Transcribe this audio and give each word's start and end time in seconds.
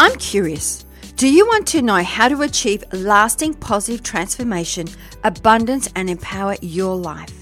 I'm 0.00 0.14
curious. 0.16 0.84
Do 1.16 1.28
you 1.28 1.44
want 1.44 1.66
to 1.68 1.82
know 1.82 2.04
how 2.04 2.28
to 2.28 2.42
achieve 2.42 2.84
lasting 2.92 3.54
positive 3.54 4.04
transformation, 4.04 4.86
abundance, 5.24 5.88
and 5.96 6.08
empower 6.08 6.54
your 6.62 6.94
life? 6.94 7.34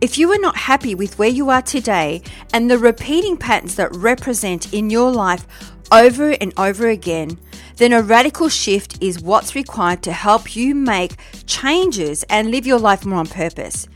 If 0.00 0.16
you 0.16 0.32
are 0.32 0.38
not 0.38 0.56
happy 0.56 0.94
with 0.94 1.18
where 1.18 1.28
you 1.28 1.50
are 1.50 1.60
today 1.60 2.22
and 2.54 2.70
the 2.70 2.78
repeating 2.78 3.36
patterns 3.36 3.74
that 3.74 3.94
represent 3.94 4.72
in 4.72 4.88
your 4.88 5.10
life 5.10 5.46
over 5.92 6.30
and 6.30 6.54
over 6.56 6.88
again, 6.88 7.38
then 7.76 7.92
a 7.92 8.00
radical 8.00 8.48
shift 8.48 9.02
is 9.02 9.20
what's 9.20 9.54
required 9.54 10.02
to 10.04 10.12
help 10.12 10.56
you 10.56 10.74
make 10.74 11.16
changes 11.44 12.22
and 12.30 12.50
live 12.50 12.66
your 12.66 12.78
life 12.78 13.04
more 13.04 13.18
on 13.18 13.26
purpose. 13.26 13.86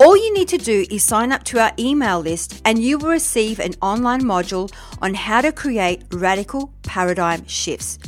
All 0.00 0.16
you 0.16 0.32
need 0.32 0.48
to 0.48 0.56
do 0.56 0.86
is 0.90 1.04
sign 1.04 1.30
up 1.30 1.44
to 1.44 1.58
our 1.58 1.72
email 1.78 2.20
list 2.20 2.62
and 2.64 2.78
you 2.78 2.96
will 2.96 3.10
receive 3.10 3.60
an 3.60 3.74
online 3.82 4.22
module 4.22 4.72
on 5.02 5.12
how 5.12 5.42
to 5.42 5.52
create 5.52 6.04
radical 6.10 6.72
paradigm 6.82 7.46
shifts. 7.46 7.98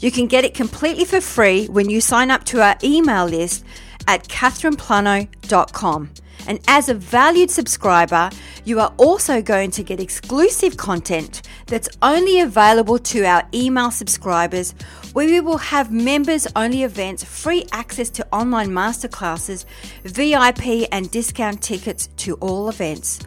You 0.00 0.10
can 0.10 0.26
get 0.26 0.44
it 0.44 0.52
completely 0.52 1.06
for 1.06 1.22
free 1.22 1.66
when 1.68 1.88
you 1.88 2.02
sign 2.02 2.30
up 2.30 2.44
to 2.44 2.60
our 2.60 2.76
email 2.84 3.24
list 3.24 3.64
at 4.06 4.28
catherineplano.com. 4.28 6.10
And 6.46 6.60
as 6.68 6.90
a 6.90 6.94
valued 6.94 7.50
subscriber, 7.50 8.28
you 8.66 8.78
are 8.78 8.92
also 8.98 9.40
going 9.40 9.70
to 9.70 9.82
get 9.82 9.98
exclusive 9.98 10.76
content 10.76 11.40
that's 11.66 11.88
only 12.02 12.40
available 12.40 12.98
to 12.98 13.24
our 13.24 13.48
email 13.54 13.90
subscribers, 13.90 14.74
where 15.12 15.26
we 15.26 15.40
will 15.40 15.58
have 15.58 15.90
members 15.90 16.46
only 16.56 16.82
events, 16.82 17.24
free 17.24 17.66
access 17.72 18.10
to 18.10 18.26
online 18.32 18.68
masterclasses, 18.70 19.64
VIP 20.04 20.88
and 20.92 21.10
discount 21.10 21.62
tickets 21.62 22.08
to 22.18 22.34
all 22.36 22.68
events. 22.68 23.20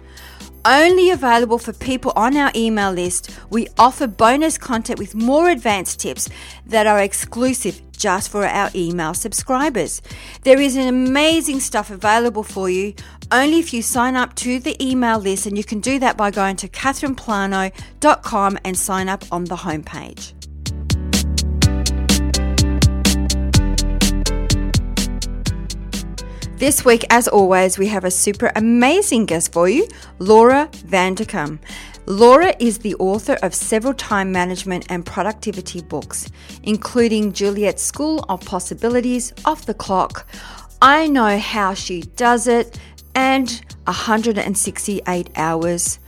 Only 0.65 1.09
available 1.09 1.57
for 1.57 1.73
people 1.73 2.13
on 2.15 2.37
our 2.37 2.49
email 2.55 2.93
list, 2.93 3.37
we 3.49 3.67
offer 3.77 4.07
bonus 4.07 4.57
content 4.57 4.97
with 4.97 5.13
more 5.13 5.49
advanced 5.49 5.99
tips 5.99 6.29
that 6.67 6.87
are 6.87 6.99
exclusive 6.99 7.81
just 7.91 8.29
for 8.29 8.45
our 8.45 8.69
email 8.73 9.13
subscribers. 9.13 10.01
There 10.43 10.61
is 10.61 10.77
an 10.77 10.87
amazing 10.87 11.59
stuff 11.59 11.91
available 11.91 12.43
for 12.43 12.69
you 12.69 12.93
only 13.29 13.59
if 13.59 13.73
you 13.73 13.81
sign 13.81 14.15
up 14.15 14.35
to 14.35 14.59
the 14.59 14.81
email 14.81 15.19
list, 15.19 15.47
and 15.47 15.57
you 15.57 15.63
can 15.63 15.79
do 15.79 15.99
that 15.99 16.15
by 16.15 16.31
going 16.31 16.55
to 16.57 16.69
catherineplano.com 16.69 18.59
and 18.63 18.77
sign 18.77 19.09
up 19.09 19.25
on 19.31 19.45
the 19.45 19.55
homepage. 19.55 20.33
This 26.57 26.85
week, 26.85 27.03
as 27.09 27.27
always, 27.27 27.77
we 27.77 27.87
have 27.87 28.05
a 28.05 28.11
super 28.11 28.51
amazing 28.55 29.25
guest 29.25 29.51
for 29.51 29.67
you, 29.67 29.87
Laura 30.19 30.69
Vanderkam. 30.71 31.59
Laura 32.05 32.53
is 32.59 32.77
the 32.77 32.95
author 32.95 33.37
of 33.41 33.55
several 33.55 33.93
time 33.93 34.31
management 34.31 34.85
and 34.89 35.05
productivity 35.05 35.81
books, 35.81 36.29
including 36.61 37.33
Juliet's 37.33 37.81
School 37.81 38.23
of 38.29 38.45
Possibilities, 38.45 39.33
Off 39.45 39.65
the 39.65 39.73
Clock, 39.73 40.27
I 40.81 41.07
Know 41.07 41.39
How 41.39 41.73
She 41.73 42.01
Does 42.01 42.47
It, 42.47 42.79
and 43.15 43.49
168 43.85 45.29
Hours. 45.35 45.99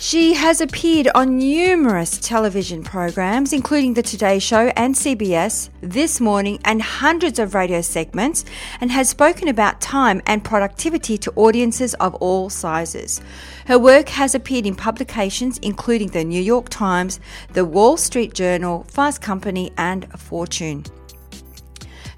She 0.00 0.34
has 0.34 0.60
appeared 0.60 1.08
on 1.12 1.38
numerous 1.38 2.18
television 2.18 2.84
programs, 2.84 3.52
including 3.52 3.94
The 3.94 4.02
Today 4.02 4.38
Show 4.38 4.70
and 4.76 4.94
CBS, 4.94 5.70
This 5.80 6.20
Morning, 6.20 6.60
and 6.64 6.80
hundreds 6.80 7.40
of 7.40 7.52
radio 7.52 7.80
segments, 7.80 8.44
and 8.80 8.92
has 8.92 9.08
spoken 9.08 9.48
about 9.48 9.80
time 9.80 10.22
and 10.24 10.44
productivity 10.44 11.18
to 11.18 11.32
audiences 11.34 11.94
of 11.94 12.14
all 12.16 12.48
sizes. 12.48 13.20
Her 13.66 13.76
work 13.76 14.08
has 14.10 14.36
appeared 14.36 14.66
in 14.66 14.76
publications 14.76 15.58
including 15.62 16.10
The 16.10 16.22
New 16.22 16.42
York 16.42 16.68
Times, 16.68 17.18
The 17.52 17.64
Wall 17.64 17.96
Street 17.96 18.34
Journal, 18.34 18.84
Fast 18.84 19.20
Company, 19.20 19.72
and 19.76 20.08
Fortune. 20.12 20.84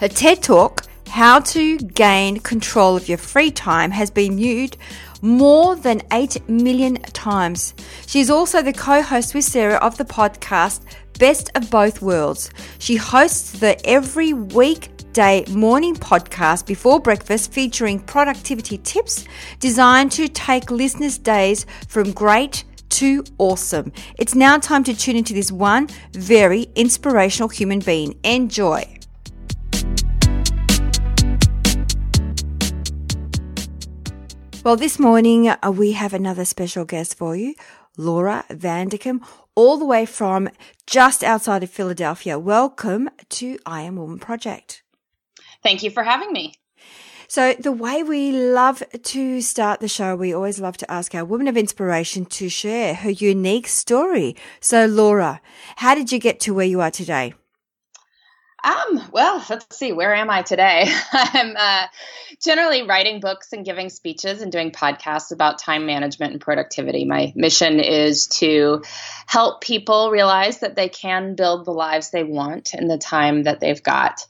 Her 0.01 0.09
TED 0.09 0.43
Talk, 0.43 0.83
How 1.09 1.41
to 1.41 1.79
Gain 1.79 2.41
Control 2.41 2.95
of 2.99 3.09
Your 3.09 3.19
Free 3.19 3.51
Time, 3.51 3.91
has 3.93 4.11
been 4.11 4.37
viewed 4.37 4.77
more 5.21 5.77
than 5.77 6.03
8 6.13 6.49
million 6.49 6.97
times. 6.97 7.75
She's 8.07 8.31
also 8.31 8.63
the 8.63 8.73
co 8.73 9.03
host 9.03 9.35
with 9.35 9.45
Sarah 9.45 9.77
of 9.77 9.97
the 9.99 10.05
podcast 10.05 10.83
Best 11.19 11.51
of 11.55 11.71
Both 11.71 12.01
Worlds. 12.01 12.51
She 12.79 12.97
hosts 12.97 13.53
the 13.53 13.79
every 13.87 14.33
weekday 14.33 15.45
morning 15.51 15.95
podcast 15.95 16.67
before 16.67 17.01
breakfast 17.01 17.53
featuring 17.53 18.01
productivity 18.01 18.79
tips 18.79 19.27
designed 19.59 20.13
to 20.13 20.29
take 20.29 20.71
listeners' 20.71 21.19
days 21.19 21.67
from 21.89 22.13
great 22.13 22.65
to 22.91 23.25
awesome. 23.39 23.93
It's 24.19 24.35
now 24.35 24.59
time 24.59 24.85
to 24.85 24.97
tune 24.97 25.17
into 25.17 25.35
this 25.35 25.53
one 25.53 25.89
very 26.13 26.69
inspirational 26.75 27.49
human 27.49 27.81
being. 27.81 28.19
Enjoy. 28.25 29.00
Well, 34.63 34.77
this 34.77 34.99
morning 34.99 35.49
uh, 35.49 35.57
we 35.71 35.93
have 35.93 36.13
another 36.13 36.45
special 36.45 36.85
guest 36.85 37.17
for 37.17 37.35
you, 37.35 37.55
Laura 37.97 38.45
Vanderkam, 38.51 39.27
all 39.55 39.79
the 39.79 39.87
way 39.87 40.05
from 40.05 40.51
just 40.87 41.25
outside 41.25 41.63
of 41.63 41.71
Philadelphia. 41.71 42.39
Welcome 42.39 43.09
to 43.31 43.59
I 43.65 43.81
Am 43.83 43.97
Woman 43.97 44.19
Project. 44.19 44.83
Thank 45.63 45.83
you 45.83 45.91
for 45.91 46.03
having 46.03 46.31
me. 46.31 46.53
So, 47.27 47.55
the 47.55 47.73
way 47.73 48.03
we 48.03 48.33
love 48.33 48.83
to 49.03 49.41
start 49.41 49.81
the 49.81 49.89
show, 49.89 50.15
we 50.15 50.35
always 50.35 50.61
love 50.61 50.77
to 50.79 50.91
ask 50.91 51.15
our 51.15 51.25
woman 51.25 51.49
of 51.49 51.57
inspiration 51.57 52.27
to 52.27 52.51
share 52.51 52.93
her 52.93 53.11
unique 53.11 53.67
story. 53.67 54.37
So, 54.61 54.85
Laura, 54.85 55.41
how 55.77 55.95
did 55.95 56.13
you 56.13 56.19
get 56.19 56.39
to 56.41 56.53
where 56.53 56.67
you 56.67 56.83
are 56.83 56.91
today? 56.91 57.33
Um, 58.63 59.03
well, 59.11 59.45
let's 59.49 59.77
see, 59.77 59.93
where 59.93 60.15
am 60.15 60.29
I 60.31 60.43
today? 60.43 60.93
I'm 61.13 61.57
uh, 61.57 61.87
generally 62.43 62.83
writing 62.83 63.21
books 63.21 63.53
and 63.53 63.65
giving 63.65 63.89
speeches 63.89 64.43
and 64.43 64.53
doing 64.53 64.71
podcasts 64.71 65.33
about 65.33 65.59
time 65.59 65.87
management 65.87 66.33
and 66.33 66.41
productivity. 66.41 67.05
My 67.05 67.33
mission 67.35 67.81
is 67.81 68.27
to 68.39 68.83
help 69.27 69.63
people 69.63 70.11
realize 70.11 70.61
that 70.61 70.77
they 70.77 70.89
can 70.89 71.37
build 71.37 71.65
the 71.65 71.73
lives 71.73 72.11
they 72.11 72.25
want 72.25 72.75
in 72.75 72.89
the 72.89 72.99
time 72.99 73.45
that 73.45 73.61
they've 73.61 73.83
got. 73.83 74.27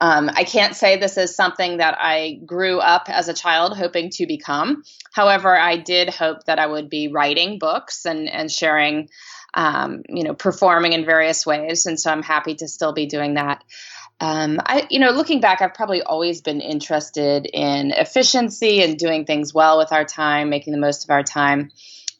Um, 0.00 0.28
I 0.32 0.44
can't 0.44 0.74
say 0.74 0.96
this 0.96 1.16
is 1.16 1.34
something 1.34 1.78
that 1.78 1.96
I 1.98 2.40
grew 2.44 2.78
up 2.78 3.08
as 3.08 3.28
a 3.28 3.34
child 3.34 3.76
hoping 3.76 4.10
to 4.10 4.26
become. 4.26 4.82
However, 5.12 5.56
I 5.56 5.76
did 5.76 6.08
hope 6.10 6.44
that 6.44 6.58
I 6.58 6.66
would 6.66 6.90
be 6.90 7.08
writing 7.08 7.58
books 7.58 8.04
and, 8.04 8.28
and 8.28 8.50
sharing 8.50 9.08
um, 9.54 10.02
you 10.08 10.24
know, 10.24 10.34
performing 10.34 10.92
in 10.92 11.04
various 11.04 11.46
ways. 11.46 11.86
And 11.86 11.98
so 11.98 12.10
I'm 12.10 12.22
happy 12.22 12.56
to 12.56 12.68
still 12.68 12.92
be 12.92 13.06
doing 13.06 13.34
that. 13.34 13.62
Um, 14.20 14.60
I, 14.64 14.86
you 14.90 14.98
know, 14.98 15.10
looking 15.10 15.40
back, 15.40 15.60
I've 15.60 15.74
probably 15.74 16.02
always 16.02 16.40
been 16.40 16.60
interested 16.60 17.46
in 17.46 17.90
efficiency 17.90 18.82
and 18.82 18.96
doing 18.96 19.24
things 19.24 19.52
well 19.52 19.78
with 19.78 19.92
our 19.92 20.04
time, 20.04 20.50
making 20.50 20.72
the 20.72 20.78
most 20.78 21.04
of 21.04 21.10
our 21.10 21.22
time. 21.22 21.70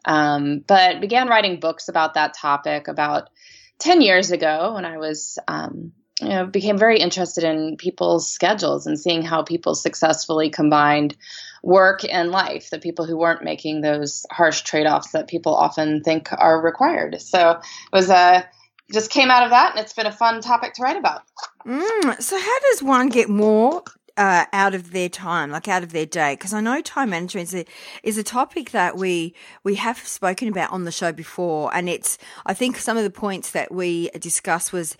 Um, 0.05 0.63
but 0.67 1.01
began 1.01 1.29
writing 1.29 1.61
books 1.61 1.89
about 1.89 2.15
that 2.15 2.35
topic 2.35 2.89
about 2.89 3.31
10 3.79 4.01
years 4.01 4.31
ago 4.33 4.75
when 4.75 4.85
I 4.85 4.99
was 4.99 5.39
um, 5.49 5.93
you 6.25 6.31
know, 6.31 6.47
became 6.47 6.79
very 6.79 6.99
interested 6.99 7.45
in 7.45 7.77
people's 7.77 8.31
schedules 8.31 8.87
and 8.87 8.99
seeing 8.99 9.23
how 9.23 9.43
people 9.43 9.75
successfully 9.75 10.51
combined 10.51 11.17
work 11.63 12.05
and 12.05 12.31
life, 12.31 12.71
the 12.71 12.79
people 12.79 13.07
who 13.07 13.17
weren't 13.17 13.43
making 13.43 13.81
those 13.81 14.27
harsh 14.31 14.63
trade 14.63 14.87
offs 14.87 15.13
that 15.13 15.29
people 15.29 15.55
often 15.55 16.03
think 16.03 16.29
are 16.33 16.61
required. 16.61 17.21
So 17.21 17.51
it 17.51 17.59
was 17.93 18.11
a 18.11 18.49
just 18.93 19.11
came 19.11 19.31
out 19.31 19.45
of 19.45 19.51
that, 19.51 19.71
and 19.71 19.81
it's 19.81 19.95
been 19.95 20.07
a 20.07 20.13
fun 20.13 20.41
topic 20.41 20.75
to 20.75 20.83
write 20.83 20.97
about. 20.97 21.23
Mm, 21.67 22.21
so, 22.21 22.39
how 22.39 22.59
does 22.71 22.83
one 22.83 23.09
get 23.09 23.29
more 23.29 23.83
uh, 24.17 24.45
out 24.53 24.75
of 24.75 24.93
their 24.93 25.09
time, 25.09 25.51
like 25.51 25.69
out 25.69 25.83
of 25.83 25.93
their 25.93 26.07
day? 26.07 26.35
Because 26.35 26.53
I 26.53 26.61
know 26.61 26.81
time 26.83 27.11
management 27.11 27.49
is 27.49 27.55
a, 27.55 27.65
is 28.03 28.19
a 28.19 28.23
topic 28.23 28.71
that 28.73 28.97
we 28.97 29.35
we 29.63 29.77
have 29.77 29.99
spoken 29.99 30.49
about 30.49 30.71
on 30.71 30.85
the 30.85 30.93
show 30.93 31.13
before, 31.13 31.75
and 31.75 31.89
it's 31.89 32.19
I 32.45 32.55
think 32.55 32.77
some 32.77 32.97
of 32.97 33.05
the 33.05 33.11
points 33.11 33.53
that 33.53 33.73
we 33.73 34.11
discussed 34.19 34.73
was 34.73 34.97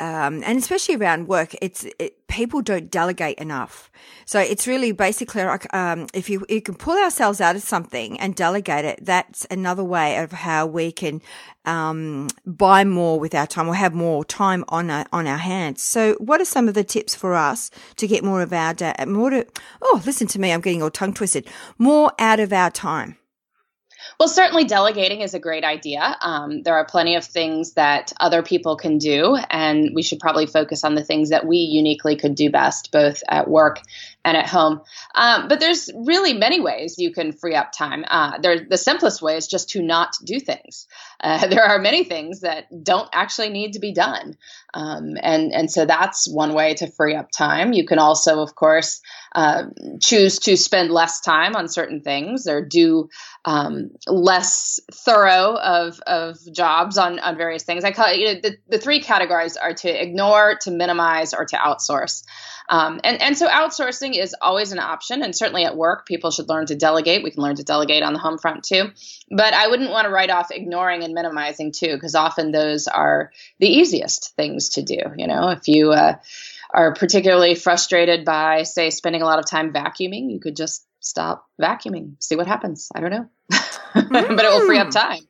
um, 0.00 0.42
and 0.44 0.58
especially 0.58 0.96
around 0.96 1.28
work, 1.28 1.54
it's 1.60 1.84
it, 1.98 2.26
people 2.28 2.62
don't 2.62 2.90
delegate 2.90 3.38
enough. 3.38 3.90
So 4.26 4.38
it's 4.38 4.66
really 4.66 4.92
basically 4.92 5.44
like 5.44 5.72
um, 5.74 6.06
if 6.14 6.30
you 6.30 6.44
you 6.48 6.62
can 6.62 6.74
pull 6.74 6.96
ourselves 6.96 7.40
out 7.40 7.56
of 7.56 7.62
something 7.62 8.18
and 8.20 8.34
delegate 8.34 8.84
it, 8.84 9.00
that's 9.02 9.46
another 9.50 9.82
way 9.82 10.18
of 10.18 10.32
how 10.32 10.66
we 10.66 10.92
can 10.92 11.20
um, 11.64 12.28
buy 12.46 12.84
more 12.84 13.18
with 13.18 13.34
our 13.34 13.46
time 13.46 13.68
or 13.68 13.74
have 13.74 13.92
more 13.92 14.24
time 14.24 14.64
on 14.68 14.90
our, 14.90 15.04
on 15.12 15.26
our 15.26 15.38
hands. 15.38 15.82
So, 15.82 16.14
what 16.14 16.40
are 16.40 16.46
some 16.46 16.68
of 16.68 16.74
the 16.74 16.84
tips 16.84 17.14
for 17.14 17.34
us 17.34 17.70
to 17.96 18.06
get 18.06 18.24
more 18.24 18.42
of 18.42 18.52
our 18.52 18.74
day? 18.74 18.94
More 19.06 19.30
to 19.30 19.46
oh, 19.82 20.02
listen 20.06 20.26
to 20.28 20.38
me, 20.38 20.52
I'm 20.52 20.60
getting 20.60 20.82
all 20.82 20.90
tongue 20.90 21.14
twisted. 21.14 21.46
More 21.76 22.12
out 22.18 22.40
of 22.40 22.52
our 22.52 22.70
time. 22.70 23.16
Well, 24.18 24.28
certainly 24.28 24.64
delegating 24.64 25.20
is 25.20 25.34
a 25.34 25.38
great 25.38 25.62
idea. 25.62 26.16
Um, 26.20 26.62
there 26.62 26.74
are 26.74 26.84
plenty 26.84 27.14
of 27.14 27.24
things 27.24 27.74
that 27.74 28.12
other 28.18 28.42
people 28.42 28.76
can 28.76 28.98
do, 28.98 29.36
and 29.48 29.90
we 29.94 30.02
should 30.02 30.18
probably 30.18 30.46
focus 30.46 30.82
on 30.82 30.96
the 30.96 31.04
things 31.04 31.30
that 31.30 31.46
we 31.46 31.58
uniquely 31.58 32.16
could 32.16 32.34
do 32.34 32.50
best, 32.50 32.90
both 32.90 33.22
at 33.28 33.48
work 33.48 33.80
and 34.24 34.36
at 34.36 34.46
home. 34.46 34.80
Um, 35.14 35.48
but 35.48 35.60
there's 35.60 35.90
really 35.94 36.34
many 36.34 36.60
ways 36.60 36.96
you 36.98 37.12
can 37.12 37.32
free 37.32 37.54
up 37.54 37.72
time. 37.72 38.04
Uh, 38.06 38.38
there, 38.38 38.66
the 38.68 38.76
simplest 38.76 39.22
way 39.22 39.36
is 39.36 39.46
just 39.46 39.70
to 39.70 39.82
not 39.82 40.14
do 40.24 40.38
things. 40.40 40.86
Uh, 41.20 41.46
there 41.48 41.64
are 41.64 41.78
many 41.78 42.04
things 42.04 42.40
that 42.40 42.66
don't 42.84 43.08
actually 43.12 43.50
need 43.50 43.72
to 43.72 43.78
be 43.78 43.92
done, 43.92 44.36
um, 44.74 45.16
and 45.22 45.52
and 45.52 45.70
so 45.70 45.86
that's 45.86 46.28
one 46.28 46.54
way 46.54 46.74
to 46.74 46.90
free 46.90 47.14
up 47.14 47.30
time. 47.30 47.72
You 47.72 47.86
can 47.86 47.98
also, 47.98 48.40
of 48.40 48.54
course, 48.54 49.00
uh, 49.34 49.64
choose 50.00 50.38
to 50.40 50.56
spend 50.56 50.90
less 50.90 51.20
time 51.20 51.54
on 51.54 51.68
certain 51.68 52.00
things 52.00 52.46
or 52.46 52.64
do 52.64 53.08
um, 53.44 53.90
less 54.06 54.80
thorough 54.92 55.54
of, 55.56 56.00
of 56.06 56.38
jobs 56.52 56.98
on, 56.98 57.18
on 57.18 57.36
various 57.36 57.62
things. 57.62 57.84
I 57.84 57.92
call 57.92 58.06
it, 58.08 58.18
you 58.18 58.26
know, 58.26 58.40
the, 58.42 58.56
the 58.68 58.78
three 58.78 59.00
categories 59.00 59.56
are 59.56 59.74
to 59.74 59.88
ignore, 59.88 60.56
to 60.62 60.70
minimize, 60.70 61.34
or 61.34 61.44
to 61.44 61.56
outsource. 61.56 62.24
Um, 62.68 63.00
and, 63.04 63.20
and 63.22 63.38
so 63.38 63.48
outsourcing 63.48 64.07
is 64.14 64.34
always 64.40 64.72
an 64.72 64.78
option. 64.78 65.22
And 65.22 65.34
certainly 65.34 65.64
at 65.64 65.76
work, 65.76 66.06
people 66.06 66.30
should 66.30 66.48
learn 66.48 66.66
to 66.66 66.74
delegate. 66.74 67.22
We 67.22 67.30
can 67.30 67.42
learn 67.42 67.56
to 67.56 67.64
delegate 67.64 68.02
on 68.02 68.12
the 68.12 68.18
home 68.18 68.38
front 68.38 68.64
too. 68.64 68.90
But 69.30 69.54
I 69.54 69.68
wouldn't 69.68 69.90
want 69.90 70.06
to 70.06 70.10
write 70.10 70.30
off 70.30 70.50
ignoring 70.50 71.04
and 71.04 71.14
minimizing 71.14 71.72
too, 71.72 71.94
because 71.94 72.14
often 72.14 72.52
those 72.52 72.86
are 72.88 73.32
the 73.58 73.68
easiest 73.68 74.34
things 74.36 74.70
to 74.70 74.82
do. 74.82 74.98
You 75.16 75.26
know, 75.26 75.50
if 75.50 75.68
you, 75.68 75.92
uh, 75.92 76.16
are 76.70 76.92
particularly 76.92 77.54
frustrated 77.54 78.24
by, 78.24 78.62
say, 78.62 78.90
spending 78.90 79.22
a 79.22 79.24
lot 79.24 79.38
of 79.38 79.46
time 79.46 79.72
vacuuming, 79.72 80.30
you 80.30 80.38
could 80.38 80.54
just 80.54 80.84
stop 81.00 81.48
vacuuming, 81.60 82.22
see 82.22 82.36
what 82.36 82.46
happens. 82.46 82.90
I 82.94 83.00
don't 83.00 83.10
know. 83.10 83.28
but 83.94 84.44
it 84.44 84.50
will 84.50 84.66
free 84.66 84.78
up 84.78 84.90
time. 84.90 85.20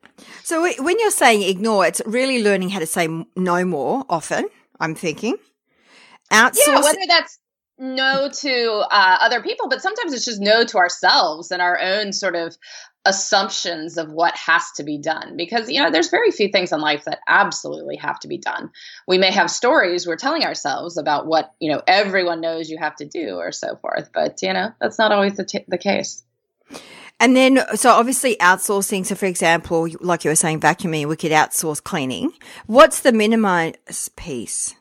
So 0.42 0.62
when 0.62 0.98
you're 0.98 1.10
saying 1.10 1.42
ignore, 1.42 1.86
it's 1.86 2.02
really 2.06 2.42
learning 2.42 2.70
how 2.70 2.80
to 2.80 2.86
say 2.86 3.08
no 3.36 3.64
more 3.64 4.04
often, 4.08 4.48
I'm 4.80 4.94
thinking. 4.94 5.36
Outsource. 6.32 6.66
Yeah, 6.66 6.80
whether 6.80 6.98
that's 7.06 7.38
no 7.78 8.28
to 8.28 8.84
uh, 8.90 9.18
other 9.20 9.42
people, 9.42 9.68
but 9.68 9.82
sometimes 9.82 10.12
it's 10.12 10.24
just 10.24 10.40
no 10.40 10.64
to 10.64 10.78
ourselves 10.78 11.50
and 11.50 11.62
our 11.62 11.80
own 11.80 12.12
sort 12.12 12.34
of 12.34 12.56
assumptions 13.04 13.96
of 13.96 14.12
what 14.12 14.36
has 14.36 14.70
to 14.72 14.82
be 14.82 14.98
done 14.98 15.36
because 15.36 15.70
you 15.70 15.82
know 15.82 15.90
there's 15.90 16.10
very 16.10 16.30
few 16.30 16.48
things 16.48 16.72
in 16.72 16.80
life 16.80 17.04
that 17.04 17.20
absolutely 17.26 17.96
have 17.96 18.18
to 18.18 18.28
be 18.28 18.36
done 18.36 18.70
we 19.06 19.16
may 19.16 19.30
have 19.30 19.50
stories 19.50 20.06
we're 20.06 20.16
telling 20.16 20.44
ourselves 20.44 20.98
about 20.98 21.26
what 21.26 21.52
you 21.58 21.72
know 21.72 21.80
everyone 21.86 22.40
knows 22.40 22.68
you 22.68 22.76
have 22.76 22.94
to 22.96 23.06
do 23.06 23.36
or 23.36 23.50
so 23.50 23.76
forth 23.76 24.10
but 24.12 24.36
you 24.42 24.52
know 24.52 24.70
that's 24.80 24.98
not 24.98 25.12
always 25.12 25.34
the, 25.36 25.44
t- 25.44 25.64
the 25.68 25.78
case 25.78 26.22
and 27.20 27.34
then, 27.34 27.64
so 27.74 27.90
obviously 27.90 28.36
outsourcing. 28.36 29.04
So, 29.04 29.16
for 29.16 29.26
example, 29.26 29.88
like 30.00 30.24
you 30.24 30.30
were 30.30 30.36
saying, 30.36 30.60
vacuuming, 30.60 31.06
we 31.06 31.16
could 31.16 31.32
outsource 31.32 31.82
cleaning. 31.82 32.32
What's 32.66 33.00
the 33.00 33.10
minimize 33.10 34.08
piece? 34.14 34.76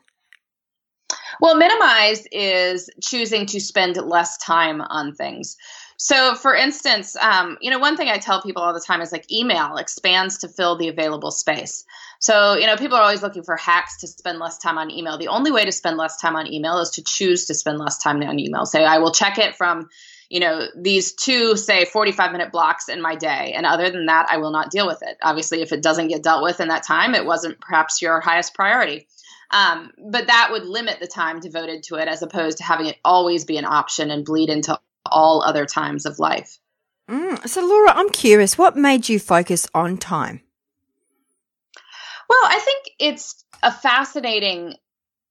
Well, 1.39 1.55
minimize 1.55 2.25
is 2.31 2.89
choosing 3.01 3.45
to 3.47 3.59
spend 3.59 3.95
less 3.97 4.37
time 4.37 4.81
on 4.81 5.13
things. 5.13 5.57
So, 5.99 6.35
for 6.35 6.53
instance, 6.53 7.15
um, 7.15 7.57
you 7.59 7.71
know, 7.71 7.79
one 7.79 7.97
thing 7.97 8.07
I 8.07 8.19
tell 8.19 8.41
people 8.41 8.61
all 8.61 8.73
the 8.73 8.79
time 8.79 9.01
is 9.01 9.11
like 9.11 9.31
email 9.31 9.77
expands 9.77 10.37
to 10.39 10.47
fill 10.47 10.77
the 10.77 10.89
available 10.89 11.31
space. 11.31 11.85
So, 12.19 12.55
you 12.55 12.67
know, 12.67 12.77
people 12.77 12.97
are 12.97 13.01
always 13.01 13.23
looking 13.23 13.43
for 13.43 13.57
hacks 13.57 13.97
to 14.01 14.07
spend 14.07 14.37
less 14.37 14.59
time 14.59 14.77
on 14.77 14.91
email. 14.91 15.17
The 15.17 15.27
only 15.27 15.51
way 15.51 15.65
to 15.65 15.71
spend 15.71 15.97
less 15.97 16.17
time 16.17 16.35
on 16.35 16.51
email 16.51 16.79
is 16.79 16.91
to 16.91 17.03
choose 17.03 17.45
to 17.45 17.55
spend 17.55 17.79
less 17.79 17.97
time 17.97 18.21
on 18.21 18.39
email. 18.39 18.65
Say, 18.65 18.85
I 18.85 18.99
will 18.99 19.11
check 19.11 19.39
it 19.39 19.55
from, 19.55 19.89
you 20.29 20.39
know, 20.39 20.67
these 20.75 21.13
two, 21.13 21.57
say, 21.57 21.85
45 21.85 22.31
minute 22.31 22.51
blocks 22.51 22.89
in 22.89 23.01
my 23.01 23.15
day. 23.15 23.53
And 23.55 23.65
other 23.65 23.89
than 23.89 24.05
that, 24.05 24.27
I 24.29 24.37
will 24.37 24.51
not 24.51 24.69
deal 24.69 24.85
with 24.85 25.01
it. 25.01 25.17
Obviously, 25.23 25.61
if 25.61 25.71
it 25.71 25.81
doesn't 25.81 26.09
get 26.09 26.21
dealt 26.21 26.43
with 26.43 26.59
in 26.59 26.67
that 26.67 26.83
time, 26.83 27.15
it 27.15 27.25
wasn't 27.25 27.59
perhaps 27.59 28.03
your 28.03 28.19
highest 28.19 28.53
priority. 28.53 29.07
Um, 29.51 29.91
but 30.11 30.27
that 30.27 30.49
would 30.51 30.65
limit 30.65 30.99
the 30.99 31.07
time 31.07 31.39
devoted 31.39 31.83
to 31.83 31.95
it 31.95 32.07
as 32.07 32.21
opposed 32.21 32.57
to 32.57 32.63
having 32.63 32.87
it 32.87 32.97
always 33.03 33.45
be 33.45 33.57
an 33.57 33.65
option 33.65 34.11
and 34.11 34.25
bleed 34.25 34.49
into 34.49 34.79
all 35.05 35.41
other 35.41 35.65
times 35.65 36.05
of 36.05 36.19
life. 36.19 36.59
Mm, 37.09 37.47
so, 37.47 37.65
Laura, 37.65 37.91
I'm 37.91 38.09
curious, 38.09 38.57
what 38.57 38.75
made 38.75 39.07
you 39.07 39.19
focus 39.19 39.67
on 39.73 39.97
time? 39.97 40.41
Well, 42.29 42.43
I 42.43 42.59
think 42.59 42.83
it's 42.99 43.45
a 43.63 43.71
fascinating 43.71 44.73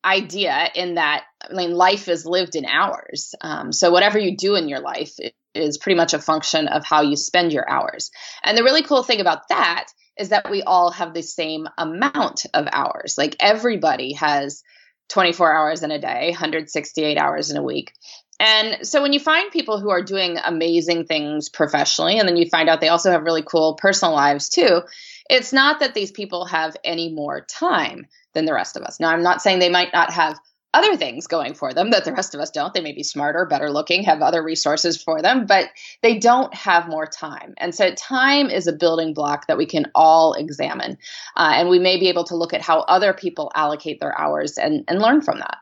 idea 0.02 0.70
in 0.74 0.94
that 0.94 1.24
I 1.42 1.54
mean, 1.54 1.72
life 1.72 2.08
is 2.08 2.24
lived 2.24 2.56
in 2.56 2.64
hours. 2.64 3.34
Um, 3.40 3.72
so, 3.72 3.90
whatever 3.90 4.18
you 4.18 4.36
do 4.36 4.54
in 4.54 4.68
your 4.68 4.80
life 4.80 5.16
is 5.54 5.78
pretty 5.78 5.96
much 5.96 6.14
a 6.14 6.18
function 6.18 6.68
of 6.68 6.84
how 6.84 7.02
you 7.02 7.16
spend 7.16 7.52
your 7.52 7.68
hours. 7.68 8.10
And 8.44 8.56
the 8.56 8.64
really 8.64 8.82
cool 8.82 9.02
thing 9.02 9.20
about 9.20 9.48
that 9.48 9.86
is 10.18 10.30
that 10.30 10.50
we 10.50 10.62
all 10.62 10.90
have 10.90 11.14
the 11.14 11.22
same 11.22 11.68
amount 11.76 12.46
of 12.54 12.66
hours. 12.72 13.16
Like 13.18 13.36
everybody 13.40 14.14
has 14.14 14.62
24 15.08 15.52
hours 15.52 15.82
in 15.82 15.90
a 15.90 16.00
day, 16.00 16.30
168 16.30 17.18
hours 17.18 17.50
in 17.50 17.56
a 17.56 17.62
week. 17.62 17.92
And 18.38 18.86
so 18.86 19.00
when 19.00 19.12
you 19.12 19.20
find 19.20 19.50
people 19.50 19.80
who 19.80 19.90
are 19.90 20.02
doing 20.02 20.36
amazing 20.42 21.06
things 21.06 21.48
professionally, 21.48 22.18
and 22.18 22.28
then 22.28 22.36
you 22.36 22.48
find 22.48 22.68
out 22.68 22.80
they 22.80 22.88
also 22.88 23.10
have 23.10 23.22
really 23.22 23.42
cool 23.42 23.74
personal 23.74 24.14
lives 24.14 24.48
too, 24.48 24.82
it's 25.30 25.52
not 25.52 25.80
that 25.80 25.94
these 25.94 26.10
people 26.10 26.44
have 26.46 26.76
any 26.84 27.12
more 27.12 27.40
time 27.40 28.06
than 28.34 28.44
the 28.44 28.52
rest 28.52 28.76
of 28.76 28.82
us. 28.82 29.00
Now, 29.00 29.08
I'm 29.08 29.22
not 29.22 29.40
saying 29.40 29.58
they 29.58 29.70
might 29.70 29.92
not 29.92 30.12
have 30.12 30.38
other 30.76 30.96
things 30.96 31.26
going 31.26 31.54
for 31.54 31.72
them 31.72 31.90
that 31.90 32.04
the 32.04 32.12
rest 32.12 32.34
of 32.34 32.40
us 32.40 32.50
don't. 32.50 32.74
They 32.74 32.82
may 32.82 32.92
be 32.92 33.02
smarter, 33.02 33.46
better 33.46 33.70
looking, 33.70 34.02
have 34.02 34.20
other 34.20 34.42
resources 34.42 35.02
for 35.02 35.22
them, 35.22 35.46
but 35.46 35.70
they 36.02 36.18
don't 36.18 36.52
have 36.54 36.88
more 36.88 37.06
time. 37.06 37.54
And 37.56 37.74
so 37.74 37.94
time 37.94 38.50
is 38.50 38.66
a 38.66 38.72
building 38.72 39.14
block 39.14 39.46
that 39.46 39.56
we 39.56 39.66
can 39.66 39.90
all 39.94 40.34
examine. 40.34 40.98
Uh, 41.36 41.52
and 41.54 41.68
we 41.70 41.78
may 41.78 41.98
be 41.98 42.08
able 42.08 42.24
to 42.24 42.36
look 42.36 42.52
at 42.52 42.60
how 42.60 42.80
other 42.80 43.14
people 43.14 43.50
allocate 43.54 44.00
their 44.00 44.18
hours 44.18 44.58
and, 44.58 44.84
and 44.86 45.00
learn 45.00 45.22
from 45.22 45.38
that. 45.38 45.58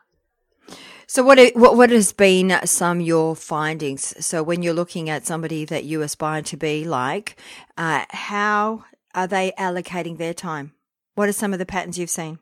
So 1.07 1.23
what, 1.23 1.37
what 1.55 1.77
what 1.77 1.91
has 1.91 2.11
been 2.13 2.59
some 2.65 2.99
your 2.99 3.35
findings? 3.35 4.25
So 4.25 4.41
when 4.41 4.63
you're 4.63 4.73
looking 4.73 5.07
at 5.09 5.25
somebody 5.25 5.63
that 5.65 5.83
you 5.83 6.01
aspire 6.01 6.41
to 6.41 6.57
be 6.57 6.83
like, 6.83 7.37
uh, 7.77 8.05
how 8.09 8.85
are 9.13 9.27
they 9.27 9.53
allocating 9.57 10.17
their 10.17 10.33
time? 10.33 10.73
What 11.13 11.29
are 11.29 11.33
some 11.33 11.53
of 11.53 11.59
the 11.59 11.65
patterns 11.65 11.99
you've 11.99 12.09
seen? 12.09 12.39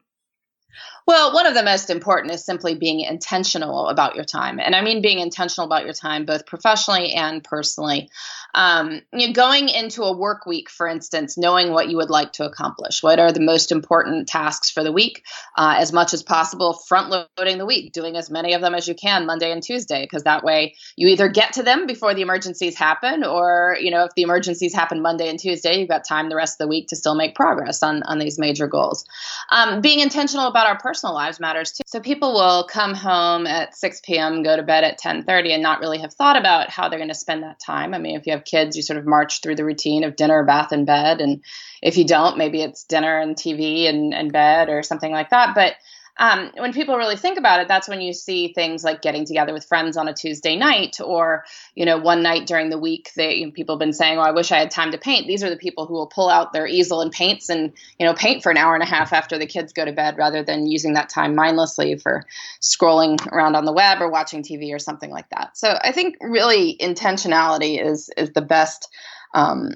Well, 1.06 1.34
one 1.34 1.46
of 1.46 1.54
the 1.54 1.64
most 1.64 1.90
important 1.90 2.34
is 2.34 2.46
simply 2.46 2.76
being 2.76 3.02
intentional 3.02 3.88
about 3.90 4.16
your 4.16 4.24
time. 4.24 4.60
And 4.60 4.76
I 4.76 4.82
mean 4.82 5.02
being 5.02 5.20
intentional 5.20 5.66
about 5.66 5.86
your 5.86 5.94
time, 5.94 6.26
both 6.26 6.46
professionally 6.46 7.14
and 7.14 7.44
personally. 7.44 8.10
Um, 8.54 9.02
you 9.12 9.28
know, 9.28 9.34
going 9.34 9.70
into 9.70 10.04
a 10.04 10.16
work 10.16 10.46
week, 10.46 10.70
for 10.70 10.88
instance, 10.88 11.38
knowing 11.38 11.72
what 11.72 11.90
you 11.90 11.98
would 11.98 12.10
like 12.10 12.34
to 12.34 12.46
accomplish. 12.46 13.02
What 13.02 13.20
are 13.20 13.32
the 13.32 13.40
most 13.40 13.72
important 13.72 14.28
tasks 14.28 14.70
for 14.70 14.84
the 14.84 14.92
week? 14.92 15.24
Uh, 15.58 15.76
as 15.78 15.92
much 15.92 16.14
as 16.14 16.24
possible, 16.24 16.74
front 16.74 17.10
loading 17.38 17.58
the 17.58 17.66
week, 17.66 17.94
doing 17.94 18.16
as 18.16 18.30
many 18.30 18.54
of 18.54 18.62
them 18.62 18.76
as 18.76 18.88
you 18.88 18.96
can 18.96 19.26
Monday 19.26 19.52
and 19.52 19.64
Tuesday, 19.64 20.04
because 20.04 20.24
that 20.24 20.44
way 20.44 20.76
you 20.96 21.08
either 21.08 21.28
get 21.28 21.54
to 21.54 21.64
them 21.64 21.88
before 21.88 22.14
the 22.14 22.22
emergencies 22.22 22.78
happen, 22.78 23.24
or, 23.24 23.78
you 23.80 23.92
know, 23.92 24.04
if 24.06 24.14
the 24.16 24.22
emergencies 24.22 24.74
happen 24.74 25.02
Monday 25.02 25.30
and 25.30 25.40
Tuesday, 25.40 25.80
you've 25.80 25.90
got 25.90 26.08
time 26.08 26.30
the 26.30 26.36
rest 26.36 26.60
of 26.60 26.66
the 26.66 26.70
week 26.70 26.88
to 26.90 26.96
still 26.96 27.16
make 27.16 27.36
progress 27.36 27.82
on, 27.84 28.04
on 28.04 28.20
these 28.20 28.38
major 28.38 28.68
goals. 28.68 29.06
Um, 29.50 29.82
being 29.82 30.00
intentional 30.00 30.48
about 30.48 30.68
our 30.68 30.78
personal 30.78 31.14
lives 31.14 31.40
matters 31.40 31.72
too. 31.72 31.84
So 31.88 32.00
people 32.00 32.34
will 32.34 32.66
come 32.66 32.94
home 32.94 33.48
at 33.48 33.76
6 33.76 34.02
p.m., 34.04 34.44
go 34.44 34.56
to 34.56 34.64
bed 34.64 34.84
at 34.84 35.00
10:30, 35.00 35.54
and 35.54 35.64
not 35.64 35.80
really 35.80 36.00
have 36.00 36.14
thought 36.14 36.38
about 36.38 36.70
how 36.70 36.90
they're 36.90 37.00
going 37.00 37.10
to 37.10 37.16
spend 37.16 37.44
that 37.44 37.60
time. 37.60 37.94
I 37.94 38.00
mean, 38.00 38.16
if 38.16 38.26
you 38.26 38.34
have 38.34 38.43
kids, 38.46 38.76
you 38.76 38.84
sort 38.84 39.00
of 39.00 39.06
march 39.06 39.42
through 39.42 39.56
the 39.56 39.66
routine 39.66 40.04
of 40.04 40.16
dinner, 40.16 40.44
bath, 40.44 40.72
and 40.72 40.86
bed, 40.86 41.22
and 41.22 41.44
if 41.82 41.98
you 41.98 42.06
don't, 42.06 42.38
maybe 42.38 42.62
it's 42.62 42.84
dinner 42.84 43.20
and 43.20 43.36
TV 43.36 43.90
and, 43.90 44.14
and 44.14 44.32
bed 44.32 44.70
or 44.70 44.84
something 44.84 45.12
like 45.12 45.30
that. 45.32 45.54
But 45.56 45.76
um, 46.18 46.52
when 46.58 46.74
people 46.74 46.96
really 46.96 47.16
think 47.16 47.40
about 47.40 47.60
it, 47.60 47.68
that's 47.68 47.88
when 47.88 48.00
you 48.00 48.14
see 48.14 48.54
things 48.54 48.84
like 48.84 49.02
getting 49.02 49.26
together 49.26 49.52
with 49.52 49.66
friends 49.66 49.98
on 49.98 50.08
a 50.08 50.14
Tuesday 50.14 50.56
night, 50.56 50.98
or 51.04 51.44
you 51.74 51.86
know, 51.86 51.98
one 51.98 52.22
night 52.22 52.46
during 52.46 52.70
the 52.70 52.78
week. 52.78 53.12
that 53.16 53.38
you 53.38 53.48
know, 53.48 53.52
people 53.52 53.76
have 53.76 53.80
been 53.80 53.94
saying, 53.94 54.20
"Oh, 54.20 54.22
I 54.22 54.32
wish 54.32 54.52
I 54.52 54.60
had 54.60 54.70
time 54.70 54.92
to 54.92 54.98
paint." 55.00 55.26
These 55.26 55.44
are 55.44 55.50
the 55.50 55.58
people 55.58 55.88
who 55.88 55.96
will 55.96 56.08
pull 56.08 56.30
out 56.30 56.54
their 56.54 56.68
easel 56.68 57.02
and 57.02 57.12
paints, 57.12 57.50
and 57.50 57.74
you 58.00 58.06
know, 58.06 58.14
paint 58.14 58.44
for 58.44 58.52
an 58.52 58.58
hour 58.58 58.76
and 58.76 58.84
a 58.84 58.88
half 58.88 59.12
after 59.12 59.40
the 59.40 59.48
kids 59.48 59.74
go 59.74 59.86
to 59.86 59.92
bed, 59.92 60.18
rather 60.18 60.44
than 60.44 60.68
using 60.68 60.94
that 60.94 61.10
time 61.10 61.34
mindlessly 61.34 61.96
for 61.96 62.26
scrolling 62.62 63.26
around 63.32 63.56
on 63.56 63.66
the 63.66 63.74
web 63.74 64.00
or 64.00 64.10
watching 64.10 64.44
TV 64.44 64.74
or 64.74 64.80
something 64.80 65.10
like 65.10 65.30
that. 65.30 65.58
So 65.58 65.78
I 65.82 65.92
think 65.92 66.18
really 66.22 66.78
intentionality 66.80 67.84
is 67.84 68.12
is 68.16 68.32
the 68.34 68.42
best 68.42 68.88
um, 69.34 69.72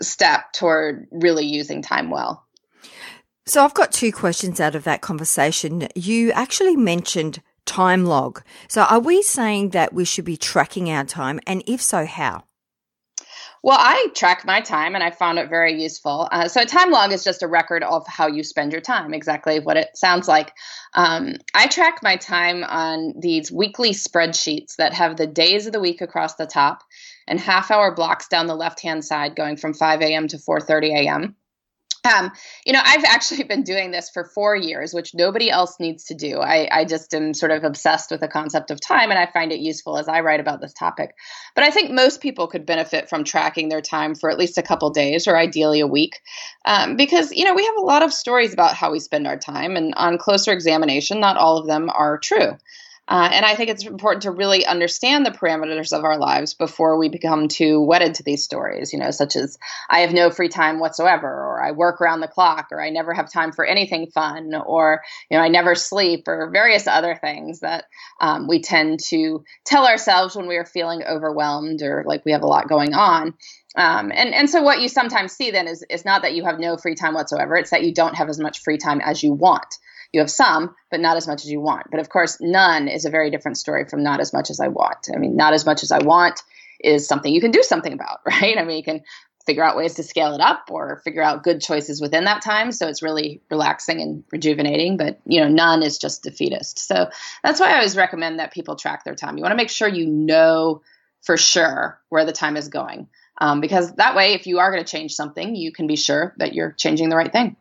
step 0.00 0.52
toward 0.52 1.08
really 1.10 1.46
using 1.46 1.80
time 1.80 2.10
well. 2.10 2.44
So 3.48 3.64
I've 3.64 3.72
got 3.72 3.92
two 3.92 4.12
questions 4.12 4.60
out 4.60 4.74
of 4.74 4.84
that 4.84 5.00
conversation. 5.00 5.88
You 5.94 6.32
actually 6.32 6.76
mentioned 6.76 7.40
time 7.64 8.04
log. 8.04 8.42
So 8.68 8.82
are 8.82 9.00
we 9.00 9.22
saying 9.22 9.70
that 9.70 9.94
we 9.94 10.04
should 10.04 10.26
be 10.26 10.36
tracking 10.36 10.90
our 10.90 11.04
time? 11.04 11.40
And 11.46 11.62
if 11.66 11.80
so, 11.80 12.04
how? 12.04 12.44
Well, 13.62 13.78
I 13.80 14.08
track 14.14 14.44
my 14.44 14.60
time 14.60 14.94
and 14.94 15.02
I 15.02 15.10
found 15.10 15.38
it 15.38 15.48
very 15.48 15.80
useful. 15.82 16.28
Uh, 16.30 16.46
so, 16.46 16.60
a 16.60 16.66
time 16.66 16.90
log 16.92 17.10
is 17.10 17.24
just 17.24 17.42
a 17.42 17.48
record 17.48 17.82
of 17.82 18.06
how 18.06 18.28
you 18.28 18.44
spend 18.44 18.70
your 18.70 18.80
time, 18.80 19.12
exactly 19.12 19.58
what 19.58 19.76
it 19.76 19.88
sounds 19.96 20.28
like. 20.28 20.52
Um, 20.94 21.34
I 21.54 21.66
track 21.66 21.98
my 22.02 22.16
time 22.16 22.62
on 22.62 23.14
these 23.18 23.50
weekly 23.50 23.90
spreadsheets 23.90 24.76
that 24.76 24.94
have 24.94 25.16
the 25.16 25.26
days 25.26 25.66
of 25.66 25.72
the 25.72 25.80
week 25.80 26.02
across 26.02 26.36
the 26.36 26.46
top 26.46 26.84
and 27.26 27.40
half 27.40 27.72
hour 27.72 27.94
blocks 27.94 28.28
down 28.28 28.46
the 28.46 28.54
left 28.54 28.80
hand 28.80 29.04
side 29.04 29.34
going 29.34 29.56
from 29.56 29.74
5 29.74 30.02
a.m. 30.02 30.28
to 30.28 30.36
4:30 30.36 31.06
a.m. 31.06 31.36
Um, 32.04 32.30
you 32.64 32.72
know, 32.72 32.80
I've 32.82 33.04
actually 33.04 33.44
been 33.44 33.62
doing 33.62 33.90
this 33.90 34.08
for 34.10 34.24
four 34.24 34.54
years, 34.54 34.94
which 34.94 35.14
nobody 35.14 35.50
else 35.50 35.78
needs 35.80 36.04
to 36.04 36.14
do. 36.14 36.38
I, 36.38 36.68
I, 36.70 36.84
just 36.84 37.12
am 37.12 37.34
sort 37.34 37.50
of 37.50 37.64
obsessed 37.64 38.10
with 38.10 38.20
the 38.20 38.28
concept 38.28 38.70
of 38.70 38.80
time, 38.80 39.10
and 39.10 39.18
I 39.18 39.26
find 39.26 39.52
it 39.52 39.58
useful 39.58 39.98
as 39.98 40.08
I 40.08 40.20
write 40.20 40.40
about 40.40 40.60
this 40.60 40.72
topic. 40.72 41.14
But 41.54 41.64
I 41.64 41.70
think 41.70 41.90
most 41.90 42.20
people 42.20 42.46
could 42.46 42.64
benefit 42.64 43.08
from 43.08 43.24
tracking 43.24 43.68
their 43.68 43.80
time 43.80 44.14
for 44.14 44.30
at 44.30 44.38
least 44.38 44.58
a 44.58 44.62
couple 44.62 44.90
days, 44.90 45.26
or 45.26 45.36
ideally 45.36 45.80
a 45.80 45.86
week, 45.86 46.20
um, 46.64 46.96
because 46.96 47.32
you 47.32 47.44
know 47.44 47.54
we 47.54 47.66
have 47.66 47.76
a 47.76 47.82
lot 47.82 48.02
of 48.02 48.12
stories 48.12 48.52
about 48.52 48.74
how 48.74 48.92
we 48.92 49.00
spend 49.00 49.26
our 49.26 49.38
time, 49.38 49.76
and 49.76 49.92
on 49.96 50.18
closer 50.18 50.52
examination, 50.52 51.20
not 51.20 51.36
all 51.36 51.58
of 51.58 51.66
them 51.66 51.90
are 51.90 52.18
true. 52.18 52.56
Uh, 53.08 53.30
and 53.32 53.46
I 53.46 53.54
think 53.54 53.70
it's 53.70 53.86
important 53.86 54.22
to 54.24 54.30
really 54.30 54.66
understand 54.66 55.24
the 55.24 55.30
parameters 55.30 55.96
of 55.96 56.04
our 56.04 56.18
lives 56.18 56.52
before 56.52 56.98
we 56.98 57.08
become 57.08 57.48
too 57.48 57.80
wedded 57.80 58.14
to 58.16 58.22
these 58.22 58.44
stories, 58.44 58.92
you 58.92 58.98
know, 58.98 59.10
such 59.10 59.34
as 59.34 59.58
I 59.88 60.00
have 60.00 60.12
no 60.12 60.28
free 60.30 60.50
time 60.50 60.78
whatsoever, 60.78 61.26
or 61.26 61.62
I 61.64 61.72
work 61.72 62.02
around 62.02 62.20
the 62.20 62.28
clock, 62.28 62.66
or 62.70 62.82
I 62.82 62.90
never 62.90 63.14
have 63.14 63.32
time 63.32 63.52
for 63.52 63.64
anything 63.64 64.08
fun, 64.08 64.54
or, 64.54 65.00
you 65.30 65.38
know, 65.38 65.42
I 65.42 65.48
never 65.48 65.74
sleep, 65.74 66.28
or 66.28 66.50
various 66.52 66.86
other 66.86 67.14
things 67.14 67.60
that 67.60 67.86
um, 68.20 68.46
we 68.46 68.60
tend 68.60 69.00
to 69.04 69.42
tell 69.64 69.86
ourselves 69.86 70.36
when 70.36 70.46
we 70.46 70.56
are 70.56 70.66
feeling 70.66 71.02
overwhelmed 71.02 71.80
or 71.80 72.04
like 72.06 72.26
we 72.26 72.32
have 72.32 72.42
a 72.42 72.46
lot 72.46 72.68
going 72.68 72.92
on. 72.92 73.34
Um, 73.76 74.12
and 74.14 74.34
and 74.34 74.50
so 74.50 74.62
what 74.62 74.80
you 74.80 74.88
sometimes 74.88 75.32
see 75.32 75.50
then 75.50 75.68
is 75.68 75.84
is 75.88 76.04
not 76.04 76.22
that 76.22 76.34
you 76.34 76.44
have 76.44 76.58
no 76.58 76.76
free 76.76 76.94
time 76.94 77.14
whatsoever; 77.14 77.56
it's 77.56 77.70
that 77.70 77.84
you 77.84 77.94
don't 77.94 78.16
have 78.16 78.28
as 78.28 78.38
much 78.38 78.62
free 78.62 78.78
time 78.78 79.00
as 79.00 79.22
you 79.22 79.32
want. 79.32 79.76
You 80.12 80.20
have 80.20 80.30
some, 80.30 80.74
but 80.90 81.00
not 81.00 81.16
as 81.16 81.28
much 81.28 81.44
as 81.44 81.50
you 81.50 81.60
want. 81.60 81.90
But 81.90 82.00
of 82.00 82.08
course, 82.08 82.38
none 82.40 82.88
is 82.88 83.04
a 83.04 83.10
very 83.10 83.30
different 83.30 83.58
story 83.58 83.84
from 83.88 84.02
not 84.02 84.20
as 84.20 84.32
much 84.32 84.50
as 84.50 84.60
I 84.60 84.68
want. 84.68 85.08
I 85.14 85.18
mean, 85.18 85.36
not 85.36 85.52
as 85.52 85.66
much 85.66 85.82
as 85.82 85.92
I 85.92 85.98
want 85.98 86.40
is 86.80 87.06
something 87.06 87.32
you 87.32 87.40
can 87.40 87.50
do 87.50 87.62
something 87.62 87.92
about, 87.92 88.20
right? 88.26 88.56
I 88.56 88.64
mean, 88.64 88.78
you 88.78 88.84
can 88.84 89.02
figure 89.48 89.64
out 89.64 89.76
ways 89.76 89.94
to 89.94 90.02
scale 90.02 90.34
it 90.34 90.42
up 90.42 90.68
or 90.70 91.00
figure 91.04 91.22
out 91.22 91.42
good 91.42 91.60
choices 91.60 92.02
within 92.02 92.24
that 92.24 92.42
time. 92.42 92.70
So 92.70 92.86
it's 92.86 93.02
really 93.02 93.40
relaxing 93.50 94.02
and 94.02 94.22
rejuvenating. 94.30 94.98
But 94.98 95.20
you 95.24 95.40
know, 95.40 95.48
none 95.48 95.82
is 95.82 95.96
just 95.98 96.22
defeatist. 96.22 96.78
So 96.78 97.08
that's 97.42 97.58
why 97.58 97.70
I 97.70 97.76
always 97.76 97.96
recommend 97.96 98.40
that 98.40 98.52
people 98.52 98.76
track 98.76 99.04
their 99.04 99.14
time. 99.14 99.38
You 99.38 99.42
want 99.42 99.52
to 99.52 99.56
make 99.56 99.70
sure 99.70 99.88
you 99.88 100.06
know 100.06 100.82
for 101.22 101.38
sure 101.38 101.98
where 102.10 102.26
the 102.26 102.32
time 102.32 102.56
is 102.56 102.68
going. 102.68 103.08
Um, 103.40 103.60
because 103.60 103.92
that 103.94 104.16
way, 104.16 104.34
if 104.34 104.46
you 104.46 104.58
are 104.58 104.70
going 104.70 104.84
to 104.84 104.90
change 104.90 105.14
something, 105.14 105.56
you 105.56 105.72
can 105.72 105.86
be 105.86 105.96
sure 105.96 106.34
that 106.38 106.54
you're 106.54 106.72
changing 106.72 107.08
the 107.08 107.16
right 107.16 107.32
thing. 107.32 107.56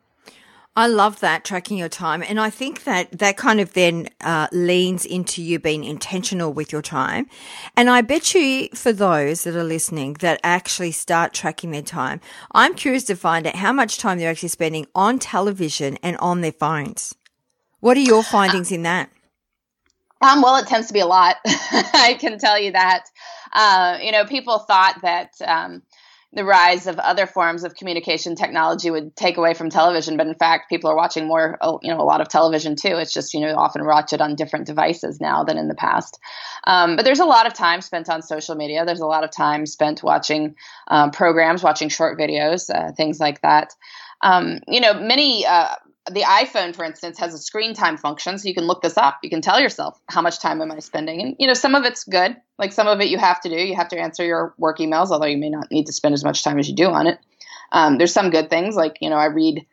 I 0.78 0.86
love 0.86 1.22
that 1.22 1.44
tracking 1.44 1.76
your 1.76 1.90
time. 1.90 2.22
And 2.22 2.40
I 2.40 2.52
think 2.52 2.84
that 2.84 3.12
that 3.18 3.36
kind 3.36 3.60
of 3.60 3.74
then 3.74 4.10
uh, 4.22 4.48
leans 4.52 5.06
into 5.06 5.42
you 5.42 5.58
being 5.58 5.84
intentional 5.84 6.54
with 6.54 6.72
your 6.72 6.84
time. 6.84 7.26
And 7.76 7.90
I 7.90 8.02
bet 8.02 8.36
you 8.36 8.70
for 8.76 8.94
those 8.94 9.44
that 9.44 9.56
are 9.56 9.64
listening 9.64 10.14
that 10.20 10.40
actually 10.44 10.92
start 10.92 11.34
tracking 11.34 11.72
their 11.72 11.82
time, 11.82 12.22
I'm 12.52 12.76
curious 12.76 13.06
to 13.06 13.16
find 13.16 13.48
out 13.48 13.56
how 13.56 13.74
much 13.74 13.98
time 13.98 14.20
they're 14.20 14.30
actually 14.30 14.50
spending 14.50 14.86
on 14.94 15.18
television 15.18 15.98
and 16.04 16.16
on 16.18 16.42
their 16.42 16.52
phones. 16.52 17.16
What 17.80 17.98
are 17.98 18.02
your 18.02 18.22
findings 18.22 18.72
in 18.72 18.84
that? 18.84 19.10
Um, 20.22 20.44
well, 20.44 20.58
it 20.58 20.68
tends 20.68 20.88
to 20.88 20.94
be 20.94 21.00
a 21.00 21.08
lot. 21.08 21.38
I 21.46 22.18
can 22.20 22.38
tell 22.38 22.60
you 22.60 22.74
that. 22.74 23.06
Uh, 23.52 23.98
you 24.00 24.12
know, 24.12 24.26
people 24.26 24.60
thought 24.60 25.00
that 25.02 25.32
um, 25.44 25.82
the 26.38 26.46
rise 26.46 26.88
of 26.88 27.00
other 27.00 27.26
forms 27.26 27.64
of 27.64 27.76
communication 27.76 28.36
technology 28.36 28.92
would 28.92 29.16
take 29.16 29.38
away 29.38 29.54
from 29.54 29.70
television 29.70 30.18
but 30.18 30.28
in 30.28 30.36
fact 30.36 30.70
people 30.70 30.90
are 30.90 30.96
watching 30.96 31.28
more 31.28 31.58
oh, 31.62 31.80
you 31.82 31.92
know 31.92 32.00
a 32.00 32.04
lot 32.04 32.22
of 32.22 32.30
television 32.30 32.76
too. 32.76 32.96
It's 32.96 33.14
just 33.14 33.34
you 33.34 33.42
know 33.42 33.56
often 33.56 33.86
watch 33.86 34.14
it 34.14 34.22
on 34.22 34.36
different 34.36 34.68
devices 34.68 35.20
now 35.20 35.44
than 35.44 35.58
in 35.58 35.68
the 35.68 35.76
past. 35.76 36.20
Um, 36.66 36.96
but 36.96 37.06
there's 37.06 37.20
a 37.20 37.26
lot 37.26 37.48
of 37.48 37.54
time 37.54 37.82
spent 37.82 38.10
on 38.10 38.22
social 38.22 38.56
media. 38.56 38.86
There's 38.86 39.00
a 39.00 39.06
lot 39.06 39.24
of 39.24 39.32
time 39.32 39.66
spent 39.66 40.04
watching 40.04 40.56
um, 40.88 41.12
programs 41.12 41.64
watching 41.64 41.90
short 41.90 42.18
videos 42.18 42.70
uh, 42.74 42.92
things 42.94 43.20
like 43.20 43.42
that. 43.42 43.74
Um, 44.22 44.60
you 44.68 44.80
know 44.80 44.94
many 44.94 45.46
uh, 45.46 45.76
the 46.12 46.22
iPhone, 46.22 46.76
for 46.76 46.86
instance, 46.86 47.20
has 47.20 47.34
a 47.34 47.38
screen 47.38 47.74
time 47.74 47.98
function, 47.98 48.38
so 48.38 48.48
you 48.48 48.54
can 48.54 48.66
look 48.66 48.82
this 48.82 48.98
up. 48.98 49.20
You 49.24 49.30
can 49.30 49.42
tell 49.42 49.60
yourself 49.60 50.00
how 50.10 50.22
much 50.22 50.40
time 50.40 50.62
am 50.62 50.72
I 50.72 50.80
spending, 50.80 51.22
and 51.22 51.36
you 51.40 51.48
know 51.48 51.54
some 51.54 51.76
of 51.76 51.86
it's 51.86 52.04
good. 52.04 52.36
Like 52.58 52.72
some 52.72 52.88
of 52.88 53.00
it 53.02 53.10
you 53.10 53.18
have 53.18 53.42
to 53.42 53.50
do. 53.50 53.56
You 53.56 53.76
have 53.76 53.90
to 53.90 54.00
answer 54.00 54.24
your 54.24 54.54
work 54.58 54.80
emails, 54.80 55.12
although 55.12 55.26
you 55.26 55.38
may 55.38 55.50
not 55.50 55.72
need 55.72 55.88
to 55.88 55.94
spend 55.94 56.14
as 56.14 56.24
much 56.24 56.44
time 56.44 56.60
as 56.60 56.70
you 56.70 56.76
do 56.76 56.88
on 56.88 57.08
it. 57.08 57.20
Um, 57.72 57.98
there's 57.98 58.14
some 58.14 58.30
good 58.30 58.50
things, 58.50 58.76
like 58.76 58.98
you 59.02 59.10
know 59.10 59.18
I 59.18 59.26
read 59.26 59.66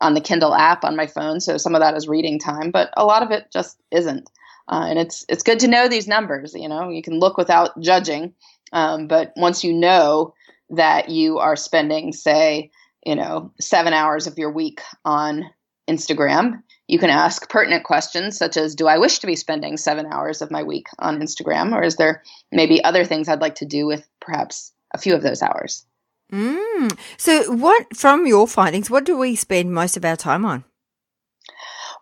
on 0.00 0.14
the 0.14 0.20
Kindle 0.20 0.54
app 0.54 0.84
on 0.84 0.96
my 0.96 1.06
phone, 1.06 1.40
so 1.40 1.56
some 1.56 1.74
of 1.74 1.80
that 1.80 1.96
is 1.96 2.08
reading 2.08 2.38
time, 2.38 2.70
but 2.70 2.90
a 2.96 3.04
lot 3.04 3.22
of 3.22 3.30
it 3.30 3.50
just 3.52 3.80
isn't. 3.90 4.28
Uh, 4.68 4.86
and 4.88 4.98
it's 4.98 5.24
it's 5.28 5.42
good 5.42 5.60
to 5.60 5.68
know 5.68 5.88
these 5.88 6.08
numbers. 6.08 6.54
You 6.54 6.68
know, 6.68 6.88
you 6.88 7.02
can 7.02 7.18
look 7.18 7.36
without 7.36 7.78
judging, 7.80 8.34
um, 8.72 9.06
but 9.06 9.32
once 9.36 9.64
you 9.64 9.72
know 9.72 10.34
that 10.70 11.10
you 11.10 11.38
are 11.38 11.56
spending, 11.56 12.12
say, 12.12 12.70
you 13.04 13.14
know, 13.14 13.52
seven 13.60 13.92
hours 13.92 14.26
of 14.26 14.38
your 14.38 14.50
week 14.50 14.80
on 15.04 15.44
Instagram. 15.88 16.62
You 16.88 16.98
can 16.98 17.10
ask 17.10 17.48
pertinent 17.48 17.84
questions 17.84 18.36
such 18.36 18.56
as 18.56 18.74
Do 18.74 18.86
I 18.86 18.98
wish 18.98 19.20
to 19.20 19.26
be 19.26 19.36
spending 19.36 19.76
seven 19.76 20.06
hours 20.06 20.42
of 20.42 20.50
my 20.50 20.62
week 20.62 20.86
on 20.98 21.20
Instagram? 21.20 21.72
Or 21.72 21.82
is 21.82 21.96
there 21.96 22.22
maybe 22.50 22.82
other 22.82 23.04
things 23.04 23.28
I'd 23.28 23.40
like 23.40 23.56
to 23.56 23.66
do 23.66 23.86
with 23.86 24.06
perhaps 24.20 24.72
a 24.92 24.98
few 24.98 25.14
of 25.14 25.22
those 25.22 25.42
hours? 25.42 25.86
Mm. 26.32 26.98
So, 27.18 27.52
what, 27.52 27.96
from 27.96 28.26
your 28.26 28.48
findings, 28.48 28.90
what 28.90 29.04
do 29.04 29.18
we 29.18 29.36
spend 29.36 29.72
most 29.72 29.96
of 29.96 30.04
our 30.04 30.16
time 30.16 30.44
on? 30.44 30.64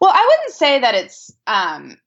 Well, 0.01 0.13
I 0.15 0.27
wouldn't 0.31 0.57
say 0.57 0.81
that 0.81 0.95
it's 0.95 1.33
um, 1.47 1.99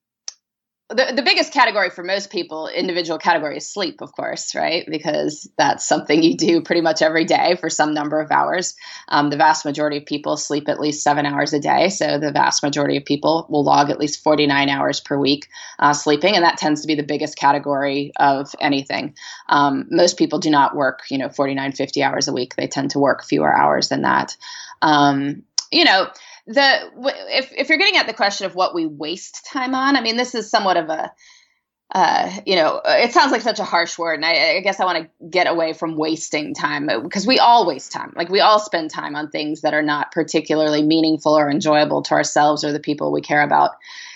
the, 0.93 1.13
the 1.15 1.21
biggest 1.21 1.53
category 1.53 1.89
for 1.89 2.03
most 2.03 2.29
people, 2.29 2.67
individual 2.67 3.17
category, 3.17 3.57
is 3.57 3.69
sleep, 3.69 4.01
of 4.01 4.13
course, 4.13 4.55
right? 4.55 4.85
Because 4.89 5.50
that's 5.57 5.85
something 5.85 6.21
you 6.21 6.38
do 6.38 6.62
pretty 6.62 6.81
much 6.81 7.01
every 7.01 7.25
day 7.25 7.55
for 7.59 7.69
some 7.69 7.93
number 7.93 8.19
of 8.19 8.31
hours. 8.31 8.75
Um, 9.09 9.29
the 9.29 9.38
vast 9.38 9.65
majority 9.65 9.97
of 9.97 10.05
people 10.05 10.38
sleep 10.38 10.69
at 10.69 10.79
least 10.79 11.03
seven 11.03 11.25
hours 11.25 11.53
a 11.53 11.59
day. 11.59 11.89
So 11.89 12.17
the 12.17 12.31
vast 12.31 12.63
majority 12.63 12.97
of 12.97 13.05
people 13.05 13.45
will 13.50 13.63
log 13.63 13.89
at 13.89 14.00
least 14.00 14.23
49 14.23 14.69
hours 14.69 15.00
per 15.00 15.17
week 15.17 15.47
uh, 15.79 15.93
sleeping. 15.93 16.35
And 16.35 16.43
that 16.43 16.57
tends 16.57 16.81
to 16.81 16.88
be 16.88 16.95
the 16.95 17.03
biggest 17.03 17.38
category 17.38 18.12
of 18.17 18.53
anything. 18.59 19.15
Um, 19.50 19.88
most 19.89 20.17
people 20.17 20.39
do 20.39 20.50
not 20.50 20.75
work, 20.75 21.01
you 21.09 21.17
know, 21.17 21.29
49, 21.29 21.71
50 21.73 22.03
hours 22.03 22.27
a 22.27 22.33
week. 22.33 22.55
They 22.55 22.67
tend 22.67 22.91
to 22.91 23.00
work 23.00 23.23
fewer 23.23 23.55
hours 23.55 23.89
than 23.89 24.03
that. 24.03 24.38
Um, 24.81 25.43
you 25.71 25.83
know, 25.83 26.07
the 26.47 26.91
if 27.29 27.51
if 27.55 27.69
you're 27.69 27.77
getting 27.77 27.97
at 27.97 28.07
the 28.07 28.13
question 28.13 28.45
of 28.45 28.55
what 28.55 28.75
we 28.75 28.85
waste 28.85 29.45
time 29.45 29.75
on, 29.75 29.95
I 29.95 30.01
mean, 30.01 30.17
this 30.17 30.35
is 30.35 30.50
somewhat 30.50 30.77
of 30.77 30.89
a 30.89 31.12
uh, 31.93 32.39
you 32.47 32.55
know, 32.55 32.81
it 32.85 33.13
sounds 33.13 33.31
like 33.31 33.41
such 33.41 33.59
a 33.59 33.63
harsh 33.63 34.00
word, 34.00 34.15
and 34.15 34.25
I, 34.25 34.55
I 34.55 34.59
guess 34.62 34.79
I 34.79 34.85
want 34.85 35.03
to 35.03 35.27
get 35.29 35.47
away 35.47 35.73
from 35.73 35.95
wasting 35.95 36.55
time 36.55 36.89
because 37.03 37.27
we 37.27 37.38
all 37.38 37.67
waste 37.67 37.91
time. 37.91 38.13
Like 38.15 38.29
we 38.29 38.39
all 38.39 38.57
spend 38.57 38.89
time 38.89 39.15
on 39.15 39.29
things 39.29 39.62
that 39.62 39.75
are 39.75 39.83
not 39.83 40.12
particularly 40.12 40.81
meaningful 40.81 41.38
or 41.38 41.51
enjoyable 41.51 42.01
to 42.03 42.15
ourselves 42.15 42.63
or 42.63 42.71
the 42.71 42.79
people 42.79 43.12
we 43.12 43.21
care 43.21 43.43
about. 43.43 43.71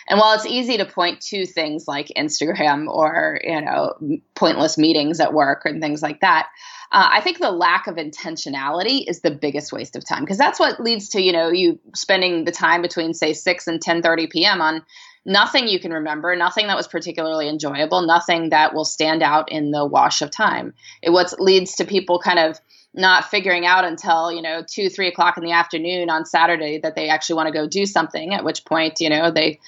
And 0.07 0.19
while 0.19 0.33
it's 0.33 0.45
easy 0.45 0.77
to 0.77 0.85
point 0.85 1.21
to 1.21 1.45
things 1.45 1.87
like 1.87 2.11
Instagram 2.17 2.87
or 2.87 3.39
you 3.43 3.61
know 3.61 3.93
pointless 4.35 4.77
meetings 4.77 5.19
at 5.19 5.33
work 5.33 5.63
and 5.65 5.81
things 5.81 6.01
like 6.01 6.21
that, 6.21 6.47
uh, 6.91 7.09
I 7.11 7.21
think 7.21 7.39
the 7.39 7.51
lack 7.51 7.87
of 7.87 7.95
intentionality 7.95 9.03
is 9.07 9.21
the 9.21 9.31
biggest 9.31 9.73
waste 9.73 9.95
of 9.95 10.05
time 10.05 10.23
because 10.23 10.37
that's 10.37 10.59
what 10.59 10.79
leads 10.79 11.09
to 11.09 11.21
you 11.21 11.33
know 11.33 11.49
you 11.49 11.79
spending 11.95 12.45
the 12.45 12.51
time 12.51 12.81
between 12.81 13.13
say 13.13 13.33
six 13.33 13.67
and 13.67 13.81
ten 13.81 14.01
thirty 14.01 14.27
p.m. 14.27 14.61
on 14.61 14.85
nothing 15.25 15.67
you 15.67 15.79
can 15.79 15.91
remember, 15.91 16.35
nothing 16.35 16.67
that 16.67 16.77
was 16.77 16.87
particularly 16.87 17.49
enjoyable, 17.49 18.01
nothing 18.01 18.49
that 18.49 18.73
will 18.73 18.85
stand 18.85 19.21
out 19.21 19.51
in 19.51 19.71
the 19.71 19.85
wash 19.85 20.21
of 20.21 20.31
time. 20.31 20.73
It 21.01 21.09
what 21.09 21.33
leads 21.39 21.75
to 21.75 21.85
people 21.85 22.19
kind 22.19 22.39
of 22.39 22.57
not 22.93 23.25
figuring 23.25 23.65
out 23.65 23.83
until 23.85 24.31
you 24.31 24.41
know 24.41 24.63
two 24.67 24.89
three 24.89 25.07
o'clock 25.07 25.37
in 25.37 25.43
the 25.43 25.51
afternoon 25.51 26.09
on 26.09 26.25
saturday 26.25 26.79
that 26.79 26.95
they 26.95 27.09
actually 27.09 27.35
want 27.35 27.47
to 27.47 27.53
go 27.53 27.67
do 27.67 27.85
something 27.85 28.33
at 28.33 28.43
which 28.43 28.65
point 28.65 28.99
you 28.99 29.09
know 29.09 29.29
they 29.29 29.59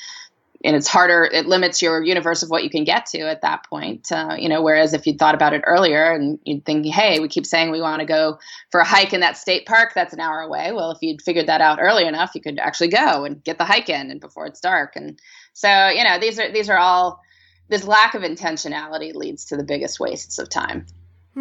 and 0.64 0.76
it's 0.76 0.88
harder 0.88 1.24
it 1.32 1.46
limits 1.46 1.82
your 1.82 2.04
universe 2.04 2.44
of 2.44 2.50
what 2.50 2.64
you 2.64 2.70
can 2.70 2.84
get 2.84 3.06
to 3.06 3.20
at 3.22 3.42
that 3.42 3.66
point 3.70 4.12
uh, 4.12 4.36
you 4.38 4.50
know 4.50 4.62
whereas 4.62 4.94
if 4.94 5.08
you 5.08 5.14
thought 5.14 5.36
about 5.36 5.54
it 5.54 5.62
earlier 5.66 6.12
and 6.12 6.40
you'd 6.44 6.66
think 6.66 6.86
hey 6.86 7.20
we 7.20 7.28
keep 7.28 7.46
saying 7.46 7.72
we 7.72 7.82
want 7.82 8.00
to 8.00 8.06
go 8.06 8.38
for 8.72 8.80
a 8.80 8.86
hike 8.86 9.14
in 9.14 9.22
that 9.22 9.38
state 9.38 9.66
park 9.66 9.94
that's 9.94 10.14
an 10.14 10.20
hour 10.20 10.42
away. 10.42 10.72
Well 10.72 10.92
if 10.92 11.00
you'd 11.02 11.22
figured 11.22 11.48
that 11.48 11.62
out 11.62 11.80
early 11.82 12.06
enough 12.06 12.32
you 12.36 12.42
could 12.42 12.60
actually 12.60 12.90
go 12.90 13.26
and 13.26 13.44
get 13.44 13.58
the 13.58 13.66
hike 13.66 13.90
in 13.90 14.12
and 14.12 14.20
before 14.20 14.46
it's 14.46 14.60
dark. 14.60 14.96
And 14.96 15.20
so 15.54 15.90
you 15.90 16.04
know 16.04 16.20
these 16.20 16.40
are 16.40 16.52
these 16.52 16.70
are 16.70 16.78
all 16.78 17.22
this 17.70 17.86
lack 17.86 18.16
of 18.16 18.24
intentionality 18.24 19.14
leads 19.14 19.46
to 19.46 19.58
the 19.58 19.64
biggest 19.64 20.00
wastes 20.00 20.40
of 20.40 20.50
time 20.50 20.86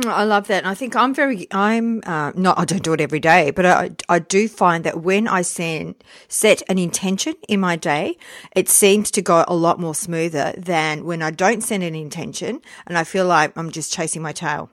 I 0.06 0.24
love 0.24 0.46
that. 0.48 0.58
And 0.58 0.68
I 0.68 0.74
think 0.74 0.94
I'm 0.94 1.14
very, 1.14 1.46
I'm 1.50 2.02
uh, 2.06 2.32
not, 2.34 2.58
I 2.58 2.64
don't 2.64 2.82
do 2.82 2.92
it 2.92 3.00
every 3.00 3.20
day, 3.20 3.50
but 3.50 3.66
I, 3.66 3.90
I 4.08 4.18
do 4.18 4.46
find 4.46 4.84
that 4.84 5.00
when 5.02 5.26
I 5.26 5.42
send, 5.42 5.96
set 6.28 6.62
an 6.68 6.78
intention 6.78 7.34
in 7.48 7.60
my 7.60 7.76
day, 7.76 8.16
it 8.54 8.68
seems 8.68 9.10
to 9.12 9.22
go 9.22 9.44
a 9.48 9.54
lot 9.54 9.80
more 9.80 9.94
smoother 9.94 10.54
than 10.56 11.04
when 11.04 11.22
I 11.22 11.30
don't 11.30 11.62
set 11.62 11.82
an 11.82 11.94
intention 11.94 12.60
and 12.86 12.98
I 12.98 13.04
feel 13.04 13.26
like 13.26 13.56
I'm 13.56 13.70
just 13.70 13.92
chasing 13.92 14.22
my 14.22 14.32
tail. 14.32 14.70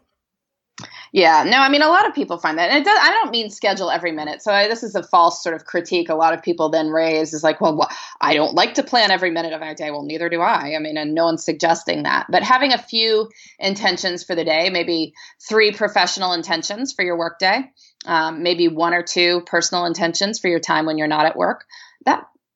Yeah, 1.12 1.46
no, 1.48 1.60
I 1.60 1.70
mean, 1.70 1.82
a 1.82 1.88
lot 1.88 2.08
of 2.08 2.14
people 2.14 2.38
find 2.38 2.58
that. 2.58 2.70
And 2.70 2.80
it 2.80 2.84
does, 2.84 3.00
I 3.02 3.10
don't 3.12 3.32
mean 3.32 3.50
schedule 3.50 3.90
every 3.90 4.12
minute. 4.12 4.42
So 4.42 4.52
I, 4.52 4.68
this 4.68 4.84
is 4.84 4.96
a 4.96 5.04
false 5.04 5.42
sort 5.42 5.56
of 5.56 5.64
critique 5.66 6.10
a 6.10 6.16
lot 6.16 6.34
of 6.34 6.44
people 6.44 6.68
then 6.70 6.90
raise 6.90 7.34
is 7.34 7.44
like, 7.44 7.62
well, 7.62 7.88
I 8.20 8.34
don't 8.34 8.54
like 8.54 8.74
to 8.74 8.84
plan 8.84 9.12
every 9.12 9.32
minute 9.32 9.54
of 9.54 9.62
my 9.62 9.74
day. 9.74 9.92
Well, 9.92 10.04
neither 10.04 10.28
do 10.28 10.42
I. 10.42 10.76
I 10.76 10.80
mean, 10.80 10.98
and 10.98 11.16
no 11.16 11.26
one's 11.26 11.46
suggesting 11.46 12.04
that. 12.04 12.28
But 12.30 12.44
having 12.44 12.74
a 12.74 12.78
few 12.78 13.30
intentions 13.60 14.26
for 14.26 14.36
the 14.36 14.44
day, 14.44 14.70
maybe 14.70 15.14
three 15.48 15.72
professional 15.72 16.34
intentions 16.34 16.92
for 16.92 17.06
your 17.06 17.18
workday, 17.18 17.72
um, 18.06 18.44
maybe 18.44 18.68
one 18.68 18.94
or 18.94 19.02
two 19.04 19.42
personal 19.46 19.86
intentions 19.86 20.40
for 20.40 20.50
your 20.50 20.60
time 20.60 20.86
when 20.86 20.98
you're 20.98 21.08
not 21.08 21.26
at 21.26 21.38
work, 21.38 21.66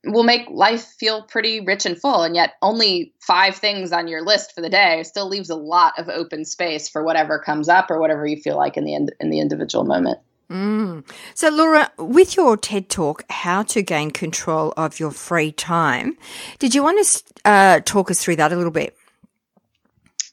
will 0.05 0.23
make 0.23 0.49
life 0.49 0.85
feel 0.97 1.23
pretty 1.23 1.59
rich 1.59 1.85
and 1.85 1.99
full 1.99 2.23
and 2.23 2.35
yet 2.35 2.53
only 2.61 3.13
five 3.19 3.55
things 3.55 3.91
on 3.91 4.07
your 4.07 4.23
list 4.23 4.53
for 4.55 4.61
the 4.61 4.69
day 4.69 5.03
still 5.03 5.27
leaves 5.27 5.49
a 5.49 5.55
lot 5.55 5.93
of 5.97 6.07
open 6.09 6.45
space 6.45 6.87
for 6.87 7.03
whatever 7.03 7.37
comes 7.37 7.67
up 7.67 7.91
or 7.91 7.99
whatever 7.99 8.25
you 8.25 8.37
feel 8.37 8.55
like 8.55 8.77
in 8.77 8.85
the 8.85 8.93
in 8.93 9.29
the 9.29 9.39
individual 9.39 9.83
moment 9.83 10.17
mm. 10.49 11.03
so 11.33 11.49
laura 11.49 11.91
with 11.97 12.37
your 12.37 12.55
ted 12.55 12.87
talk 12.89 13.23
how 13.29 13.61
to 13.61 13.81
gain 13.81 14.09
control 14.09 14.73
of 14.77 14.99
your 14.99 15.11
free 15.11 15.51
time 15.51 16.17
did 16.59 16.73
you 16.73 16.81
want 16.81 17.05
to 17.05 17.23
uh, 17.45 17.79
talk 17.81 18.09
us 18.09 18.21
through 18.21 18.35
that 18.37 18.53
a 18.53 18.55
little 18.55 18.71
bit 18.71 18.95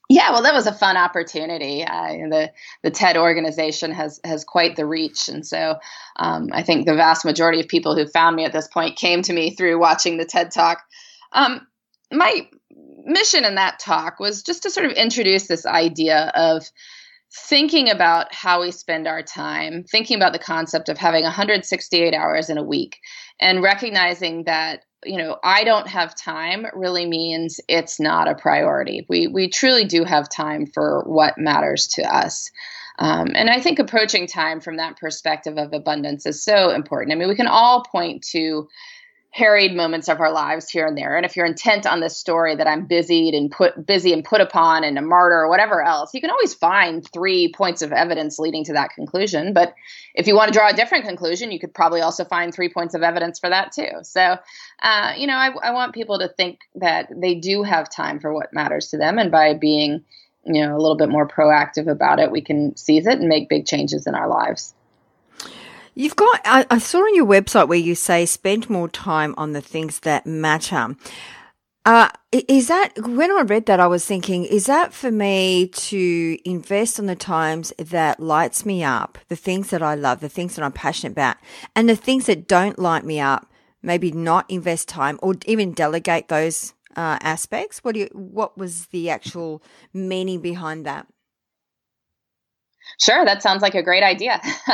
yeah, 0.09 0.31
well, 0.31 0.43
that 0.43 0.55
was 0.55 0.67
a 0.67 0.73
fun 0.73 0.97
opportunity. 0.97 1.85
Uh, 1.85 2.29
the 2.29 2.53
the 2.83 2.91
TED 2.91 3.17
organization 3.17 3.91
has 3.91 4.21
has 4.23 4.45
quite 4.45 4.77
the 4.77 4.87
reach, 4.87 5.29
and 5.29 5.45
so 5.45 5.77
um, 6.17 6.51
I 6.53 6.63
think 6.63 6.87
the 6.87 6.95
vast 6.95 7.25
majority 7.25 7.61
of 7.61 7.69
people 7.69 7.97
who 7.97 8.07
found 8.07 8.37
me 8.37 8.45
at 8.45 8.53
this 8.53 8.69
point 8.69 8.97
came 8.97 9.23
to 9.23 9.33
me 9.33 9.55
through 9.55 9.81
watching 9.81 10.17
the 10.17 10.25
TED 10.25 10.53
Talk. 10.53 10.83
Um, 11.33 11.67
my 12.13 12.49
mission 13.05 13.45
in 13.45 13.57
that 13.57 13.79
talk 13.79 14.21
was 14.21 14.43
just 14.43 14.63
to 14.63 14.71
sort 14.71 14.87
of 14.87 14.93
introduce 14.93 15.47
this 15.47 15.67
idea 15.67 16.31
of 16.35 16.65
thinking 17.33 17.91
about 17.91 18.33
how 18.33 18.63
we 18.63 18.71
spend 18.71 19.07
our 19.07 19.23
time, 19.23 19.85
thinking 19.85 20.17
about 20.17 20.33
the 20.33 20.39
concept 20.39 20.89
of 20.89 20.99
having 20.99 21.25
168 21.25 22.15
hours 22.15 22.49
in 22.49 22.59
a 22.59 22.63
week, 22.63 22.99
and 23.41 23.63
recognizing 23.63 24.45
that 24.45 24.85
you 25.07 25.19
know 25.19 25.39
I 25.43 25.65
don't 25.65 25.87
have 25.89 26.15
time 26.15 26.67
really 26.75 27.07
means 27.07 27.61
it's 27.69 28.01
not 28.01 28.29
a 28.29 28.35
priority. 28.35 29.07
We 29.09 29.29
we 29.29 29.49
truly 29.49 29.85
do 29.85 30.05
have 30.05 30.29
time 30.29 30.67
for 30.67 31.03
what 31.07 31.39
matters 31.39 31.87
to 31.89 32.03
us. 32.03 32.51
Um, 32.99 33.33
and 33.35 33.51
I 33.51 33.61
think 33.61 33.79
approaching 33.79 34.27
time 34.27 34.61
from 34.61 34.77
that 34.77 34.97
perspective 34.99 35.59
of 35.59 35.73
abundance 35.73 36.25
is 36.25 36.43
so 36.43 36.71
important. 36.71 37.13
I 37.13 37.17
mean, 37.17 37.29
we 37.29 37.37
can 37.37 37.47
all 37.47 37.85
point 37.85 38.23
to 38.31 38.69
harried 39.37 39.77
moments 39.77 40.09
of 40.09 40.19
our 40.19 40.33
lives 40.33 40.71
here 40.71 40.87
and 40.87 40.97
there. 40.97 41.15
And 41.15 41.27
if 41.27 41.37
you're 41.37 41.45
intent 41.45 41.85
on 41.85 42.01
this 42.01 42.17
story 42.17 42.57
that 42.57 42.67
I'm 42.67 42.87
busied 42.87 43.35
and 43.35 43.51
put 43.51 43.85
busy 43.85 44.15
and 44.15 44.25
put 44.25 44.41
upon 44.41 44.83
and 44.83 44.97
a 44.97 45.03
martyr 45.03 45.41
or 45.41 45.51
whatever 45.51 45.83
else, 45.83 46.15
you 46.15 46.23
can 46.23 46.31
always 46.31 46.55
find 46.55 47.07
three 47.13 47.53
points 47.53 47.83
of 47.83 47.93
evidence 47.93 48.39
leading 48.39 48.65
to 48.65 48.73
that 48.73 48.93
conclusion. 48.95 49.53
But 49.53 49.75
if 50.15 50.27
you 50.27 50.35
want 50.35 50.51
to 50.51 50.59
draw 50.59 50.71
a 50.71 50.73
different 50.73 51.05
conclusion, 51.05 51.53
you 51.53 51.61
could 51.61 51.75
probably 51.75 52.01
also 52.01 52.25
find 52.25 52.55
three 52.55 52.71
points 52.71 52.95
of 52.95 53.03
evidence 53.03 53.39
for 53.39 53.51
that 53.51 53.73
too. 53.73 53.91
So, 54.05 54.39
uh, 54.83 55.13
you 55.19 55.27
know, 55.27 55.37
I, 55.37 55.51
I 55.63 55.71
want 55.73 55.95
people 55.95 56.19
to 56.21 56.29
think 56.29 56.61
that 56.77 57.11
they 57.15 57.35
do 57.35 57.63
have 57.63 57.91
time 57.91 58.21
for 58.21 58.33
what 58.33 58.55
matters 58.55 58.89
to 58.89 58.97
them, 58.97 59.19
and 59.19 59.31
by 59.31 59.53
being 59.53 60.03
you 60.47 60.65
know 60.65 60.75
a 60.75 60.81
little 60.81 60.97
bit 60.97 61.11
more 61.11 61.29
proactive 61.29 61.89
about 61.89 62.21
it, 62.21 62.31
we 62.31 62.41
can 62.41 62.75
seize 62.75 63.07
it 63.07 63.19
and 63.19 63.29
make 63.29 63.51
big 63.51 63.67
changes 63.67 64.07
in 64.07 64.15
our 64.15 64.29
lives. 64.29 64.73
You've 65.99 66.15
got, 66.15 66.43
I, 66.45 66.67
I, 66.71 66.77
saw 66.77 66.99
on 66.99 67.15
your 67.15 67.25
website 67.25 67.69
where 67.69 67.79
you 67.79 67.95
say 67.95 68.27
spend 68.27 68.69
more 68.69 68.87
time 68.87 69.35
on 69.39 69.53
the 69.53 69.63
things 69.63 70.01
that 70.01 70.27
matter. 70.27 70.95
Uh, 71.87 72.11
is 72.33 72.69
that, 72.69 72.93
when 72.99 73.31
I 73.31 73.41
read 73.41 73.65
that, 73.65 73.81
I 73.81 73.87
was 73.87 74.05
thinking, 74.05 74.45
is 74.45 74.67
that 74.67 74.93
for 74.93 75.11
me 75.11 75.69
to 75.69 76.39
invest 76.45 77.01
on 77.01 77.07
the 77.07 77.17
times 77.17 77.73
that 77.79 78.21
lights 78.21 78.67
me 78.67 78.85
up, 78.85 79.17
the 79.29 79.37
things 79.37 79.71
that 79.71 79.83
I 79.83 79.95
love, 79.95 80.21
the 80.21 80.29
things 80.29 80.55
that 80.57 80.65
I'm 80.67 80.73
passionate 80.73 81.13
about, 81.13 81.39
and 81.75 81.89
the 81.89 81.97
things 81.97 82.27
that 82.27 82.47
don't 82.47 82.79
light 82.79 83.05
me 83.07 83.19
up, 83.19 83.51
maybe 83.83 84.13
not 84.13 84.51
invest 84.51 84.89
time 84.89 85.19
or 85.23 85.37
even 85.47 85.73
delegate 85.73 86.29
those 86.29 86.75
uh, 86.95 87.17
aspects? 87.23 87.79
What 87.79 87.95
do 87.95 88.01
you, 88.01 88.09
what 88.13 88.59
was 88.59 88.89
the 88.89 89.09
actual 89.09 89.63
meaning 89.95 90.43
behind 90.43 90.85
that? 90.85 91.07
Sure, 93.01 93.25
that 93.25 93.43
sounds 93.43 93.63
like 93.63 93.75
a 93.75 93.83
great 93.83 94.03
idea. 94.03 94.41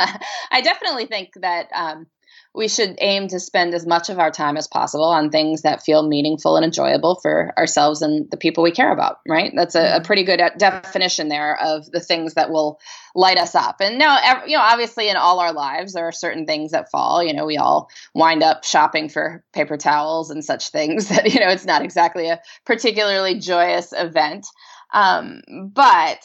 I 0.51 0.61
definitely 0.61 1.07
think 1.07 1.31
that 1.41 1.67
um, 1.73 2.07
we 2.55 2.67
should 2.67 2.95
aim 3.01 3.27
to 3.29 3.39
spend 3.39 3.73
as 3.73 3.85
much 3.85 4.09
of 4.09 4.19
our 4.19 4.29
time 4.29 4.57
as 4.57 4.67
possible 4.67 5.05
on 5.05 5.31
things 5.31 5.63
that 5.63 5.83
feel 5.83 6.07
meaningful 6.07 6.55
and 6.55 6.63
enjoyable 6.63 7.15
for 7.15 7.51
ourselves 7.57 8.03
and 8.03 8.29
the 8.29 8.37
people 8.37 8.63
we 8.63 8.71
care 8.71 8.91
about, 8.91 9.17
right? 9.27 9.51
That's 9.55 9.73
a, 9.73 9.79
a 9.79 9.83
mm-hmm. 9.83 10.05
pretty 10.05 10.23
good 10.23 10.39
definition 10.57 11.29
there 11.29 11.59
of 11.59 11.89
the 11.89 11.99
things 11.99 12.35
that 12.35 12.51
will 12.51 12.79
light 13.15 13.39
us 13.39 13.55
up. 13.55 13.77
And 13.79 13.97
now, 13.97 14.43
you 14.45 14.55
know, 14.55 14.63
obviously 14.63 15.09
in 15.09 15.17
all 15.17 15.39
our 15.39 15.51
lives, 15.51 15.93
there 15.93 16.07
are 16.07 16.11
certain 16.11 16.45
things 16.45 16.71
that 16.71 16.91
fall. 16.91 17.23
You 17.23 17.33
know, 17.33 17.45
we 17.45 17.57
all 17.57 17.89
wind 18.13 18.43
up 18.43 18.63
shopping 18.63 19.09
for 19.09 19.43
paper 19.51 19.77
towels 19.77 20.29
and 20.29 20.45
such 20.45 20.69
things 20.69 21.07
that, 21.09 21.33
you 21.33 21.39
know, 21.39 21.49
it's 21.49 21.65
not 21.65 21.81
exactly 21.81 22.29
a 22.29 22.39
particularly 22.65 23.39
joyous 23.39 23.93
event. 23.97 24.45
Um, 24.93 25.41
but 25.73 26.19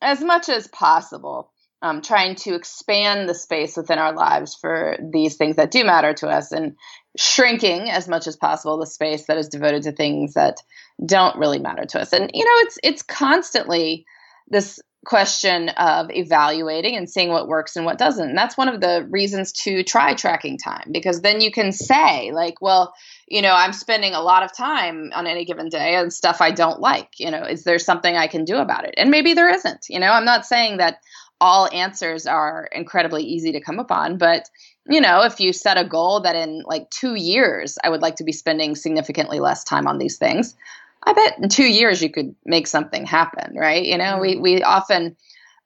as 0.00 0.22
much 0.22 0.48
as 0.48 0.66
possible, 0.68 1.50
um, 1.82 2.02
trying 2.02 2.34
to 2.34 2.54
expand 2.54 3.28
the 3.28 3.34
space 3.34 3.76
within 3.76 3.98
our 3.98 4.14
lives 4.14 4.54
for 4.54 4.98
these 5.12 5.36
things 5.36 5.56
that 5.56 5.70
do 5.70 5.84
matter 5.84 6.12
to 6.14 6.28
us 6.28 6.52
and 6.52 6.76
shrinking 7.16 7.90
as 7.90 8.06
much 8.06 8.26
as 8.26 8.36
possible 8.36 8.78
the 8.78 8.86
space 8.86 9.26
that 9.26 9.38
is 9.38 9.48
devoted 9.48 9.82
to 9.82 9.92
things 9.92 10.34
that 10.34 10.62
don't 11.04 11.36
really 11.36 11.58
matter 11.58 11.84
to 11.86 12.00
us. 12.00 12.12
And 12.12 12.30
you 12.34 12.44
know, 12.44 12.66
it's 12.66 12.78
it's 12.82 13.02
constantly 13.02 14.04
this 14.48 14.80
question 15.06 15.70
of 15.70 16.10
evaluating 16.10 16.94
and 16.94 17.08
seeing 17.08 17.30
what 17.30 17.48
works 17.48 17.76
and 17.76 17.86
what 17.86 17.96
doesn't. 17.96 18.30
And 18.30 18.38
that's 18.38 18.56
one 18.56 18.68
of 18.68 18.80
the 18.80 19.06
reasons 19.08 19.52
to 19.64 19.82
try 19.82 20.14
tracking 20.14 20.58
time 20.58 20.90
because 20.92 21.22
then 21.22 21.40
you 21.40 21.50
can 21.50 21.72
say, 21.72 22.32
like, 22.32 22.60
well, 22.60 22.94
you 23.26 23.40
know, 23.40 23.54
I'm 23.54 23.72
spending 23.72 24.12
a 24.12 24.20
lot 24.20 24.42
of 24.42 24.54
time 24.54 25.10
on 25.14 25.26
any 25.26 25.44
given 25.46 25.68
day 25.68 25.96
on 25.96 26.10
stuff 26.10 26.42
I 26.42 26.50
don't 26.50 26.80
like. 26.80 27.08
You 27.18 27.30
know, 27.30 27.44
is 27.44 27.64
there 27.64 27.78
something 27.78 28.14
I 28.14 28.26
can 28.26 28.44
do 28.44 28.56
about 28.56 28.84
it? 28.84 28.94
And 28.98 29.10
maybe 29.10 29.32
there 29.32 29.48
isn't. 29.48 29.86
You 29.88 30.00
know, 30.00 30.10
I'm 30.10 30.26
not 30.26 30.44
saying 30.44 30.76
that 30.78 31.00
all 31.40 31.70
answers 31.72 32.26
are 32.26 32.68
incredibly 32.70 33.22
easy 33.22 33.52
to 33.52 33.60
come 33.60 33.78
upon, 33.78 34.18
but 34.18 34.50
you 34.86 35.00
know, 35.00 35.22
if 35.22 35.40
you 35.40 35.52
set 35.52 35.78
a 35.78 35.84
goal 35.84 36.20
that 36.20 36.36
in 36.36 36.62
like 36.66 36.90
two 36.90 37.14
years, 37.14 37.78
I 37.82 37.88
would 37.88 38.02
like 38.02 38.16
to 38.16 38.24
be 38.24 38.32
spending 38.32 38.74
significantly 38.74 39.40
less 39.40 39.64
time 39.64 39.86
on 39.86 39.98
these 39.98 40.18
things, 40.18 40.56
I 41.02 41.12
bet 41.12 41.38
in 41.38 41.48
two 41.48 41.64
years 41.64 42.02
you 42.02 42.10
could 42.10 42.34
make 42.44 42.66
something 42.66 43.06
happen, 43.06 43.56
right? 43.56 43.84
You 43.84 43.98
know, 43.98 44.18
we, 44.18 44.34
mm-hmm. 44.34 44.42
we 44.42 44.62
often 44.62 45.16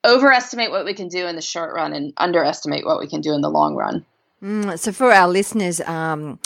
overestimate 0.05 0.71
what 0.71 0.85
we 0.85 0.95
can 0.95 1.09
do 1.09 1.27
in 1.27 1.37
the 1.37 1.43
short 1.43 1.75
run 1.75 1.93
and 1.93 2.13
underestimate 2.17 2.85
what 2.85 3.01
we 3.01 3.09
can 3.09 3.21
do 3.21 3.33
in 3.33 3.41
the 3.41 3.51
long 3.51 3.75
run. 3.75 4.05
Mm, 4.43 4.79
so, 4.79 4.93
for 4.93 5.11
our 5.11 5.29
listeners, 5.29 5.81
um, 5.81 6.39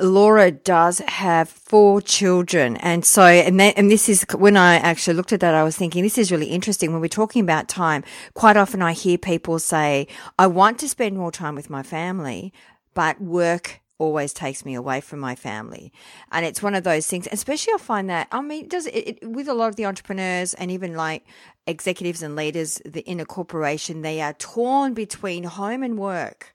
Laura 0.00 0.50
does 0.50 1.00
have 1.08 1.48
four 1.48 2.00
children. 2.00 2.76
And 2.76 3.04
so, 3.04 3.22
and, 3.22 3.58
that, 3.58 3.76
and 3.76 3.90
this 3.90 4.08
is 4.08 4.24
when 4.36 4.56
I 4.56 4.76
actually 4.76 5.14
looked 5.14 5.32
at 5.32 5.40
that, 5.40 5.54
I 5.54 5.64
was 5.64 5.76
thinking 5.76 6.02
this 6.02 6.18
is 6.18 6.30
really 6.30 6.46
interesting. 6.46 6.92
When 6.92 7.00
we're 7.00 7.08
talking 7.08 7.42
about 7.42 7.68
time, 7.68 8.04
quite 8.34 8.56
often 8.56 8.80
I 8.80 8.92
hear 8.92 9.18
people 9.18 9.58
say, 9.58 10.06
I 10.38 10.46
want 10.46 10.78
to 10.80 10.88
spend 10.88 11.16
more 11.16 11.32
time 11.32 11.54
with 11.54 11.68
my 11.68 11.82
family, 11.82 12.52
but 12.94 13.20
work 13.20 13.80
always 13.98 14.32
takes 14.32 14.64
me 14.64 14.74
away 14.74 15.00
from 15.00 15.18
my 15.18 15.34
family. 15.34 15.92
And 16.32 16.46
it's 16.46 16.62
one 16.62 16.74
of 16.74 16.84
those 16.84 17.06
things, 17.06 17.28
especially 17.30 17.74
I 17.74 17.78
find 17.78 18.08
that, 18.10 18.28
I 18.32 18.40
mean, 18.40 18.68
does 18.68 18.86
it, 18.86 19.18
it, 19.22 19.28
with 19.28 19.48
a 19.48 19.54
lot 19.54 19.68
of 19.68 19.76
the 19.76 19.86
entrepreneurs 19.86 20.54
and 20.54 20.70
even 20.70 20.94
like 20.94 21.26
executives 21.66 22.22
and 22.22 22.36
leaders 22.36 22.80
the, 22.84 23.00
in 23.00 23.20
a 23.20 23.26
corporation, 23.26 24.02
they 24.02 24.20
are 24.20 24.32
torn 24.34 24.94
between 24.94 25.44
home 25.44 25.82
and 25.82 25.98
work. 25.98 26.54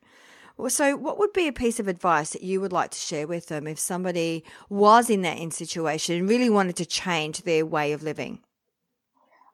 So, 0.68 0.96
what 0.96 1.18
would 1.18 1.34
be 1.34 1.48
a 1.48 1.54
piece 1.54 1.80
of 1.80 1.88
advice 1.88 2.30
that 2.30 2.44
you 2.44 2.62
would 2.62 2.72
like 2.72 2.92
to 2.92 3.00
share 3.00 3.26
with 3.26 3.48
them 3.48 3.66
if 3.66 3.80
somebody 3.80 4.44
was 4.70 5.10
in 5.10 5.24
that 5.24 5.40
in 5.40 5.50
situation 5.50 6.16
and 6.16 6.30
really 6.30 6.50
wanted 6.50 6.76
to 6.78 6.86
change 6.86 7.42
their 7.42 7.66
way 7.66 7.92
of 7.92 8.04
living? 8.04 8.40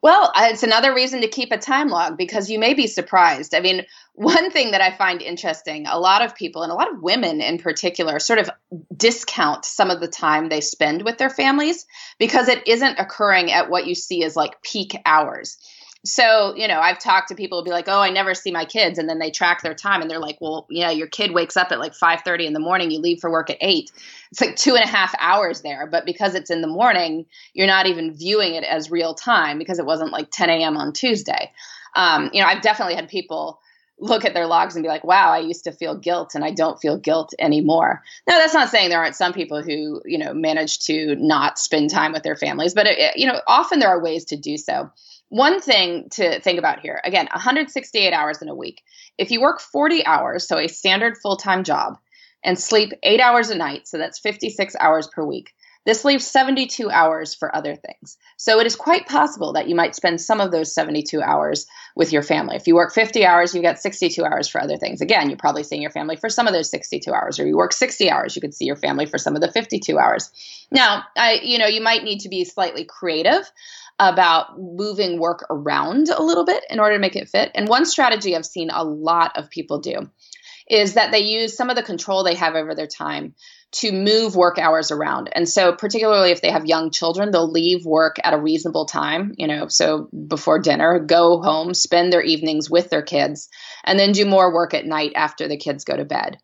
Well, 0.01 0.31
it's 0.35 0.63
another 0.63 0.93
reason 0.93 1.21
to 1.21 1.27
keep 1.27 1.51
a 1.51 1.57
time 1.57 1.89
log 1.89 2.17
because 2.17 2.49
you 2.49 2.57
may 2.57 2.73
be 2.73 2.87
surprised. 2.87 3.53
I 3.53 3.59
mean, 3.59 3.85
one 4.13 4.49
thing 4.49 4.71
that 4.71 4.81
I 4.81 4.95
find 4.95 5.21
interesting 5.21 5.87
a 5.87 5.99
lot 5.99 6.23
of 6.23 6.35
people, 6.35 6.63
and 6.63 6.71
a 6.71 6.75
lot 6.75 6.91
of 6.91 7.01
women 7.01 7.41
in 7.41 7.57
particular, 7.57 8.19
sort 8.19 8.39
of 8.39 8.49
discount 8.95 9.65
some 9.65 9.89
of 9.89 9.99
the 9.99 10.07
time 10.07 10.47
they 10.47 10.61
spend 10.61 11.03
with 11.03 11.17
their 11.17 11.29
families 11.29 11.85
because 12.17 12.47
it 12.47 12.65
isn't 12.65 12.99
occurring 12.99 13.51
at 13.51 13.69
what 13.69 13.87
you 13.87 13.95
see 13.95 14.23
as 14.23 14.37
like 14.37 14.61
peak 14.61 14.95
hours 15.05 15.57
so 16.05 16.55
you 16.55 16.67
know 16.67 16.79
i've 16.79 16.99
talked 16.99 17.27
to 17.27 17.35
people 17.35 17.59
who 17.59 17.65
be 17.65 17.71
like 17.71 17.87
oh 17.87 17.99
i 17.99 18.09
never 18.09 18.33
see 18.33 18.51
my 18.51 18.63
kids 18.63 18.97
and 18.97 19.09
then 19.09 19.19
they 19.19 19.29
track 19.29 19.61
their 19.61 19.73
time 19.73 20.01
and 20.01 20.09
they're 20.09 20.19
like 20.19 20.37
well 20.39 20.65
yeah 20.69 20.89
your 20.89 21.07
kid 21.07 21.31
wakes 21.31 21.57
up 21.57 21.71
at 21.71 21.79
like 21.79 21.93
5.30 21.93 22.45
in 22.45 22.53
the 22.53 22.59
morning 22.59 22.89
you 22.89 22.99
leave 22.99 23.19
for 23.19 23.29
work 23.29 23.49
at 23.49 23.57
8 23.59 23.91
it's 24.31 24.39
like 24.39 24.55
two 24.55 24.75
and 24.75 24.83
a 24.83 24.87
half 24.87 25.13
hours 25.19 25.61
there 25.61 25.87
but 25.87 26.05
because 26.05 26.35
it's 26.35 26.49
in 26.49 26.61
the 26.61 26.67
morning 26.67 27.25
you're 27.53 27.67
not 27.67 27.85
even 27.85 28.13
viewing 28.13 28.53
it 28.55 28.63
as 28.63 28.89
real 28.89 29.13
time 29.13 29.57
because 29.57 29.77
it 29.77 29.85
wasn't 29.85 30.11
like 30.11 30.31
10 30.31 30.49
a.m 30.49 30.77
on 30.77 30.93
tuesday. 30.93 31.51
Um, 31.95 32.29
you 32.33 32.41
know 32.41 32.47
i've 32.47 32.61
definitely 32.61 32.95
had 32.95 33.09
people 33.09 33.59
look 34.01 34.23
at 34.23 34.33
their 34.33 34.47
logs 34.47 34.75
and 34.75 34.83
be 34.83 34.87
like 34.87 35.03
wow 35.03 35.31
i 35.31 35.39
used 35.39 35.65
to 35.65 35.73
feel 35.73 35.95
guilt 35.95 36.33
and 36.33 36.45
i 36.45 36.51
don't 36.51 36.79
feel 36.79 36.97
guilt 36.97 37.33
anymore. 37.39 38.01
Now 38.25 38.37
that's 38.37 38.53
not 38.53 38.69
saying 38.69 38.89
there 38.89 39.01
aren't 39.01 39.15
some 39.15 39.33
people 39.33 39.61
who 39.61 40.01
you 40.05 40.17
know 40.17 40.33
manage 40.33 40.79
to 40.85 41.15
not 41.17 41.59
spend 41.59 41.89
time 41.89 42.13
with 42.13 42.23
their 42.23 42.37
families 42.37 42.73
but 42.73 42.85
it, 42.87 43.17
you 43.17 43.27
know 43.27 43.41
often 43.47 43.79
there 43.79 43.89
are 43.89 44.01
ways 44.01 44.23
to 44.25 44.37
do 44.37 44.55
so 44.55 44.89
one 45.29 45.61
thing 45.61 46.09
to 46.09 46.39
think 46.41 46.59
about 46.59 46.79
here 46.79 46.99
again 47.03 47.27
168 47.31 48.13
hours 48.13 48.41
in 48.41 48.49
a 48.49 48.55
week. 48.55 48.83
If 49.17 49.31
you 49.31 49.41
work 49.41 49.59
40 49.59 50.05
hours 50.05 50.47
so 50.47 50.57
a 50.57 50.67
standard 50.67 51.17
full-time 51.17 51.63
job 51.63 51.97
and 52.43 52.59
sleep 52.59 52.93
8 53.03 53.19
hours 53.19 53.49
a 53.49 53.55
night 53.55 53.87
so 53.87 53.97
that's 53.97 54.19
56 54.19 54.75
hours 54.79 55.07
per 55.07 55.23
week 55.23 55.53
this 55.85 56.03
leaves 56.05 56.27
72 56.27 56.91
hours 56.91 57.33
for 57.33 57.55
other 57.55 57.75
things. 57.75 58.17
So 58.37 58.59
it 58.59 58.67
is 58.67 58.75
quite 58.75 59.07
possible 59.07 59.53
that 59.53 59.67
you 59.67 59.75
might 59.75 59.95
spend 59.95 60.19
some 60.19 60.41
of 60.41 60.51
those 60.51 60.73
72 60.75 61.21
hours 61.21 61.65
with 61.95 62.11
your 62.11 62.21
family. 62.21 62.57
If 62.57 62.67
you 62.67 62.75
work 62.75 62.93
50 62.93 63.25
hours 63.25 63.55
you 63.55 63.61
get 63.61 63.79
62 63.79 64.23
hours 64.23 64.47
for 64.47 64.61
other 64.61 64.77
things. 64.77 65.01
Again 65.01 65.29
you're 65.29 65.37
probably 65.37 65.63
seeing 65.63 65.81
your 65.81 65.91
family 65.91 66.15
for 66.15 66.29
some 66.29 66.47
of 66.47 66.53
those 66.53 66.69
62 66.69 67.11
hours 67.11 67.39
or 67.39 67.47
you 67.47 67.55
work 67.55 67.73
60 67.73 68.11
hours 68.11 68.35
you 68.35 68.41
could 68.41 68.53
see 68.53 68.65
your 68.65 68.75
family 68.75 69.05
for 69.05 69.17
some 69.17 69.35
of 69.35 69.41
the 69.41 69.51
52 69.51 69.97
hours. 69.97 70.31
Now 70.69 71.05
i 71.15 71.39
you 71.41 71.57
know 71.57 71.67
you 71.67 71.81
might 71.81 72.03
need 72.03 72.19
to 72.19 72.29
be 72.29 72.43
slightly 72.43 72.83
creative 72.83 73.49
about 73.99 74.57
moving 74.57 75.19
work 75.19 75.45
around 75.49 76.09
a 76.09 76.23
little 76.23 76.45
bit 76.45 76.63
in 76.69 76.79
order 76.79 76.95
to 76.95 77.01
make 77.01 77.15
it 77.15 77.29
fit. 77.29 77.51
And 77.53 77.67
one 77.67 77.85
strategy 77.85 78.35
I've 78.35 78.45
seen 78.45 78.69
a 78.69 78.83
lot 78.83 79.37
of 79.37 79.49
people 79.49 79.79
do 79.79 80.09
is 80.69 80.93
that 80.93 81.11
they 81.11 81.19
use 81.19 81.57
some 81.57 81.69
of 81.69 81.75
the 81.75 81.83
control 81.83 82.23
they 82.23 82.35
have 82.35 82.55
over 82.55 82.75
their 82.75 82.87
time 82.87 83.33
to 83.71 83.91
move 83.91 84.35
work 84.35 84.57
hours 84.57 84.91
around. 84.91 85.29
And 85.33 85.47
so, 85.47 85.73
particularly 85.73 86.31
if 86.31 86.41
they 86.41 86.51
have 86.51 86.65
young 86.65 86.91
children, 86.91 87.31
they'll 87.31 87.51
leave 87.51 87.85
work 87.85 88.17
at 88.23 88.33
a 88.33 88.41
reasonable 88.41 88.85
time, 88.85 89.33
you 89.37 89.47
know, 89.47 89.67
so 89.67 90.09
before 90.27 90.59
dinner, 90.59 90.99
go 90.99 91.41
home, 91.41 91.73
spend 91.73 92.11
their 92.11 92.23
evenings 92.23 92.69
with 92.69 92.89
their 92.89 93.03
kids, 93.03 93.49
and 93.83 93.99
then 93.99 94.11
do 94.11 94.25
more 94.25 94.53
work 94.53 94.73
at 94.73 94.85
night 94.85 95.11
after 95.15 95.47
the 95.47 95.57
kids 95.57 95.83
go 95.83 95.95
to 95.95 96.05
bed. 96.05 96.37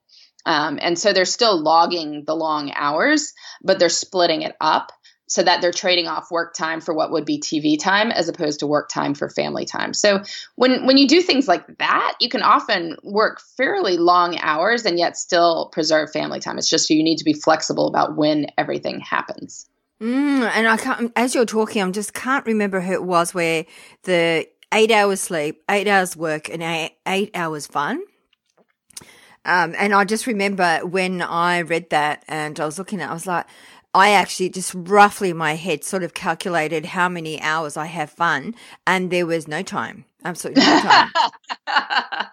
Um, 0.46 0.78
and 0.80 0.98
so 1.00 1.14
they're 1.14 1.26
still 1.26 1.60
logging 1.60 2.24
the 2.26 2.36
long 2.36 2.72
hours, 2.76 3.34
but 3.64 3.80
they're 3.80 3.90
splitting 3.90 4.44
it 4.44 4.56
up 4.62 4.92
so 5.28 5.42
that 5.42 5.62
they're 5.62 5.72
trading 5.72 6.08
off 6.08 6.32
work 6.32 6.54
time 6.54 6.82
for 6.82 6.94
what 6.94 7.12
would 7.12 7.26
be 7.26 7.40
TV 7.40 7.80
time 7.80 8.12
as 8.12 8.30
opposed 8.30 8.60
to 8.60 8.68
work 8.68 8.90
time 8.90 9.14
for 9.14 9.30
family 9.30 9.66
time. 9.66 9.94
So 9.94 10.22
when 10.56 10.86
when 10.86 10.98
you 10.98 11.08
do 11.08 11.22
things 11.22 11.48
like 11.48 11.78
that, 11.80 12.16
you 12.20 12.30
can 12.30 12.42
often 12.42 12.98
work 13.04 13.42
fairly 13.58 13.98
long 13.98 14.38
hours 14.40 14.86
and 14.86 15.00
yet 15.00 15.18
still 15.18 15.70
preserve 15.72 16.12
family 16.12 16.40
time. 16.40 16.58
It's 16.58 16.70
just 16.70 16.90
you 16.90 17.04
need 17.04 17.18
to 17.18 17.26
be 17.26 17.34
flexible 17.34 17.88
about 17.88 18.16
when 18.16 18.48
everything 18.58 19.00
happens. 19.00 19.68
Mm, 20.02 20.50
and 20.54 20.68
I 20.68 20.78
can't, 20.78 21.12
as 21.16 21.34
you're 21.34 21.46
talking, 21.46 21.82
I 21.82 21.90
just 21.92 22.14
can't 22.14 22.46
remember 22.46 22.82
who 22.82 22.94
it 22.94 23.04
was 23.04 23.34
where 23.34 23.66
the 24.04 24.46
eight 24.74 24.92
hours 24.92 25.22
sleep, 25.22 25.64
eight 25.70 25.88
hours 25.88 26.18
work, 26.18 26.50
and 26.50 26.62
eight, 26.62 26.98
eight 27.08 27.32
hours 27.34 27.66
fun. 27.66 28.02
Um, 29.46 29.76
and 29.78 29.94
I 29.94 30.04
just 30.06 30.26
remember 30.26 30.80
when 30.80 31.22
I 31.22 31.62
read 31.62 31.92
that 31.92 32.26
and 32.28 32.60
I 32.60 32.66
was 32.66 32.80
looking 32.80 33.00
at, 33.00 33.08
it, 33.08 33.12
I 33.12 33.14
was 33.14 33.28
like, 33.28 33.46
I 33.96 34.10
actually 34.10 34.50
just 34.50 34.74
roughly 34.76 35.30
in 35.30 35.38
my 35.38 35.56
head 35.56 35.86
sort 35.86 36.04
of 36.04 36.14
calculated 36.14 36.88
how 36.88 37.08
many 37.08 37.42
hours 37.42 37.78
I 37.78 37.86
have 37.86 38.10
fun, 38.10 38.54
and 38.86 39.10
there 39.10 39.26
was 39.26 39.48
no 39.48 39.64
time. 39.64 40.04
Absolutely 40.26 40.64
no 40.66 40.82
time. 40.82 41.12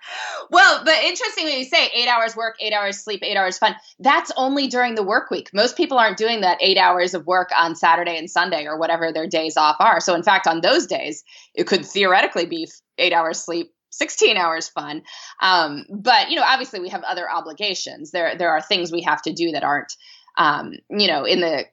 well, 0.51 0.83
but 0.85 1.05
interesting 1.05 1.45
when 1.45 1.57
you 1.57 1.65
say 1.65 1.89
eight 1.95 2.09
hours 2.09 2.35
work, 2.35 2.57
eight 2.59 2.73
hours 2.73 2.99
sleep, 2.99 3.21
eight 3.23 3.37
hours 3.37 3.59
fun. 3.59 3.77
That's 4.01 4.33
only 4.37 4.67
during 4.67 4.97
the 4.97 5.05
work 5.05 5.31
week. 5.31 5.51
Most 5.55 5.77
people 5.77 5.99
aren't 5.99 6.17
doing 6.17 6.41
that 6.41 6.59
eight 6.61 6.79
hours 6.79 7.15
of 7.15 7.29
work 7.29 7.51
on 7.57 7.77
Saturday 7.77 8.19
and 8.19 8.29
Sunday 8.29 8.67
or 8.67 8.77
whatever 8.77 9.13
their 9.13 9.29
days 9.29 9.57
off 9.57 9.77
are. 9.79 10.01
So, 10.01 10.17
in 10.17 10.25
fact, 10.25 10.49
on 10.49 10.63
those 10.63 10.87
days, 10.87 11.23
it 11.55 11.69
could 11.69 11.87
theoretically 11.87 12.47
be 12.47 12.69
eight 12.99 13.13
hours 13.13 13.39
sleep, 13.39 13.71
16 13.91 14.37
hours 14.37 14.69
fun. 14.69 15.03
Um, 15.41 15.85
but 15.89 16.29
you 16.29 16.37
know, 16.37 16.45
obviously 16.45 16.81
we 16.81 16.89
have 16.89 17.05
other 17.05 17.31
obligations. 17.31 18.11
There 18.11 18.37
there 18.37 18.51
are 18.51 18.61
things 18.61 18.91
we 18.91 19.03
have 19.03 19.23
to 19.23 19.33
do 19.33 19.53
that 19.53 19.63
aren't 19.63 19.93
um, 20.37 20.75
you 20.91 21.09
know, 21.09 21.25
in 21.25 21.41
the 21.41 21.67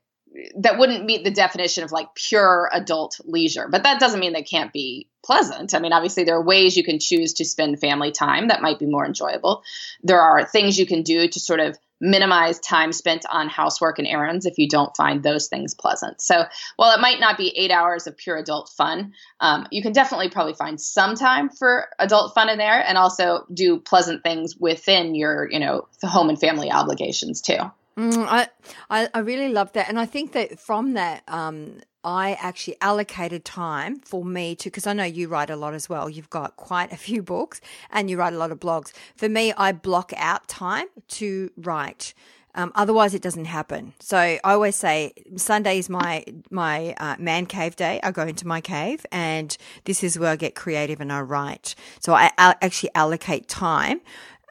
that 0.58 0.78
wouldn't 0.78 1.06
meet 1.06 1.24
the 1.24 1.32
definition 1.32 1.84
of 1.84 1.92
like 1.92 2.14
pure 2.16 2.70
adult 2.72 3.20
leisure. 3.26 3.68
But 3.70 3.84
that 3.84 4.00
doesn't 4.00 4.20
mean 4.20 4.34
they 4.34 4.44
can't 4.44 4.72
be 4.72 5.08
pleasant. 5.24 5.74
I 5.74 5.80
mean, 5.80 5.94
obviously, 5.94 6.24
there 6.24 6.36
are 6.36 6.44
ways 6.44 6.78
you 6.78 6.84
can 6.84 7.00
choose 7.00 7.34
to 7.34 7.46
spend 7.46 7.80
family 7.80 8.12
time 8.12 8.48
that 8.48 8.62
might 8.62 8.80
be 8.80 8.86
more 8.86 9.06
enjoyable. 9.06 9.64
There 10.04 10.22
are 10.22 10.46
things 10.46 10.78
you 10.78 10.86
can 10.86 11.04
do 11.04 11.28
to 11.28 11.40
sort 11.40 11.60
of 11.60 11.78
minimize 12.02 12.60
time 12.60 12.94
spent 12.94 13.26
on 13.30 13.50
housework 13.50 14.00
and 14.00 14.08
errands 14.08 14.46
if 14.46 14.58
you 14.58 14.70
don't 14.70 14.96
find 14.96 15.22
those 15.22 15.48
things 15.48 15.74
pleasant. 15.74 16.22
So, 16.22 16.46
while 16.78 16.96
it 16.96 17.02
might 17.02 17.20
not 17.20 17.38
be 17.38 17.54
eight 17.58 17.72
hours 17.72 18.08
of 18.08 18.16
pure 18.16 18.38
adult 18.38 18.70
fun, 18.70 19.14
um, 19.40 19.68
you 19.72 19.82
can 19.82 19.94
definitely 19.94 20.30
probably 20.30 20.54
find 20.54 20.80
some 20.80 21.16
time 21.16 21.50
for 21.50 21.90
adult 21.98 22.34
fun 22.34 22.50
in 22.50 22.58
there 22.58 22.82
and 22.88 22.98
also 22.98 23.46
do 23.54 23.80
pleasant 23.80 24.24
things 24.24 24.56
within 24.58 25.16
your, 25.16 25.50
you 25.52 25.60
know, 25.60 25.88
home 26.04 26.30
and 26.30 26.40
family 26.40 26.72
obligations 26.72 27.42
too. 27.42 27.60
Mm, 28.00 28.26
I, 28.30 28.48
I, 28.90 29.10
I 29.14 29.20
really 29.20 29.50
love 29.50 29.74
that, 29.74 29.90
and 29.90 30.00
I 30.00 30.06
think 30.06 30.32
that 30.32 30.58
from 30.58 30.94
that, 30.94 31.22
um, 31.28 31.82
I 32.02 32.38
actually 32.40 32.78
allocated 32.80 33.44
time 33.44 34.00
for 34.00 34.24
me 34.24 34.56
to 34.56 34.70
because 34.70 34.88
I 34.88 34.94
know 34.94 35.04
you 35.04 35.28
write 35.28 35.50
a 35.50 35.58
lot 35.58 35.74
as 35.74 35.90
well. 35.90 36.10
You've 36.10 36.30
got 36.30 36.56
quite 36.56 36.94
a 36.94 36.98
few 37.08 37.22
books, 37.22 37.60
and 37.92 38.10
you 38.10 38.18
write 38.18 38.32
a 38.32 38.38
lot 38.38 38.54
of 38.54 38.60
blogs. 38.62 38.94
For 39.18 39.28
me, 39.28 39.52
I 39.52 39.74
block 39.74 40.14
out 40.16 40.48
time 40.48 40.88
to 41.10 41.52
write. 41.58 42.14
Um, 42.56 42.72
otherwise, 42.74 43.14
it 43.14 43.22
doesn't 43.22 43.46
happen. 43.46 43.94
So 44.00 44.18
I 44.18 44.40
always 44.44 44.78
say 44.78 45.12
Sunday 45.36 45.78
is 45.78 45.90
my 45.90 46.24
my 46.50 46.96
uh, 47.00 47.18
man 47.20 47.48
cave 47.48 47.76
day. 47.76 48.00
I 48.02 48.12
go 48.12 48.26
into 48.26 48.48
my 48.48 48.62
cave, 48.62 49.06
and 49.12 49.58
this 49.84 50.06
is 50.06 50.18
where 50.18 50.32
I 50.32 50.36
get 50.38 50.56
creative 50.56 51.02
and 51.02 51.12
I 51.12 51.20
write. 51.20 51.76
So 52.00 52.14
I, 52.14 52.32
I 52.38 52.56
actually 52.62 52.92
allocate 52.96 53.50
time. 53.50 54.00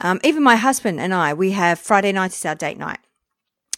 Um, 0.02 0.20
even 0.22 0.42
my 0.42 0.56
husband 0.56 1.00
and 1.00 1.14
I, 1.14 1.32
we 1.32 1.52
have 1.52 1.78
Friday 1.78 2.12
night 2.12 2.32
is 2.32 2.44
our 2.44 2.54
date 2.54 2.76
night. 2.76 2.98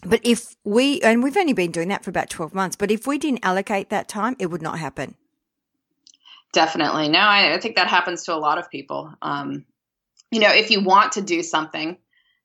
But 0.05 0.21
if 0.23 0.57
we, 0.65 1.01
and 1.03 1.23
we've 1.23 1.37
only 1.37 1.53
been 1.53 1.71
doing 1.71 1.89
that 1.89 2.05
for 2.05 2.11
about 2.11 2.31
12 2.31 2.55
months, 2.55 2.77
but 2.77 2.91
if 2.91 3.07
we 3.07 3.19
didn't 3.19 3.45
allocate 3.45 3.91
that 3.91 4.09
time, 4.09 4.37
it 4.39 4.47
would 4.47 4.63
not 4.63 4.79
happen. 4.79 5.15
Definitely. 6.53 7.09
No, 7.09 7.19
I, 7.19 7.55
I 7.55 7.61
think 7.61 7.77
that 7.77 7.89
happens 7.89 8.25
to 8.25 8.35
a 8.35 8.37
lot 8.37 8.59
of 8.59 8.71
people. 8.71 9.13
Um, 9.23 9.65
you 10.31 10.41
know, 10.41 10.51
if 10.51 10.71
you 10.71 10.83
want 10.83 11.13
to 11.13 11.23
do 11.23 11.43
something 11.43 11.97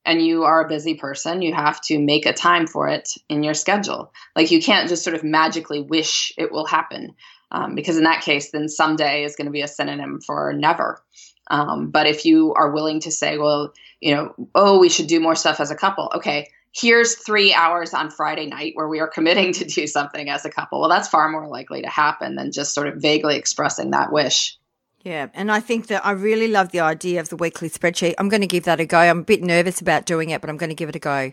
and 0.04 0.24
you 0.24 0.44
are 0.44 0.64
a 0.64 0.68
busy 0.68 0.94
person, 0.94 1.42
you 1.42 1.52
have 1.54 1.80
to 1.82 1.98
make 1.98 2.26
a 2.26 2.32
time 2.32 2.66
for 2.66 2.88
it 2.88 3.10
in 3.28 3.42
your 3.42 3.54
schedule. 3.54 4.12
Like 4.36 4.50
you 4.50 4.62
can't 4.62 4.88
just 4.88 5.02
sort 5.02 5.16
of 5.16 5.24
magically 5.24 5.82
wish 5.82 6.32
it 6.36 6.52
will 6.52 6.66
happen. 6.66 7.14
Um, 7.50 7.74
because 7.74 7.96
in 7.96 8.04
that 8.04 8.22
case, 8.22 8.50
then 8.50 8.68
someday 8.68 9.24
is 9.24 9.36
going 9.36 9.46
to 9.46 9.52
be 9.52 9.62
a 9.62 9.68
synonym 9.68 10.20
for 10.20 10.52
never. 10.52 11.00
Um, 11.48 11.90
but 11.90 12.06
if 12.06 12.24
you 12.24 12.54
are 12.54 12.72
willing 12.72 13.00
to 13.00 13.12
say, 13.12 13.38
well, 13.38 13.72
you 14.00 14.14
know, 14.14 14.34
oh, 14.54 14.78
we 14.78 14.88
should 14.88 15.06
do 15.06 15.20
more 15.20 15.36
stuff 15.36 15.60
as 15.60 15.70
a 15.70 15.76
couple. 15.76 16.10
Okay, 16.16 16.48
here's 16.76 17.14
three 17.14 17.54
hours 17.54 17.94
on 17.94 18.10
Friday 18.10 18.46
night 18.46 18.72
where 18.74 18.88
we 18.88 19.00
are 19.00 19.08
committing 19.08 19.52
to 19.54 19.64
do 19.64 19.86
something 19.86 20.28
as 20.28 20.44
a 20.44 20.50
couple. 20.50 20.80
Well, 20.80 20.90
that's 20.90 21.08
far 21.08 21.28
more 21.28 21.48
likely 21.48 21.82
to 21.82 21.88
happen 21.88 22.36
than 22.36 22.52
just 22.52 22.74
sort 22.74 22.88
of 22.88 22.96
vaguely 22.96 23.36
expressing 23.36 23.92
that 23.92 24.12
wish. 24.12 24.58
Yeah, 25.02 25.28
and 25.34 25.52
I 25.52 25.60
think 25.60 25.86
that 25.86 26.04
I 26.04 26.10
really 26.10 26.48
love 26.48 26.72
the 26.72 26.80
idea 26.80 27.20
of 27.20 27.28
the 27.28 27.36
weekly 27.36 27.70
spreadsheet. 27.70 28.14
I'm 28.18 28.28
going 28.28 28.40
to 28.40 28.46
give 28.46 28.64
that 28.64 28.80
a 28.80 28.84
go. 28.84 28.98
I'm 28.98 29.20
a 29.20 29.24
bit 29.24 29.42
nervous 29.42 29.80
about 29.80 30.04
doing 30.04 30.30
it, 30.30 30.40
but 30.40 30.50
I'm 30.50 30.56
going 30.56 30.70
to 30.70 30.74
give 30.74 30.88
it 30.88 30.96
a 30.96 31.00
go. 31.00 31.30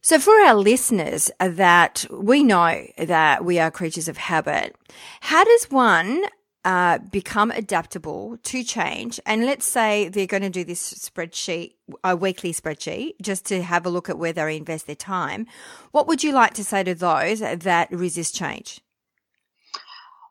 So, 0.00 0.18
for 0.18 0.32
our 0.32 0.54
listeners, 0.54 1.30
that 1.38 2.06
we 2.10 2.42
know 2.42 2.86
that 2.98 3.44
we 3.44 3.58
are 3.58 3.70
creatures 3.70 4.08
of 4.08 4.16
habit, 4.16 4.74
how 5.20 5.44
does 5.44 5.70
one 5.70 6.24
uh, 6.64 6.98
become 6.98 7.50
adaptable 7.50 8.38
to 8.42 8.64
change. 8.64 9.20
And 9.26 9.44
let's 9.44 9.66
say 9.66 10.08
they're 10.08 10.26
going 10.26 10.42
to 10.42 10.50
do 10.50 10.64
this 10.64 10.94
spreadsheet, 10.94 11.74
a 12.02 12.16
weekly 12.16 12.52
spreadsheet, 12.52 13.14
just 13.20 13.44
to 13.46 13.62
have 13.62 13.84
a 13.86 13.90
look 13.90 14.08
at 14.08 14.18
where 14.18 14.32
they 14.32 14.56
invest 14.56 14.86
their 14.86 14.96
time. 14.96 15.46
What 15.92 16.06
would 16.06 16.24
you 16.24 16.32
like 16.32 16.54
to 16.54 16.64
say 16.64 16.82
to 16.82 16.94
those 16.94 17.40
that 17.40 17.90
resist 17.90 18.34
change? 18.34 18.80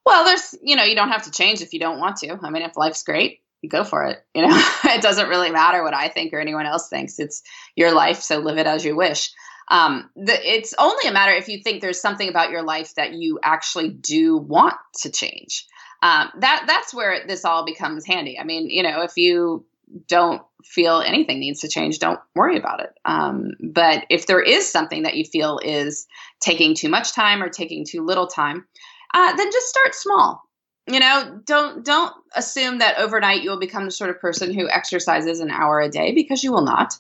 Well, 0.06 0.26
there's, 0.26 0.56
you 0.62 0.76
know, 0.76 0.84
you 0.84 0.96
don't 0.96 1.12
have 1.12 1.24
to 1.24 1.32
change 1.32 1.62
if 1.62 1.74
you 1.74 1.80
don't 1.80 2.00
want 2.00 2.18
to. 2.18 2.38
I 2.42 2.50
mean, 2.50 2.64
if 2.64 2.76
life's 2.76 3.04
great, 3.04 3.42
go 3.68 3.84
for 3.84 4.06
it. 4.06 4.26
You 4.34 4.48
know, 4.48 4.72
it 4.86 5.02
doesn't 5.02 5.30
really 5.30 5.52
matter 5.52 5.84
what 5.84 5.94
I 5.94 6.10
think 6.10 6.34
or 6.34 6.40
anyone 6.40 6.66
else 6.66 6.90
thinks. 6.90 7.20
It's 7.20 7.44
your 7.76 7.94
life, 7.94 8.20
so 8.20 8.40
live 8.40 8.58
it 8.58 8.68
as 8.68 8.84
you 8.84 8.96
wish. 8.96 9.32
Um, 9.70 10.10
the, 10.16 10.34
it's 10.34 10.74
only 10.78 11.08
a 11.08 11.14
matter 11.14 11.32
if 11.34 11.48
you 11.48 11.62
think 11.64 11.82
there's 11.82 12.02
something 12.02 12.28
about 12.28 12.52
your 12.52 12.64
life 12.64 12.96
that 12.96 13.14
you 13.14 13.40
actually 13.42 13.90
do 13.90 14.38
want 14.38 14.76
to 15.02 15.10
change. 15.10 15.68
Um, 16.04 16.30
that 16.40 16.66
that's 16.68 16.94
where 16.94 17.26
this 17.26 17.46
all 17.46 17.66
becomes 17.66 18.06
handy. 18.06 18.38
I 18.38 18.44
mean, 18.44 18.70
you 18.70 18.84
know, 18.84 19.02
if 19.02 19.14
you 19.16 19.66
don't 20.10 20.42
feel 20.66 21.00
anything 21.00 21.40
needs 21.40 21.62
to 21.62 21.70
change, 21.70 22.00
don't 22.00 22.20
worry 22.36 22.58
about 22.58 22.82
it. 22.82 22.94
Um, 23.06 23.52
but 23.62 24.06
if 24.10 24.28
there 24.28 24.42
is 24.42 24.70
something 24.70 25.04
that 25.04 25.16
you 25.16 25.24
feel 25.24 25.60
is 25.64 26.06
taking 26.42 26.76
too 26.76 26.90
much 26.90 27.14
time 27.14 27.42
or 27.42 27.48
taking 27.48 27.86
too 27.86 28.04
little 28.04 28.28
time, 28.28 28.66
uh, 29.14 29.34
then 29.38 29.50
just 29.50 29.68
start 29.68 29.96
small. 29.96 30.44
You 30.88 31.00
know, 31.00 31.40
don't 31.46 31.86
don't 31.86 32.14
assume 32.36 32.80
that 32.80 32.98
overnight 32.98 33.42
you 33.42 33.50
will 33.50 33.60
become 33.60 33.86
the 33.86 33.92
sort 33.92 34.10
of 34.10 34.20
person 34.20 34.54
who 34.54 34.70
exercises 34.70 35.40
an 35.40 35.52
hour 35.52 35.80
a 35.80 35.90
day 35.90 36.14
because 36.14 36.44
you 36.44 36.52
will 36.52 36.66
not. 36.66 36.98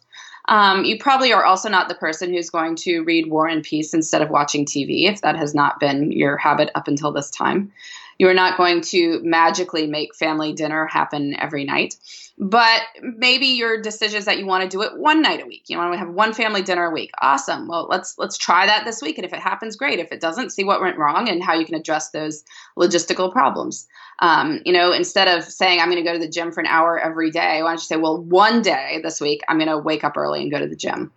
Um, 0.47 0.85
you 0.85 0.97
probably 0.97 1.33
are 1.33 1.43
also 1.43 1.67
not 1.67 1.89
the 1.89 1.95
person 1.95 2.31
who's 2.33 2.49
going 2.49 2.77
to 2.77 3.01
read 3.01 3.29
War 3.29 3.47
and 3.47 3.63
Peace 3.63 3.93
instead 3.93 4.21
of 4.21 4.29
watching 4.29 4.65
TV 4.65 5.09
if 5.09 5.21
that 5.21 5.35
has 5.35 5.53
not 5.53 5.79
been 5.81 6.11
your 6.13 6.37
habit 6.37 6.69
up 6.75 6.87
until 6.87 7.11
this 7.11 7.29
time. 7.29 7.71
You 8.19 8.27
are 8.27 8.33
not 8.33 8.57
going 8.57 8.81
to 8.81 9.19
magically 9.23 9.87
make 9.87 10.15
family 10.15 10.53
dinner 10.53 10.85
happen 10.87 11.35
every 11.39 11.63
night. 11.65 11.95
But 12.37 12.81
maybe 13.01 13.45
your 13.45 13.79
decision 13.81 14.17
is 14.17 14.25
that 14.25 14.39
you 14.39 14.47
want 14.47 14.63
to 14.63 14.69
do 14.69 14.81
it 14.81 14.97
one 14.97 15.21
night 15.21 15.41
a 15.41 15.45
week. 15.45 15.65
You 15.67 15.77
want 15.77 15.93
to 15.93 15.99
have 15.99 16.09
one 16.09 16.33
family 16.33 16.63
dinner 16.63 16.85
a 16.85 16.91
week. 16.91 17.11
Awesome. 17.21 17.67
Well, 17.67 17.87
let's 17.89 18.17
let's 18.17 18.37
try 18.37 18.65
that 18.65 18.85
this 18.85 19.01
week, 19.01 19.19
and 19.19 19.25
if 19.25 19.33
it 19.33 19.39
happens, 19.39 19.75
great. 19.75 19.99
If 19.99 20.11
it 20.11 20.19
doesn't, 20.19 20.49
see 20.49 20.63
what 20.63 20.81
went 20.81 20.97
wrong 20.97 21.29
and 21.29 21.43
how 21.43 21.53
you 21.53 21.65
can 21.65 21.75
address 21.75 22.09
those 22.09 22.43
logistical 22.77 23.31
problems. 23.31 23.87
Um, 24.19 24.61
you 24.65 24.73
know, 24.73 24.91
instead 24.91 25.27
of 25.27 25.43
saying 25.43 25.79
I'm 25.79 25.91
going 25.91 26.03
to 26.03 26.09
go 26.09 26.13
to 26.13 26.19
the 26.19 26.27
gym 26.27 26.51
for 26.51 26.61
an 26.61 26.67
hour 26.67 26.99
every 26.99 27.29
day, 27.29 27.61
why 27.61 27.69
don't 27.69 27.75
you 27.75 27.79
say, 27.79 27.97
well, 27.97 28.17
one 28.21 28.61
day 28.61 28.99
this 29.03 29.21
week 29.21 29.41
I'm 29.47 29.57
going 29.57 29.69
to 29.69 29.77
wake 29.77 30.03
up 30.03 30.17
early 30.17 30.41
and 30.41 30.51
go 30.51 30.59
to 30.59 30.67
the 30.67 30.75
gym. 30.75 31.11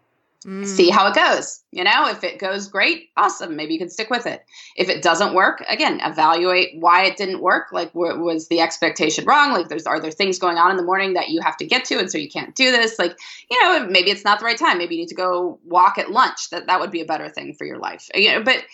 Mm. 0.46 0.64
See 0.64 0.90
how 0.90 1.08
it 1.08 1.14
goes. 1.14 1.60
You 1.72 1.82
know, 1.82 2.06
if 2.06 2.22
it 2.22 2.38
goes 2.38 2.68
great, 2.68 3.08
awesome. 3.16 3.56
Maybe 3.56 3.72
you 3.72 3.80
can 3.80 3.88
stick 3.88 4.10
with 4.10 4.26
it. 4.26 4.44
If 4.76 4.88
it 4.88 5.02
doesn't 5.02 5.34
work, 5.34 5.64
again, 5.68 6.00
evaluate 6.04 6.76
why 6.78 7.04
it 7.04 7.16
didn't 7.16 7.42
work. 7.42 7.72
Like, 7.72 7.92
was 7.94 8.46
the 8.46 8.60
expectation 8.60 9.24
wrong? 9.24 9.52
Like, 9.52 9.68
there's 9.68 9.86
are 9.86 9.98
there 9.98 10.12
things 10.12 10.38
going 10.38 10.56
on 10.56 10.70
in 10.70 10.76
the 10.76 10.84
morning 10.84 11.14
that 11.14 11.30
you 11.30 11.40
have 11.40 11.56
to 11.56 11.66
get 11.66 11.84
to, 11.86 11.98
and 11.98 12.10
so 12.10 12.18
you 12.18 12.30
can't 12.30 12.54
do 12.54 12.70
this? 12.70 12.96
Like, 12.96 13.18
you 13.50 13.60
know, 13.60 13.86
maybe 13.88 14.12
it's 14.12 14.24
not 14.24 14.38
the 14.38 14.44
right 14.44 14.56
time. 14.56 14.78
Maybe 14.78 14.94
you 14.94 15.00
need 15.02 15.08
to 15.08 15.16
go 15.16 15.58
walk 15.64 15.98
at 15.98 16.12
lunch. 16.12 16.50
That 16.50 16.68
that 16.68 16.78
would 16.78 16.92
be 16.92 17.00
a 17.00 17.06
better 17.06 17.28
thing 17.28 17.54
for 17.54 17.66
your 17.66 17.78
life. 17.78 18.08
You 18.14 18.32
know, 18.32 18.42
but 18.44 18.64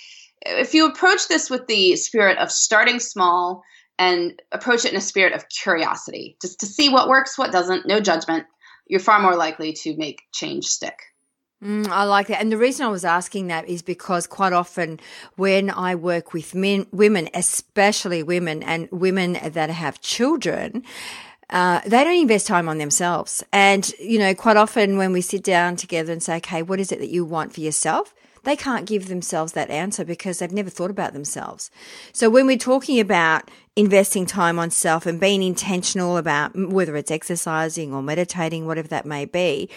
if 0.42 0.74
you 0.74 0.87
approach 0.87 1.28
this 1.28 1.48
with 1.48 1.66
the 1.68 1.96
spirit 1.96 2.37
of 2.37 2.52
starting 2.52 3.00
small 3.00 3.62
and 3.98 4.40
approach 4.52 4.85
it 4.85 4.92
in 4.92 4.98
a 4.98 5.02
spirit 5.02 5.32
of 5.32 5.48
curiosity, 5.48 6.37
just 6.42 6.61
to 6.61 6.66
see 6.66 6.90
what 6.90 7.08
works, 7.08 7.38
what 7.38 7.52
doesn't, 7.52 7.87
no 7.87 8.00
judgment, 8.00 8.44
you're 8.87 9.00
far 9.00 9.20
more 9.20 9.37
likely 9.37 9.72
to 9.72 9.96
make 9.96 10.22
change 10.32 10.66
stick. 10.66 10.98
Mm, 11.62 11.88
I 11.88 12.05
like 12.05 12.27
that. 12.27 12.40
And 12.40 12.51
the 12.51 12.59
reason 12.59 12.85
I 12.85 12.88
was 12.88 13.05
asking 13.05 13.46
that 13.46 13.68
is 13.68 13.83
because 13.83 14.27
quite 14.27 14.53
often 14.53 14.98
when 15.37 15.70
I 15.70 15.94
work 15.94 16.33
with 16.33 16.55
men, 16.55 16.87
women, 16.90 17.29
especially 17.35 18.22
women 18.22 18.64
and 18.64 18.88
women 18.90 19.38
that 19.44 19.70
have 19.70 20.01
children, 20.01 20.83
uh, 21.51 21.81
they 21.87 22.03
don't 22.03 22.20
invest 22.20 22.48
time 22.48 22.68
on 22.68 22.79
themselves. 22.79 23.44
And, 23.53 23.88
you 24.01 24.18
know, 24.18 24.35
quite 24.35 24.57
often 24.57 24.96
when 24.96 25.12
we 25.12 25.20
sit 25.20 25.44
down 25.44 25.77
together 25.77 26.12
and 26.12 26.22
say, 26.22 26.37
okay, 26.38 26.62
what 26.62 26.81
is 26.81 26.90
it 26.90 26.98
that 26.98 27.11
you 27.11 27.25
want 27.25 27.55
for 27.55 27.61
yourself? 27.61 28.12
They 28.44 28.57
can't 28.57 28.87
give 28.87 29.07
themselves 29.07 29.53
that 29.53 29.70
answer 29.70 30.05
because 30.05 30.40
they've 30.40 30.51
never 30.51 30.70
thought 30.70 30.90
about 30.90 31.12
themselves. 31.12 31.70
So 32.12 32.29
when 32.29 32.48
we're 32.48 32.59
talking 32.59 32.98
about 32.98 33.48
investing 33.77 34.27
time 34.27 34.59
on 34.59 34.70
self 34.70 35.07
and 35.07 35.20
being 35.20 35.44
intentional 35.44 36.16
about 36.16 36.57
whether 36.57 36.96
it's 36.96 37.12
exercising 37.12 37.94
or 37.94 38.03
meditating, 38.03 38.66
whatever 38.66 38.88
that 38.88 39.07
may 39.07 39.27
be, 39.27 39.70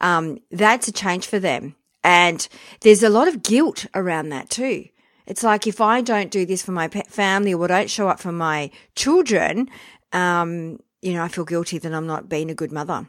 um, 0.00 0.38
that's 0.50 0.88
a 0.88 0.92
change 0.92 1.26
for 1.26 1.38
them. 1.38 1.74
And 2.04 2.46
there's 2.82 3.02
a 3.02 3.08
lot 3.08 3.28
of 3.28 3.42
guilt 3.42 3.86
around 3.94 4.28
that 4.28 4.50
too. 4.50 4.86
It's 5.26 5.42
like 5.42 5.66
if 5.66 5.80
I 5.80 6.02
don't 6.02 6.30
do 6.30 6.46
this 6.46 6.62
for 6.62 6.72
my 6.72 6.88
family 6.88 7.52
or 7.52 7.66
don't 7.66 7.90
show 7.90 8.08
up 8.08 8.20
for 8.20 8.32
my 8.32 8.70
children, 8.94 9.68
um, 10.12 10.78
you 11.02 11.14
know, 11.14 11.22
I 11.22 11.28
feel 11.28 11.44
guilty 11.44 11.78
that 11.78 11.92
I'm 11.92 12.06
not 12.06 12.28
being 12.28 12.50
a 12.50 12.54
good 12.54 12.72
mother. 12.72 13.08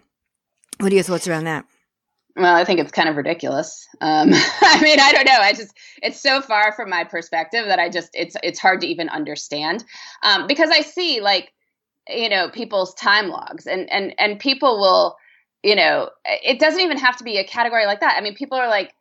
What 0.79 0.91
are 0.91 0.95
your 0.95 1.03
thoughts 1.03 1.27
around 1.27 1.43
that? 1.45 1.65
Well, 2.35 2.55
I 2.55 2.65
think 2.65 2.79
it's 2.79 2.91
kind 2.91 3.09
of 3.09 3.15
ridiculous. 3.15 3.87
Um, 3.99 4.29
I 4.33 4.79
mean, 4.81 4.99
I 4.99 5.11
don't 5.11 5.25
know. 5.25 5.39
I 5.39 5.53
just 5.53 5.75
it's 6.03 6.19
so 6.19 6.41
far 6.41 6.71
from 6.73 6.89
my 6.89 7.03
perspective 7.03 7.65
that 7.65 7.79
I 7.79 7.89
just 7.89 8.09
it's 8.13 8.35
it's 8.43 8.59
hard 8.59 8.81
to 8.81 8.87
even 8.87 9.09
understand 9.09 9.83
um, 10.23 10.45
because 10.47 10.69
I 10.69 10.81
see 10.81 11.19
like 11.19 11.51
you 12.07 12.29
know 12.29 12.49
people's 12.49 12.93
time 12.93 13.29
logs 13.29 13.65
and 13.65 13.91
and 13.91 14.13
and 14.19 14.39
people 14.39 14.79
will 14.79 15.17
you 15.63 15.75
know, 15.75 16.09
it 16.25 16.59
doesn't 16.59 16.81
even 16.81 16.97
have 16.97 17.17
to 17.17 17.23
be 17.23 17.37
a 17.37 17.43
category 17.43 17.85
like 17.85 17.99
that. 17.99 18.15
I 18.17 18.21
mean, 18.21 18.35
people 18.35 18.57
are 18.57 18.67
like, 18.69 18.93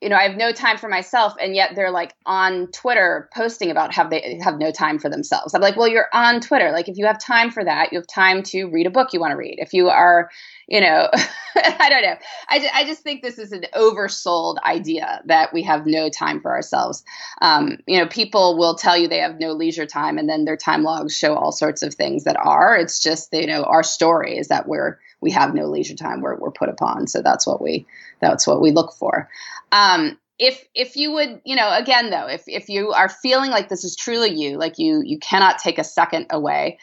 you 0.00 0.08
know, 0.08 0.16
I 0.16 0.24
have 0.24 0.36
no 0.36 0.50
time 0.50 0.78
for 0.78 0.88
myself, 0.88 1.34
and 1.40 1.54
yet 1.54 1.76
they're 1.76 1.92
like 1.92 2.12
on 2.26 2.66
Twitter 2.72 3.30
posting 3.32 3.70
about 3.70 3.94
how 3.94 4.08
they 4.08 4.40
have 4.42 4.58
no 4.58 4.72
time 4.72 4.98
for 4.98 5.08
themselves. 5.08 5.54
I'm 5.54 5.60
like, 5.60 5.76
well, 5.76 5.86
you're 5.86 6.08
on 6.12 6.40
Twitter. 6.40 6.72
Like, 6.72 6.88
if 6.88 6.98
you 6.98 7.06
have 7.06 7.20
time 7.20 7.52
for 7.52 7.64
that, 7.64 7.92
you 7.92 8.00
have 8.00 8.08
time 8.08 8.42
to 8.44 8.64
read 8.64 8.88
a 8.88 8.90
book 8.90 9.12
you 9.12 9.20
want 9.20 9.30
to 9.30 9.36
read. 9.36 9.58
If 9.58 9.72
you 9.72 9.88
are, 9.90 10.28
you 10.66 10.80
know, 10.80 11.08
I 11.80 11.88
don't 11.88 12.02
know. 12.02 12.16
I, 12.48 12.68
I 12.74 12.84
just 12.84 13.02
think 13.02 13.22
this 13.22 13.38
is 13.38 13.52
an 13.52 13.64
oversold 13.74 14.56
idea 14.62 15.22
that 15.26 15.52
we 15.52 15.62
have 15.62 15.86
no 15.86 16.08
time 16.08 16.40
for 16.40 16.50
ourselves. 16.50 17.04
Um, 17.40 17.78
you 17.86 17.98
know, 17.98 18.06
people 18.06 18.58
will 18.58 18.74
tell 18.74 18.96
you 18.96 19.08
they 19.08 19.18
have 19.18 19.38
no 19.38 19.52
leisure 19.52 19.86
time, 19.86 20.18
and 20.18 20.28
then 20.28 20.44
their 20.44 20.56
time 20.56 20.82
logs 20.82 21.16
show 21.16 21.34
all 21.34 21.52
sorts 21.52 21.82
of 21.82 21.94
things 21.94 22.24
that 22.24 22.36
are. 22.36 22.76
It's 22.76 23.00
just, 23.00 23.32
you 23.32 23.46
know, 23.46 23.64
our 23.64 23.82
story 23.82 24.36
is 24.36 24.48
that 24.48 24.66
we're 24.66 24.98
we 25.22 25.30
have 25.30 25.54
no 25.54 25.66
leisure 25.66 25.94
time 25.94 26.20
we're, 26.20 26.36
we're 26.36 26.50
put 26.50 26.68
upon 26.68 27.06
so 27.06 27.22
that's 27.22 27.46
what 27.46 27.62
we 27.62 27.86
that's 28.20 28.46
what 28.46 28.60
we 28.60 28.72
look 28.72 28.92
for 28.92 29.30
um, 29.70 30.18
if 30.38 30.66
if 30.74 30.96
you 30.96 31.12
would 31.12 31.40
you 31.44 31.56
know 31.56 31.70
again 31.72 32.10
though 32.10 32.26
if 32.26 32.42
if 32.46 32.68
you 32.68 32.90
are 32.90 33.08
feeling 33.08 33.50
like 33.50 33.68
this 33.68 33.84
is 33.84 33.96
truly 33.96 34.30
you 34.30 34.58
like 34.58 34.78
you 34.78 35.00
you 35.04 35.18
cannot 35.18 35.58
take 35.58 35.78
a 35.78 35.84
second 35.84 36.26
away 36.30 36.78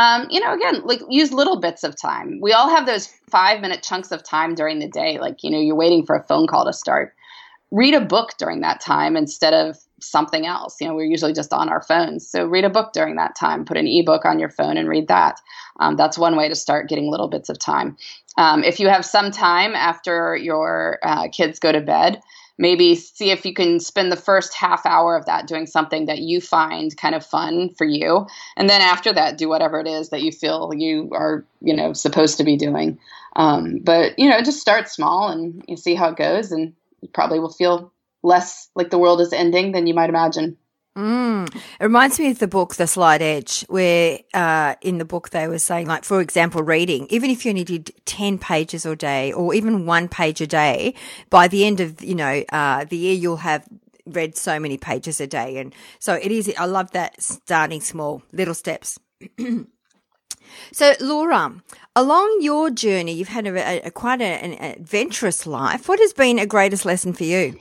um, 0.00 0.26
you 0.30 0.40
know 0.40 0.52
again 0.54 0.82
like 0.84 1.00
use 1.08 1.32
little 1.32 1.60
bits 1.60 1.84
of 1.84 2.00
time 2.00 2.38
we 2.40 2.52
all 2.52 2.68
have 2.68 2.86
those 2.86 3.06
five 3.30 3.60
minute 3.60 3.82
chunks 3.82 4.10
of 4.10 4.22
time 4.22 4.54
during 4.54 4.78
the 4.78 4.88
day 4.88 5.18
like 5.18 5.42
you 5.42 5.50
know 5.50 5.60
you're 5.60 5.76
waiting 5.76 6.04
for 6.04 6.16
a 6.16 6.22
phone 6.24 6.46
call 6.46 6.64
to 6.64 6.72
start 6.72 7.14
read 7.70 7.94
a 7.94 8.00
book 8.00 8.30
during 8.38 8.60
that 8.60 8.80
time 8.80 9.16
instead 9.16 9.54
of 9.54 9.76
something 10.00 10.46
else. 10.46 10.76
You 10.80 10.88
know, 10.88 10.94
we're 10.94 11.04
usually 11.04 11.32
just 11.32 11.52
on 11.52 11.68
our 11.68 11.82
phones. 11.82 12.28
So 12.28 12.46
read 12.46 12.64
a 12.64 12.70
book 12.70 12.92
during 12.92 13.16
that 13.16 13.36
time. 13.36 13.64
Put 13.64 13.76
an 13.76 13.86
ebook 13.86 14.24
on 14.24 14.38
your 14.38 14.48
phone 14.48 14.76
and 14.76 14.88
read 14.88 15.08
that. 15.08 15.40
Um, 15.78 15.96
that's 15.96 16.18
one 16.18 16.36
way 16.36 16.48
to 16.48 16.54
start 16.54 16.88
getting 16.88 17.10
little 17.10 17.28
bits 17.28 17.48
of 17.48 17.58
time. 17.58 17.96
Um, 18.36 18.64
if 18.64 18.80
you 18.80 18.88
have 18.88 19.04
some 19.04 19.30
time 19.30 19.74
after 19.74 20.36
your 20.36 20.98
uh, 21.02 21.28
kids 21.28 21.58
go 21.58 21.72
to 21.72 21.80
bed, 21.80 22.20
maybe 22.60 22.94
see 22.94 23.30
if 23.30 23.44
you 23.44 23.52
can 23.52 23.80
spend 23.80 24.12
the 24.12 24.16
first 24.16 24.54
half 24.54 24.86
hour 24.86 25.16
of 25.16 25.26
that 25.26 25.48
doing 25.48 25.66
something 25.66 26.06
that 26.06 26.18
you 26.18 26.40
find 26.40 26.96
kind 26.96 27.14
of 27.14 27.26
fun 27.26 27.70
for 27.70 27.86
you 27.86 28.26
and 28.56 28.70
then 28.70 28.80
after 28.80 29.12
that 29.12 29.38
do 29.38 29.48
whatever 29.48 29.80
it 29.80 29.88
is 29.88 30.10
that 30.10 30.22
you 30.22 30.30
feel 30.30 30.72
you 30.76 31.08
are 31.12 31.44
you 31.62 31.74
know 31.74 31.92
supposed 31.92 32.36
to 32.36 32.44
be 32.44 32.56
doing 32.56 32.98
um, 33.36 33.78
but 33.82 34.16
you 34.18 34.28
know 34.28 34.42
just 34.42 34.60
start 34.60 34.88
small 34.88 35.28
and 35.28 35.64
you 35.66 35.76
see 35.76 35.94
how 35.94 36.10
it 36.10 36.16
goes 36.16 36.52
and 36.52 36.74
you 37.00 37.08
probably 37.08 37.40
will 37.40 37.52
feel 37.52 37.92
less 38.22 38.68
like 38.74 38.90
the 38.90 38.98
world 38.98 39.20
is 39.20 39.32
ending 39.32 39.72
than 39.72 39.86
you 39.86 39.94
might 39.94 40.10
imagine. 40.10 40.56
Mm. 40.96 41.54
It 41.54 41.84
reminds 41.84 42.18
me 42.18 42.30
of 42.30 42.40
the 42.40 42.48
book 42.48 42.74
The 42.74 42.86
Slight 42.86 43.22
Edge, 43.22 43.64
where 43.68 44.18
uh, 44.34 44.74
in 44.82 44.98
the 44.98 45.04
book 45.04 45.30
they 45.30 45.46
were 45.46 45.58
saying, 45.58 45.86
like, 45.86 46.04
for 46.04 46.20
example, 46.20 46.62
reading, 46.62 47.06
even 47.10 47.30
if 47.30 47.44
you 47.44 47.52
only 47.52 47.64
did 47.64 47.92
10 48.06 48.38
pages 48.38 48.84
a 48.84 48.96
day 48.96 49.32
or 49.32 49.54
even 49.54 49.86
one 49.86 50.08
page 50.08 50.40
a 50.40 50.46
day, 50.46 50.94
by 51.30 51.46
the 51.46 51.64
end 51.64 51.80
of, 51.80 52.02
you 52.02 52.14
know, 52.14 52.42
uh, 52.50 52.84
the 52.84 52.96
year, 52.96 53.14
you'll 53.14 53.36
have 53.36 53.66
read 54.04 54.36
so 54.36 54.58
many 54.58 54.76
pages 54.76 55.20
a 55.20 55.26
day. 55.26 55.58
And 55.58 55.74
so 56.00 56.14
it 56.14 56.32
is, 56.32 56.52
I 56.58 56.64
love 56.64 56.90
that 56.90 57.22
starting 57.22 57.80
small, 57.80 58.22
little 58.32 58.54
steps. 58.54 58.98
so, 60.72 60.94
Laura, 61.00 61.54
along 61.94 62.38
your 62.40 62.68
journey, 62.68 63.12
you've 63.12 63.28
had 63.28 63.46
a, 63.46 63.86
a 63.86 63.90
quite 63.92 64.20
a, 64.20 64.24
an 64.24 64.52
adventurous 64.54 65.46
life. 65.46 65.88
What 65.88 66.00
has 66.00 66.12
been 66.12 66.40
a 66.40 66.46
greatest 66.46 66.84
lesson 66.84 67.12
for 67.12 67.24
you? 67.24 67.58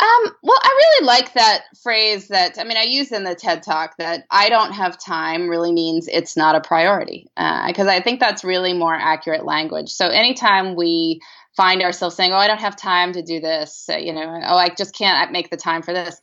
Um, 0.00 0.32
well, 0.44 0.58
I 0.62 0.68
really 0.68 1.06
like 1.06 1.32
that 1.32 1.64
phrase 1.82 2.28
that, 2.28 2.56
I 2.56 2.62
mean, 2.62 2.76
I 2.76 2.84
use 2.84 3.10
in 3.10 3.24
the 3.24 3.34
TED 3.34 3.64
Talk 3.64 3.96
that 3.98 4.26
I 4.30 4.48
don't 4.48 4.70
have 4.70 4.96
time 4.96 5.48
really 5.48 5.72
means 5.72 6.06
it's 6.06 6.36
not 6.36 6.54
a 6.54 6.60
priority. 6.60 7.26
Because 7.34 7.88
uh, 7.88 7.90
I 7.90 8.00
think 8.00 8.20
that's 8.20 8.44
really 8.44 8.74
more 8.74 8.94
accurate 8.94 9.44
language. 9.44 9.88
So 9.88 10.06
anytime 10.06 10.76
we 10.76 11.20
find 11.56 11.82
ourselves 11.82 12.14
saying, 12.14 12.32
oh, 12.32 12.36
I 12.36 12.46
don't 12.46 12.60
have 12.60 12.76
time 12.76 13.12
to 13.14 13.22
do 13.22 13.40
this, 13.40 13.88
uh, 13.92 13.96
you 13.96 14.12
know, 14.12 14.40
oh, 14.44 14.56
I 14.56 14.68
just 14.68 14.94
can't 14.94 15.32
make 15.32 15.50
the 15.50 15.56
time 15.56 15.82
for 15.82 15.92
this, 15.92 16.20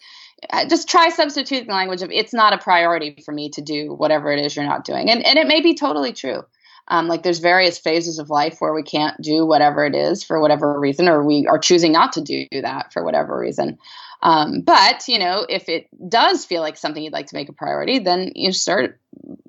uh, 0.51 0.65
just 0.69 0.87
try 0.87 1.09
substituting 1.09 1.67
the 1.67 1.73
language 1.73 2.01
of 2.01 2.11
it's 2.11 2.33
not 2.33 2.53
a 2.53 2.57
priority 2.57 3.21
for 3.25 3.33
me 3.33 3.49
to 3.49 3.61
do 3.61 3.93
whatever 3.93 4.31
it 4.31 4.45
is 4.45 4.55
you're 4.55 4.63
not 4.63 4.85
doing. 4.85 5.09
And, 5.09 5.25
and 5.25 5.37
it 5.37 5.47
may 5.47 5.59
be 5.59 5.75
totally 5.75 6.13
true. 6.13 6.43
Um, 6.87 7.07
like 7.07 7.23
there's 7.23 7.39
various 7.39 7.79
phases 7.79 8.19
of 8.19 8.29
life 8.29 8.57
where 8.59 8.73
we 8.73 8.83
can't 8.83 9.19
do 9.21 9.45
whatever 9.45 9.85
it 9.85 9.95
is 9.95 10.23
for 10.23 10.39
whatever 10.39 10.79
reason, 10.79 11.07
or 11.07 11.23
we 11.23 11.47
are 11.47 11.57
choosing 11.57 11.91
not 11.91 12.13
to 12.13 12.21
do 12.21 12.45
that 12.51 12.93
for 12.93 13.03
whatever 13.03 13.37
reason. 13.37 13.77
Um, 14.21 14.61
but 14.61 15.07
you 15.07 15.19
know, 15.19 15.45
if 15.47 15.69
it 15.69 15.87
does 16.09 16.45
feel 16.45 16.61
like 16.61 16.77
something 16.77 17.03
you'd 17.03 17.13
like 17.13 17.27
to 17.27 17.35
make 17.35 17.49
a 17.49 17.53
priority, 17.53 17.99
then 17.99 18.31
you 18.35 18.51
start 18.51 18.99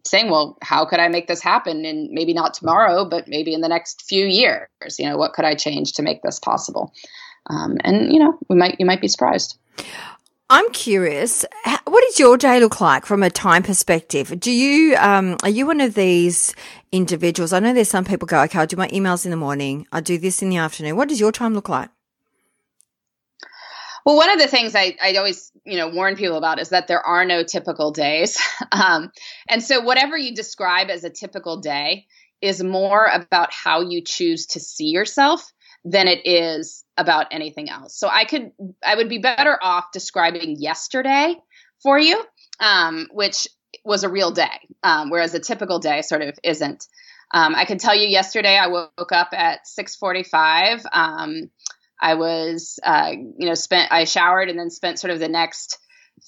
saying, 0.06 0.30
well, 0.30 0.58
how 0.62 0.84
could 0.84 1.00
I 1.00 1.08
make 1.08 1.28
this 1.28 1.42
happen? 1.42 1.84
And 1.84 2.10
maybe 2.10 2.32
not 2.32 2.54
tomorrow, 2.54 3.04
but 3.04 3.28
maybe 3.28 3.54
in 3.54 3.60
the 3.60 3.68
next 3.68 4.04
few 4.08 4.26
years. 4.26 4.68
You 4.98 5.08
know, 5.08 5.16
what 5.16 5.32
could 5.32 5.44
I 5.44 5.54
change 5.54 5.94
to 5.94 6.02
make 6.02 6.22
this 6.22 6.38
possible? 6.38 6.92
Um, 7.48 7.78
and 7.84 8.12
you 8.12 8.18
know, 8.18 8.38
we 8.48 8.56
might 8.56 8.76
you 8.78 8.86
might 8.86 9.00
be 9.00 9.08
surprised. 9.08 9.58
I'm 10.48 10.70
curious, 10.70 11.44
what 11.86 12.04
does 12.04 12.20
your 12.20 12.36
day 12.36 12.60
look 12.60 12.80
like 12.80 13.04
from 13.04 13.24
a 13.24 13.30
time 13.30 13.64
perspective? 13.64 14.38
Do 14.38 14.52
you, 14.52 14.94
um, 14.96 15.36
are 15.42 15.48
you 15.48 15.66
one 15.66 15.80
of 15.80 15.94
these 15.94 16.54
individuals? 16.92 17.52
I 17.52 17.60
know 17.60 17.72
there's 17.72 17.88
some 17.88 18.04
people 18.04 18.26
go, 18.26 18.42
okay, 18.42 18.58
I'll 18.58 18.66
do 18.66 18.76
my 18.76 18.88
emails 18.88 19.24
in 19.24 19.30
the 19.30 19.36
morning. 19.36 19.86
I'll 19.92 20.02
do 20.02 20.18
this 20.18 20.42
in 20.42 20.50
the 20.50 20.56
afternoon. 20.56 20.96
What 20.96 21.08
does 21.08 21.20
your 21.20 21.32
time 21.32 21.54
look 21.54 21.68
like? 21.68 21.90
Well, 24.04 24.16
one 24.16 24.30
of 24.30 24.38
the 24.38 24.46
things 24.46 24.76
I, 24.76 24.96
I 25.02 25.16
always, 25.16 25.50
you 25.64 25.76
know, 25.76 25.88
warn 25.88 26.14
people 26.14 26.36
about 26.36 26.60
is 26.60 26.68
that 26.68 26.86
there 26.86 27.04
are 27.04 27.24
no 27.24 27.42
typical 27.42 27.90
days. 27.90 28.38
Um, 28.72 29.10
and 29.48 29.62
so 29.62 29.80
whatever 29.80 30.18
you 30.18 30.34
describe 30.34 30.90
as 30.90 31.04
a 31.04 31.08
typical 31.08 31.60
day 31.60 32.06
is 32.42 32.62
more 32.62 33.06
about 33.06 33.52
how 33.52 33.80
you 33.80 34.02
choose 34.02 34.46
to 34.46 34.60
see 34.60 34.88
yourself 34.88 35.50
than 35.84 36.08
it 36.08 36.26
is 36.26 36.84
about 36.96 37.26
anything 37.30 37.70
else. 37.70 37.96
So 37.98 38.08
I 38.08 38.24
could 38.24 38.50
I 38.84 38.96
would 38.96 39.08
be 39.08 39.18
better 39.18 39.56
off 39.62 39.92
describing 39.92 40.56
yesterday 40.58 41.36
for 41.82 41.98
you, 41.98 42.22
um, 42.60 43.06
which 43.12 43.46
was 43.86 44.04
a 44.04 44.08
real 44.08 44.30
day, 44.30 44.68
um, 44.82 45.10
whereas 45.10 45.34
a 45.34 45.40
typical 45.40 45.78
day 45.78 46.02
sort 46.02 46.22
of 46.22 46.38
isn't. 46.42 46.86
Um, 47.32 47.54
I 47.54 47.64
can 47.64 47.78
tell 47.78 47.96
you 47.96 48.08
yesterday 48.08 48.56
I 48.56 48.68
woke 48.68 49.12
up 49.12 49.28
at 49.32 49.66
6:45. 49.66 50.84
Um, 50.92 51.50
I 52.00 52.14
was, 52.14 52.78
uh, 52.82 53.12
you 53.12 53.46
know, 53.46 53.54
spent 53.54 53.90
I 53.90 54.04
showered 54.04 54.50
and 54.50 54.58
then 54.58 54.70
spent 54.70 54.98
sort 54.98 55.12
of 55.12 55.18
the 55.18 55.28
next 55.28 55.78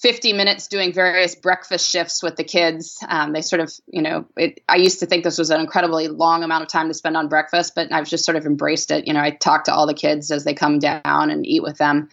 50 0.01 0.33
minutes 0.33 0.69
doing 0.69 0.93
various 0.93 1.35
breakfast 1.35 1.91
shifts 1.91 2.23
with 2.23 2.37
the 2.37 2.45
kids. 2.45 2.99
Um, 3.09 3.33
they 3.33 3.43
sort 3.43 3.61
of, 3.61 3.73
you 3.87 4.03
know, 4.03 4.27
it, 4.37 4.61
I 4.69 4.77
used 4.77 5.01
to 5.01 5.07
think 5.07 5.25
this 5.25 5.39
was 5.39 5.51
an 5.51 5.61
incredibly 5.61 6.09
long 6.09 6.45
amount 6.45 6.63
of 6.63 6.69
time 6.69 6.89
to 6.89 6.95
spend 6.95 7.17
on 7.17 7.29
breakfast, 7.29 7.75
but 7.75 7.91
I've 7.91 8.09
just 8.09 8.25
sort 8.25 8.37
of 8.37 8.47
embraced 8.47 8.91
it. 8.91 9.07
You 9.07 9.15
know, 9.15 9.21
I 9.21 9.31
talk 9.31 9.65
to 9.65 9.75
all 9.75 9.87
the 9.87 9.95
kids 9.95 10.31
as 10.31 10.45
they 10.45 10.55
come 10.55 10.79
down 10.79 11.31
and 11.31 11.47
eat 11.47 11.63
with 11.63 11.79
them. 11.79 12.11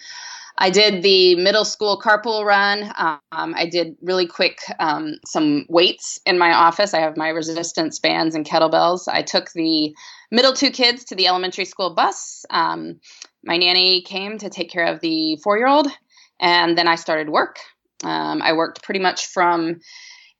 I 0.57 0.69
did 0.69 1.03
the 1.03 1.35
middle 1.35 1.65
school 1.65 1.99
carpool 1.99 2.45
run. 2.45 2.91
Um, 2.97 3.53
I 3.55 3.67
did 3.69 3.95
really 4.01 4.25
quick 4.25 4.59
um, 4.79 5.15
some 5.25 5.65
weights 5.67 6.19
in 6.25 6.37
my 6.37 6.53
office. 6.53 6.93
I 6.93 6.99
have 6.99 7.17
my 7.17 7.29
resistance 7.29 7.99
bands 7.99 8.35
and 8.35 8.45
kettlebells. 8.45 9.07
I 9.07 9.21
took 9.21 9.51
the 9.51 9.93
middle 10.31 10.53
two 10.53 10.71
kids 10.71 11.03
to 11.05 11.15
the 11.15 11.27
elementary 11.27 11.65
school 11.65 11.93
bus. 11.93 12.45
Um, 12.49 12.99
my 13.43 13.57
nanny 13.57 14.01
came 14.01 14.37
to 14.37 14.49
take 14.49 14.71
care 14.71 14.85
of 14.85 15.01
the 15.01 15.37
four 15.43 15.57
year 15.57 15.67
old 15.67 15.87
and 16.39 16.77
then 16.77 16.87
I 16.87 16.95
started 16.95 17.29
work. 17.29 17.57
Um, 18.03 18.41
I 18.41 18.53
worked 18.53 18.83
pretty 18.83 18.99
much 18.99 19.27
from 19.27 19.79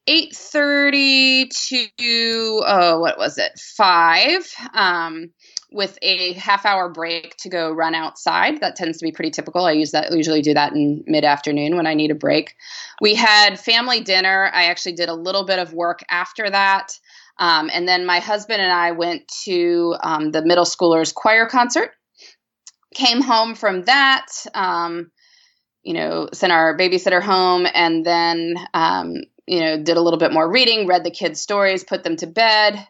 8.30 0.08 1.50
to 1.50 2.64
oh 2.68 3.00
what 3.00 3.18
was 3.18 3.40
it 3.40 3.52
5 3.58 4.54
um, 4.76 5.32
with 5.76 6.00
a 6.02 6.34
half 6.34 6.66
hour 6.66 6.90
break 6.90 7.36
to 7.38 7.50
go 7.50 7.70
run 7.70 7.94
outside. 7.94 8.62
That 8.62 8.78
tends 8.78 8.98
to 9.00 9.06
be 9.06 9.12
pretty 9.12 9.30
typical. 9.30 9.66
I 9.66 9.74
use 9.74 9.92
that 9.92 10.12
usually 10.16 10.42
do 10.42 10.54
that 10.54 10.72
in 10.72 11.04
mid-afternoon 11.06 11.76
when 11.76 11.86
i 11.86 11.94
need 11.94 12.12
a 12.12 12.16
break. 12.16 12.56
We 13.02 13.14
had 13.14 13.60
family 13.60 14.00
dinner. 14.00 14.50
I 14.54 14.66
actually 14.66 14.94
did 14.94 15.10
a 15.10 15.14
little 15.14 15.44
bit 15.44 15.60
of 15.60 15.74
work 15.74 16.00
after 16.10 16.50
that. 16.50 16.98
Um, 17.38 17.70
and 17.74 17.86
then 17.86 18.06
my 18.06 18.20
husband 18.20 18.62
and 18.62 18.72
i 18.72 18.92
went 18.92 19.28
to 19.44 19.96
um, 20.02 20.32
the 20.32 20.46
middle 20.46 20.64
schoolers 20.64 21.14
choir 21.14 21.46
concert. 21.46 21.92
Came 22.94 23.22
home 23.22 23.54
from 23.56 23.84
that 23.84 24.28
um, 24.54 25.12
you 25.84 25.94
know, 25.94 26.30
sent 26.34 26.52
our 26.52 26.76
babysitter 26.76 27.22
home 27.22 27.68
and 27.72 28.04
then, 28.04 28.56
um, 28.74 29.14
you 29.46 29.60
know, 29.60 29.78
did 29.84 29.98
a 29.98 30.02
little 30.02 30.18
bit 30.18 30.34
more 30.34 30.50
reading, 30.50 30.88
read 30.88 31.04
the 31.04 31.12
kids' 31.12 31.40
stories, 31.40 31.84
put 31.84 32.04
them 32.04 32.16
to 32.16 32.26
bed. 32.26 32.88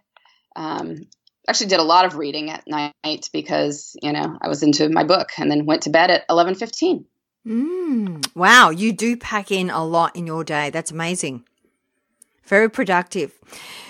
Actually 1.47 1.67
did 1.67 1.79
a 1.79 1.83
lot 1.83 2.05
of 2.05 2.15
reading 2.15 2.49
at 2.49 2.67
night 2.67 3.29
because, 3.31 3.95
you 4.01 4.11
know, 4.11 4.37
I 4.41 4.47
was 4.47 4.63
into 4.63 4.89
my 4.89 5.03
book 5.03 5.29
and 5.37 5.49
then 5.49 5.65
went 5.65 5.83
to 5.83 5.89
bed 5.89 6.09
at 6.09 6.27
11:15. 6.27 7.05
Mm, 7.45 8.35
wow, 8.35 8.71
you 8.71 8.91
do 8.91 9.15
pack 9.15 9.51
in 9.51 9.69
a 9.69 9.85
lot 9.85 10.15
in 10.15 10.25
your 10.25 10.43
day. 10.43 10.71
That's 10.71 10.89
amazing. 10.89 11.45
Very 12.43 12.69
productive. 12.69 13.33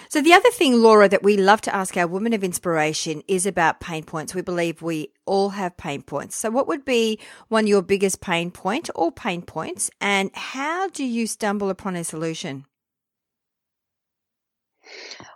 So, 0.09 0.21
the 0.21 0.33
other 0.33 0.51
thing, 0.51 0.81
Laura, 0.81 1.09
that 1.09 1.23
we 1.23 1.35
love 1.35 1.61
to 1.61 1.75
ask 1.75 1.97
our 1.97 2.07
women 2.07 2.33
of 2.33 2.43
inspiration 2.43 3.21
is 3.27 3.45
about 3.45 3.79
pain 3.79 4.03
points. 4.03 4.33
We 4.33 4.41
believe 4.41 4.81
we 4.81 5.11
all 5.25 5.49
have 5.49 5.75
pain 5.75 6.03
points. 6.03 6.35
So, 6.37 6.49
what 6.49 6.67
would 6.67 6.85
be 6.85 7.19
one 7.49 7.65
of 7.65 7.69
your 7.69 7.81
biggest 7.81 8.21
pain 8.21 8.51
point 8.51 8.89
or 8.95 9.11
pain 9.11 9.41
points, 9.41 9.89
and 9.99 10.31
how 10.33 10.87
do 10.89 11.03
you 11.03 11.27
stumble 11.27 11.69
upon 11.69 11.95
a 11.95 12.03
solution? 12.03 12.65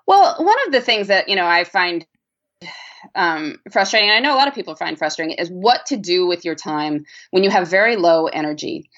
Well, 0.07 0.35
one 0.37 0.57
of 0.65 0.73
the 0.73 0.81
things 0.81 1.07
that 1.07 1.29
you 1.29 1.35
know 1.35 1.45
I 1.45 1.63
find 1.63 2.05
um, 3.15 3.57
frustrating, 3.71 4.09
and 4.09 4.17
I 4.17 4.21
know 4.27 4.35
a 4.35 4.39
lot 4.39 4.47
of 4.47 4.55
people 4.55 4.75
find 4.75 4.97
frustrating, 4.97 5.35
is 5.37 5.49
what 5.49 5.85
to 5.87 5.97
do 5.97 6.27
with 6.27 6.45
your 6.45 6.55
time 6.55 7.05
when 7.31 7.43
you 7.43 7.49
have 7.49 7.67
very 7.67 7.95
low 7.95 8.27
energy 8.27 8.89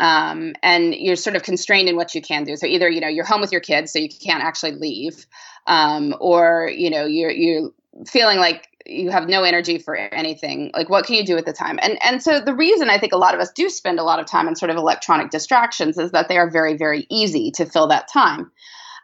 um, 0.00 0.54
and 0.62 0.94
you're 0.94 1.14
sort 1.14 1.36
of 1.36 1.42
constrained 1.42 1.88
in 1.88 1.94
what 1.94 2.14
you 2.14 2.22
can 2.22 2.44
do. 2.44 2.56
So 2.56 2.66
either 2.66 2.88
you 2.88 3.00
know 3.00 3.08
you're 3.08 3.24
home 3.24 3.42
with 3.42 3.52
your 3.52 3.60
kids, 3.60 3.92
so 3.92 3.98
you 3.98 4.08
can't 4.08 4.42
actually 4.42 4.72
leave, 4.72 5.26
um, 5.66 6.16
or 6.20 6.70
you 6.74 6.90
know 6.90 7.04
you're 7.04 7.30
you're 7.30 7.70
feeling 8.06 8.38
like 8.38 8.66
you 8.86 9.10
have 9.10 9.28
no 9.28 9.42
energy 9.42 9.78
for 9.78 9.94
anything. 9.94 10.70
Like 10.74 10.88
what 10.88 11.04
can 11.04 11.16
you 11.16 11.24
do 11.24 11.36
at 11.36 11.44
the 11.44 11.52
time? 11.52 11.78
And 11.82 12.02
and 12.02 12.22
so 12.22 12.40
the 12.40 12.54
reason 12.54 12.88
I 12.88 12.98
think 12.98 13.12
a 13.12 13.18
lot 13.18 13.34
of 13.34 13.40
us 13.40 13.52
do 13.52 13.68
spend 13.68 14.00
a 14.00 14.02
lot 14.02 14.18
of 14.18 14.26
time 14.26 14.48
on 14.48 14.56
sort 14.56 14.70
of 14.70 14.76
electronic 14.78 15.30
distractions 15.30 15.98
is 15.98 16.12
that 16.12 16.28
they 16.28 16.38
are 16.38 16.50
very 16.50 16.76
very 16.78 17.06
easy 17.10 17.50
to 17.52 17.66
fill 17.66 17.88
that 17.88 18.08
time. 18.08 18.50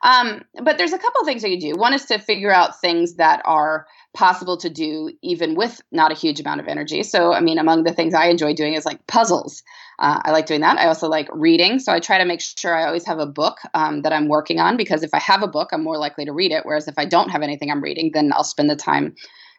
Um, 0.02 0.42
but 0.62 0.78
there's 0.78 0.92
a 0.92 0.98
couple 0.98 1.24
things 1.24 1.42
that 1.42 1.50
you 1.50 1.60
do. 1.60 1.78
One 1.78 1.92
is 1.92 2.04
to 2.06 2.18
figure 2.18 2.50
out 2.50 2.80
things 2.80 3.16
that 3.16 3.42
are 3.44 3.86
possible 4.14 4.56
to 4.56 4.70
do 4.70 5.10
even 5.22 5.54
with 5.54 5.80
not 5.92 6.10
a 6.10 6.14
huge 6.14 6.40
amount 6.40 6.60
of 6.60 6.68
energy. 6.68 7.02
So, 7.02 7.32
I 7.32 7.40
mean, 7.40 7.58
among 7.58 7.84
the 7.84 7.92
things 7.92 8.14
I 8.14 8.26
enjoy 8.26 8.54
doing 8.54 8.74
is 8.74 8.86
like 8.86 9.06
puzzles. 9.06 9.62
Uh, 9.98 10.20
I 10.24 10.30
like 10.30 10.46
doing 10.46 10.60
that. 10.60 10.78
I 10.78 10.86
also 10.86 11.08
like 11.08 11.28
reading. 11.32 11.78
So, 11.78 11.92
I 11.92 12.00
try 12.00 12.18
to 12.18 12.24
make 12.24 12.40
sure 12.40 12.74
I 12.74 12.86
always 12.86 13.06
have 13.06 13.18
a 13.18 13.26
book 13.26 13.58
um, 13.74 14.02
that 14.02 14.12
I'm 14.12 14.28
working 14.28 14.60
on 14.60 14.76
because 14.76 15.02
if 15.02 15.10
I 15.12 15.18
have 15.18 15.42
a 15.42 15.48
book, 15.48 15.70
I'm 15.72 15.84
more 15.84 15.98
likely 15.98 16.24
to 16.24 16.32
read 16.32 16.52
it. 16.52 16.64
Whereas 16.64 16.88
if 16.88 16.98
I 16.98 17.04
don't 17.04 17.30
have 17.30 17.42
anything 17.42 17.70
I'm 17.70 17.82
reading, 17.82 18.10
then 18.12 18.32
I'll 18.32 18.44
spend 18.44 18.70
the 18.70 18.76
time 18.76 19.14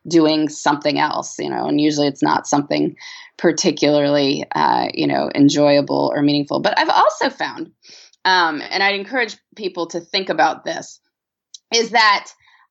doing 0.08 0.50
something 0.50 1.00
else, 1.00 1.38
you 1.38 1.50
know, 1.50 1.68
and 1.68 1.82
usually 1.82 2.08
it's 2.08 2.24
not 2.24 2.48
something 2.48 2.96
particularly, 3.38 4.44
uh, 4.56 4.88
you 4.94 5.06
know, 5.06 5.30
enjoyable 5.36 6.12
or 6.16 6.22
meaningful. 6.22 6.60
But 6.60 6.80
I've 6.80 6.90
also 6.90 7.30
found, 7.30 7.72
um, 8.28 8.62
and 8.62 8.84
I'd 8.84 8.96
encourage 8.96 9.38
people 9.56 9.88
to 9.88 10.02
think 10.02 10.28
about 10.28 10.66
this, 10.66 11.00
is 11.74 11.92
that 11.92 12.28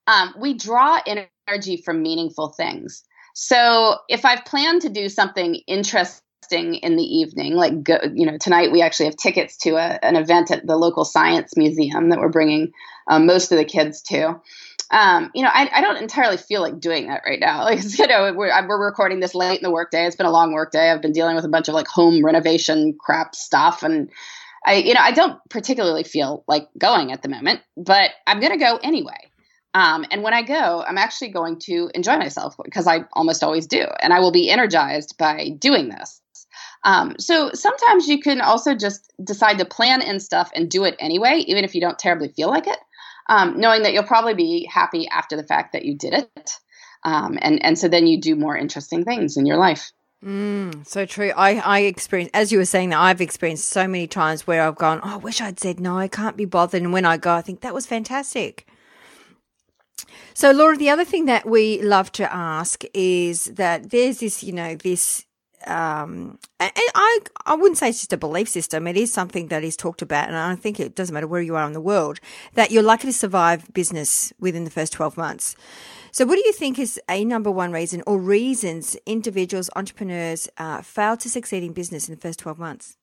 um, 0.06 0.34
we 0.38 0.52
draw 0.52 1.00
energy 1.06 1.78
from 1.82 2.02
meaningful 2.02 2.50
things. 2.50 3.02
So 3.34 3.96
if 4.10 4.26
I've 4.26 4.44
planned 4.44 4.82
to 4.82 4.90
do 4.90 5.08
something 5.08 5.54
interesting 5.66 6.74
in 6.74 6.96
the 6.96 7.02
evening, 7.02 7.54
like 7.54 7.82
go, 7.82 7.98
you 8.14 8.26
know, 8.26 8.36
tonight 8.36 8.70
we 8.70 8.82
actually 8.82 9.06
have 9.06 9.16
tickets 9.16 9.56
to 9.58 9.76
a, 9.76 9.98
an 10.04 10.14
event 10.14 10.50
at 10.50 10.66
the 10.66 10.76
local 10.76 11.06
science 11.06 11.56
museum 11.56 12.10
that 12.10 12.18
we're 12.18 12.28
bringing 12.28 12.72
um, 13.08 13.24
most 13.24 13.50
of 13.50 13.56
the 13.56 13.64
kids 13.64 14.02
to. 14.02 14.38
Um, 14.90 15.30
you 15.34 15.42
know, 15.42 15.50
I, 15.52 15.70
I, 15.72 15.80
don't 15.80 15.96
entirely 15.96 16.36
feel 16.36 16.60
like 16.60 16.78
doing 16.78 17.08
that 17.08 17.22
right 17.26 17.40
now. 17.40 17.64
Like, 17.64 17.98
you 17.98 18.06
know, 18.06 18.32
we're, 18.36 18.68
we're 18.68 18.86
recording 18.86 19.18
this 19.18 19.34
late 19.34 19.58
in 19.58 19.64
the 19.64 19.72
workday. 19.72 20.06
It's 20.06 20.14
been 20.14 20.26
a 20.26 20.30
long 20.30 20.52
workday. 20.52 20.90
I've 20.90 21.02
been 21.02 21.12
dealing 21.12 21.34
with 21.34 21.44
a 21.44 21.48
bunch 21.48 21.68
of 21.68 21.74
like 21.74 21.88
home 21.88 22.24
renovation 22.24 22.96
crap 23.00 23.34
stuff, 23.34 23.82
and 23.82 24.10
I, 24.66 24.74
you 24.74 24.94
know, 24.94 25.00
I 25.00 25.12
don't 25.12 25.38
particularly 25.48 26.02
feel 26.02 26.44
like 26.48 26.68
going 26.76 27.12
at 27.12 27.22
the 27.22 27.28
moment, 27.28 27.60
but 27.76 28.10
I'm 28.26 28.40
going 28.40 28.52
to 28.52 28.58
go 28.58 28.78
anyway. 28.82 29.30
Um, 29.74 30.04
and 30.10 30.22
when 30.22 30.34
I 30.34 30.42
go, 30.42 30.82
I'm 30.86 30.98
actually 30.98 31.28
going 31.28 31.60
to 31.64 31.90
enjoy 31.94 32.16
myself 32.16 32.56
because 32.64 32.86
I 32.86 33.04
almost 33.12 33.44
always 33.44 33.66
do. 33.66 33.84
And 34.00 34.12
I 34.12 34.20
will 34.20 34.32
be 34.32 34.50
energized 34.50 35.16
by 35.18 35.50
doing 35.58 35.90
this. 35.90 36.20
Um, 36.84 37.14
so 37.18 37.50
sometimes 37.52 38.08
you 38.08 38.20
can 38.20 38.40
also 38.40 38.74
just 38.74 39.12
decide 39.22 39.58
to 39.58 39.64
plan 39.64 40.02
in 40.02 40.18
stuff 40.18 40.50
and 40.54 40.70
do 40.70 40.84
it 40.84 40.96
anyway, 40.98 41.44
even 41.46 41.64
if 41.64 41.74
you 41.74 41.80
don't 41.80 41.98
terribly 41.98 42.28
feel 42.28 42.48
like 42.48 42.66
it, 42.66 42.78
um, 43.28 43.60
knowing 43.60 43.82
that 43.82 43.92
you'll 43.92 44.04
probably 44.04 44.34
be 44.34 44.68
happy 44.72 45.06
after 45.08 45.36
the 45.36 45.44
fact 45.44 45.72
that 45.74 45.84
you 45.84 45.96
did 45.96 46.14
it. 46.14 46.50
Um, 47.04 47.38
and, 47.42 47.64
and 47.64 47.78
so 47.78 47.88
then 47.88 48.06
you 48.06 48.20
do 48.20 48.34
more 48.34 48.56
interesting 48.56 49.04
things 49.04 49.36
in 49.36 49.46
your 49.46 49.58
life. 49.58 49.92
Mm, 50.24 50.86
so 50.86 51.04
true. 51.06 51.32
I, 51.36 51.56
I 51.56 51.80
experienced, 51.80 52.34
as 52.34 52.50
you 52.50 52.58
were 52.58 52.64
saying, 52.64 52.90
that 52.90 52.98
I've 52.98 53.20
experienced 53.20 53.68
so 53.68 53.86
many 53.86 54.06
times 54.06 54.46
where 54.46 54.62
I've 54.62 54.76
gone, 54.76 55.00
oh, 55.02 55.14
I 55.14 55.16
wish 55.16 55.40
I'd 55.40 55.60
said 55.60 55.78
no, 55.78 55.96
I 55.96 56.08
can't 56.08 56.36
be 56.36 56.44
bothered. 56.46 56.82
And 56.82 56.92
when 56.92 57.04
I 57.04 57.16
go, 57.16 57.32
I 57.32 57.42
think 57.42 57.60
that 57.60 57.74
was 57.74 57.86
fantastic. 57.86 58.66
So, 60.34 60.50
Laura, 60.50 60.76
the 60.76 60.90
other 60.90 61.04
thing 61.04 61.26
that 61.26 61.48
we 61.48 61.80
love 61.82 62.12
to 62.12 62.32
ask 62.32 62.82
is 62.92 63.44
that 63.44 63.90
there's 63.90 64.20
this, 64.20 64.42
you 64.42 64.52
know, 64.52 64.74
this 64.74 65.25
um, 65.66 66.38
and 66.58 66.72
I, 66.76 67.18
I 67.44 67.54
wouldn't 67.54 67.78
say 67.78 67.88
it's 67.88 67.98
just 67.98 68.12
a 68.12 68.16
belief 68.16 68.48
system. 68.48 68.86
It 68.86 68.96
is 68.96 69.12
something 69.12 69.48
that 69.48 69.64
is 69.64 69.76
talked 69.76 70.02
about. 70.02 70.28
And 70.28 70.36
I 70.36 70.54
think 70.54 70.80
it 70.80 70.94
doesn't 70.94 71.12
matter 71.12 71.26
where 71.26 71.42
you 71.42 71.56
are 71.56 71.66
in 71.66 71.72
the 71.72 71.80
world 71.80 72.20
that 72.54 72.70
you're 72.70 72.82
likely 72.82 73.10
to 73.10 73.18
survive 73.18 73.72
business 73.74 74.32
within 74.40 74.64
the 74.64 74.70
first 74.70 74.92
12 74.92 75.16
months. 75.16 75.56
So 76.12 76.24
what 76.24 76.36
do 76.36 76.42
you 76.46 76.52
think 76.52 76.78
is 76.78 76.98
a 77.10 77.24
number 77.24 77.50
one 77.50 77.72
reason 77.72 78.02
or 78.06 78.18
reasons 78.18 78.96
individuals, 79.04 79.68
entrepreneurs, 79.76 80.48
uh, 80.56 80.80
fail 80.82 81.16
to 81.18 81.28
succeed 81.28 81.62
in 81.62 81.72
business 81.72 82.08
in 82.08 82.14
the 82.14 82.20
first 82.20 82.38
12 82.38 82.58
months? 82.58 82.96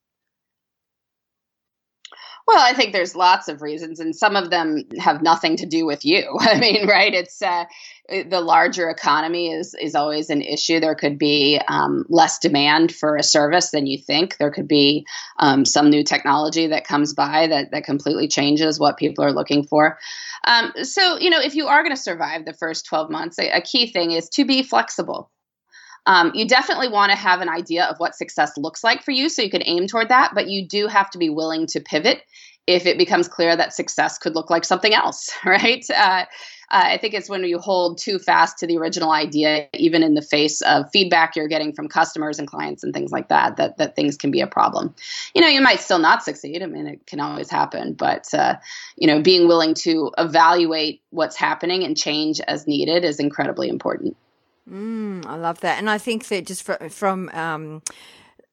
Well, 2.46 2.60
I 2.60 2.74
think 2.74 2.92
there's 2.92 3.16
lots 3.16 3.48
of 3.48 3.62
reasons, 3.62 4.00
and 4.00 4.14
some 4.14 4.36
of 4.36 4.50
them 4.50 4.84
have 5.00 5.22
nothing 5.22 5.56
to 5.58 5.66
do 5.66 5.86
with 5.86 6.04
you. 6.04 6.38
I 6.40 6.60
mean, 6.60 6.88
right? 6.88 7.14
It's 7.14 7.42
uh, 7.42 7.66
the 8.10 8.42
larger 8.42 8.90
economy 8.90 9.52
is 9.52 9.74
is 9.74 9.96
always 9.96 10.30
an 10.30 10.42
issue. 10.42 10.80
There 10.80 10.96
could 10.96 11.18
be 11.18 11.62
um, 11.68 12.06
less 12.10 12.40
demand 12.40 12.94
for 12.94 13.16
a 13.16 13.24
service 13.24 13.72
than 13.72 13.88
you 13.88 13.98
think. 13.98 14.38
There 14.38 14.52
could 14.52 14.68
be 14.68 15.06
um, 15.40 15.64
some 15.64 15.90
new 15.90 16.04
technology 16.04 16.68
that 16.68 16.86
comes 16.86 17.14
by 17.14 17.48
that 17.48 17.72
that 17.72 17.86
completely 17.86 18.28
changes 18.28 18.80
what 18.80 18.98
people 18.98 19.24
are 19.24 19.34
looking 19.34 19.64
for. 19.64 19.98
Um, 20.46 20.74
so, 20.84 21.18
you 21.20 21.30
know, 21.30 21.40
if 21.40 21.56
you 21.56 21.68
are 21.68 21.84
going 21.84 21.96
to 21.96 22.02
survive 22.02 22.46
the 22.46 22.54
first 22.54 22.86
12 22.86 23.10
months, 23.10 23.40
a, 23.40 23.50
a 23.50 23.62
key 23.62 23.88
thing 23.92 24.12
is 24.12 24.28
to 24.30 24.44
be 24.44 24.64
flexible. 24.64 25.32
Um, 26.06 26.32
you 26.34 26.48
definitely 26.48 26.90
want 26.90 27.12
to 27.12 27.18
have 27.18 27.42
an 27.42 27.50
idea 27.50 27.86
of 27.86 27.98
what 27.98 28.16
success 28.16 28.58
looks 28.58 28.84
like 28.84 29.04
for 29.04 29.12
you 29.12 29.30
so 29.30 29.42
you 29.42 29.50
can 29.50 29.64
aim 29.66 29.88
toward 29.88 30.10
that, 30.10 30.32
but 30.36 30.50
you 30.50 30.68
do 30.68 30.88
have 30.88 31.10
to 31.12 31.18
be 31.18 31.30
willing 31.30 31.68
to 31.68 31.80
pivot 31.80 32.22
if 32.66 32.86
it 32.86 32.98
becomes 32.98 33.28
clear 33.28 33.56
that 33.56 33.74
success 33.74 34.18
could 34.18 34.36
look 34.36 34.50
like 34.50 34.64
something 34.64 34.94
else, 34.94 35.32
right? 35.46 35.86
Uh, 35.90 36.26
uh, 36.72 36.82
I 36.86 36.98
think 36.98 37.14
it's 37.14 37.30
when 37.30 37.44
you 37.44 37.60
hold 37.60 38.00
too 38.00 38.18
fast 38.18 38.58
to 38.60 38.68
the 38.68 38.78
original 38.78 39.12
idea, 39.12 39.68
even 39.76 40.02
in 40.02 40.16
the 40.16 40.24
face 40.24 40.62
of 40.62 40.90
feedback 40.92 41.36
you're 41.36 41.48
getting 41.48 41.72
from 41.72 41.88
customers 41.88 42.40
and 42.40 42.48
clients 42.48 42.84
and 42.84 42.94
things 42.94 43.12
like 43.12 43.28
that, 43.28 43.58
that 43.58 43.78
that 43.78 43.96
things 43.96 44.18
can 44.18 44.32
be 44.32 44.42
a 44.42 44.48
problem. 44.48 44.96
You 45.36 45.42
know, 45.42 45.50
you 45.50 45.62
might 45.62 45.82
still 45.82 46.00
not 46.00 46.24
succeed. 46.24 46.64
I 46.64 46.66
mean, 46.66 46.88
it 46.88 47.06
can 47.06 47.20
always 47.20 47.50
happen, 47.50 47.94
but 47.94 48.34
uh, 48.34 48.56
you 48.96 49.06
know, 49.06 49.22
being 49.22 49.48
willing 49.48 49.76
to 49.76 50.12
evaluate 50.18 51.02
what's 51.12 51.36
happening 51.36 51.84
and 51.84 51.96
change 51.96 52.40
as 52.42 52.66
needed 52.66 53.04
is 53.06 53.20
incredibly 53.20 53.70
important. 53.70 54.18
Mm, 54.70 55.26
I 55.26 55.36
love 55.36 55.60
that, 55.60 55.78
and 55.78 55.90
I 55.90 55.98
think 55.98 56.28
that 56.30 56.46
just 56.46 56.64
from 56.64 57.30
um, 57.34 57.82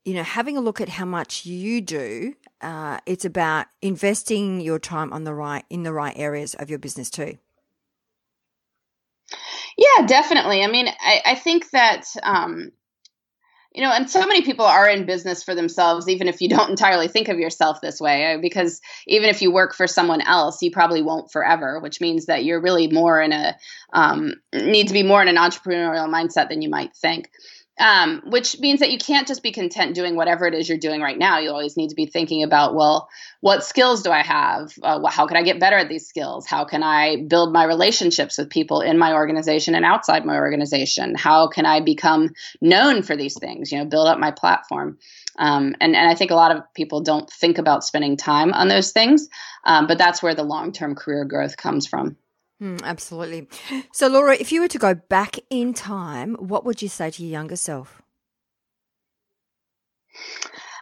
you 0.05 0.15
know 0.15 0.25
having 0.25 0.57
a 0.57 0.61
look 0.61 0.81
at 0.81 0.89
how 0.89 1.05
much 1.05 1.47
you 1.47 1.81
do, 1.81 2.35
uh, 2.61 2.99
it's 3.07 3.25
about 3.25 3.67
investing 3.81 4.61
your 4.61 4.81
time 4.81 5.13
on 5.13 5.25
the 5.25 5.35
right 5.35 5.65
in 5.71 5.85
the 5.85 5.93
right 5.93 6.15
areas 6.19 6.55
of 6.55 6.69
your 6.69 6.81
business 6.81 7.11
too. 7.11 7.39
Yeah, 9.77 10.07
definitely. 10.07 10.63
I 10.63 10.67
mean, 10.67 10.89
I, 10.89 11.23
I 11.25 11.35
think 11.37 11.71
that 11.71 12.05
um, 12.23 12.73
you 13.73 13.83
know, 13.83 13.93
and 13.93 14.11
so 14.11 14.27
many 14.27 14.43
people 14.43 14.64
are 14.64 14.89
in 14.89 15.07
business 15.07 15.45
for 15.45 15.55
themselves, 15.55 16.09
even 16.09 16.27
if 16.27 16.41
you 16.41 16.49
don't 16.49 16.71
entirely 16.71 17.07
think 17.07 17.29
of 17.29 17.39
yourself 17.39 17.81
this 17.81 18.01
way, 18.01 18.35
uh, 18.35 18.39
because 18.39 18.81
even 19.07 19.29
if 19.29 19.41
you 19.41 19.53
work 19.53 19.75
for 19.75 19.87
someone 19.87 20.21
else, 20.23 20.61
you 20.61 20.73
probably 20.73 21.03
won't 21.03 21.31
forever, 21.31 21.79
which 21.79 22.01
means 22.01 22.27
that 22.27 22.45
you're 22.45 22.61
really 22.61 22.89
more 22.89 23.21
in 23.21 23.33
a, 23.33 23.57
um, 23.93 24.35
need 24.53 24.89
to 24.89 24.93
be 24.93 25.05
more 25.05 25.23
in 25.23 25.29
an 25.29 25.37
entrepreneurial 25.37 26.12
mindset 26.12 26.49
than 26.49 26.62
you 26.62 26.68
might 26.68 26.95
think 26.97 27.31
um, 27.81 28.20
which 28.26 28.61
means 28.61 28.81
that 28.81 28.91
you 28.91 28.99
can't 28.99 29.26
just 29.26 29.43
be 29.43 29.53
content 29.53 29.95
doing 29.95 30.14
whatever 30.14 30.47
it 30.47 30.55
is 30.55 30.68
you're 30.68 30.78
doing 30.78 31.01
right 31.01 31.18
now. 31.18 31.39
You 31.39 31.49
always 31.49 31.78
need 31.78 31.89
to 31.89 31.95
be 31.95 32.05
thinking 32.05 32.43
about, 32.43 32.74
well, 32.74 33.09
what 33.41 33.64
skills 33.64 34.03
do 34.03 34.11
I 34.11 34.22
have? 34.22 34.72
Uh, 34.83 35.07
how 35.09 35.26
can 35.26 35.39
I 35.39 35.43
get 35.43 35.59
better 35.59 35.78
at 35.78 35.89
these 35.89 36.07
skills? 36.07 36.47
How 36.47 36.66
can 36.66 36.83
I 36.83 37.16
build 37.16 37.55
my 37.55 37.64
relationships 37.64 38.37
with 38.37 38.51
people 38.51 38.83
in 38.83 38.99
my 38.99 39.14
organization 39.14 39.74
and 39.74 39.85
outside 39.87 40.26
my 40.26 40.37
organization? 40.37 41.14
How 41.14 41.49
can 41.49 41.64
I 41.64 41.81
become 41.81 42.35
known 42.61 43.03
for 43.03 43.16
these 43.16 43.39
things? 43.41 43.72
You 43.72 43.78
know, 43.78 43.87
build 43.87 44.09
up 44.09 44.18
my 44.18 44.31
platform. 44.31 44.99
Um, 45.39 45.74
and, 45.81 45.97
and 45.97 46.11
I 46.11 46.14
think 46.14 46.33
a 46.33 46.37
lot 46.37 46.55
of 46.55 46.62
people 46.74 47.01
don't 47.01 47.31
think 47.31 47.57
about 47.57 47.83
spending 47.83 48.18
time 48.18 48.53
on 48.53 48.68
those 48.68 48.93
things, 48.93 49.28
um, 49.64 49.87
but 49.87 49.97
that's 49.97 50.22
where 50.22 50.35
the 50.35 50.43
long 50.43 50.72
term 50.72 50.95
career 50.95 51.24
growth 51.24 51.57
comes 51.57 51.87
from. 51.87 52.16
Mm, 52.61 52.83
absolutely. 52.83 53.49
So, 53.93 54.09
Laura, 54.09 54.37
if 54.39 54.53
you 54.53 54.61
were 54.61 54.69
to 54.69 54.79
go 54.79 54.95
back 54.95 55.39
in 55.49 55.73
time, 55.73 56.35
what 56.35 56.65
would 56.65 56.83
you 56.83 56.89
say 56.89 57.11
to 57.11 57.23
your 57.23 57.33
younger 57.33 57.57
self? 57.57 58.03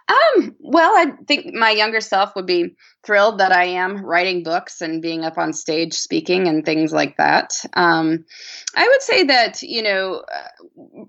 Um, 0.08 0.56
well, 0.58 0.90
I 0.96 1.12
think 1.26 1.54
my 1.54 1.70
younger 1.70 2.00
self 2.00 2.34
would 2.34 2.46
be 2.46 2.74
thrilled 3.04 3.38
that 3.38 3.52
I 3.52 3.64
am 3.64 4.02
writing 4.02 4.42
books 4.42 4.80
and 4.80 5.02
being 5.02 5.22
up 5.22 5.36
on 5.36 5.52
stage 5.52 5.92
speaking 5.92 6.48
and 6.48 6.64
things 6.64 6.92
like 6.92 7.18
that. 7.18 7.52
Um, 7.74 8.24
I 8.74 8.88
would 8.88 9.02
say 9.02 9.24
that, 9.24 9.62
you 9.62 9.82
know, 9.82 10.22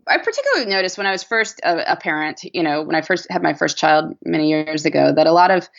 I 0.05 0.17
particularly 0.17 0.69
noticed 0.69 0.97
when 0.97 1.07
I 1.07 1.11
was 1.11 1.23
first 1.23 1.61
a, 1.63 1.93
a 1.93 1.95
parent, 1.95 2.41
you 2.53 2.61
know, 2.61 2.81
when 2.81 2.95
I 2.95 3.01
first 3.01 3.27
had 3.29 3.41
my 3.41 3.53
first 3.53 3.77
child 3.77 4.15
many 4.25 4.49
years 4.49 4.85
ago, 4.85 5.13
that 5.15 5.27
a 5.27 5.31
lot 5.31 5.49
of 5.49 5.69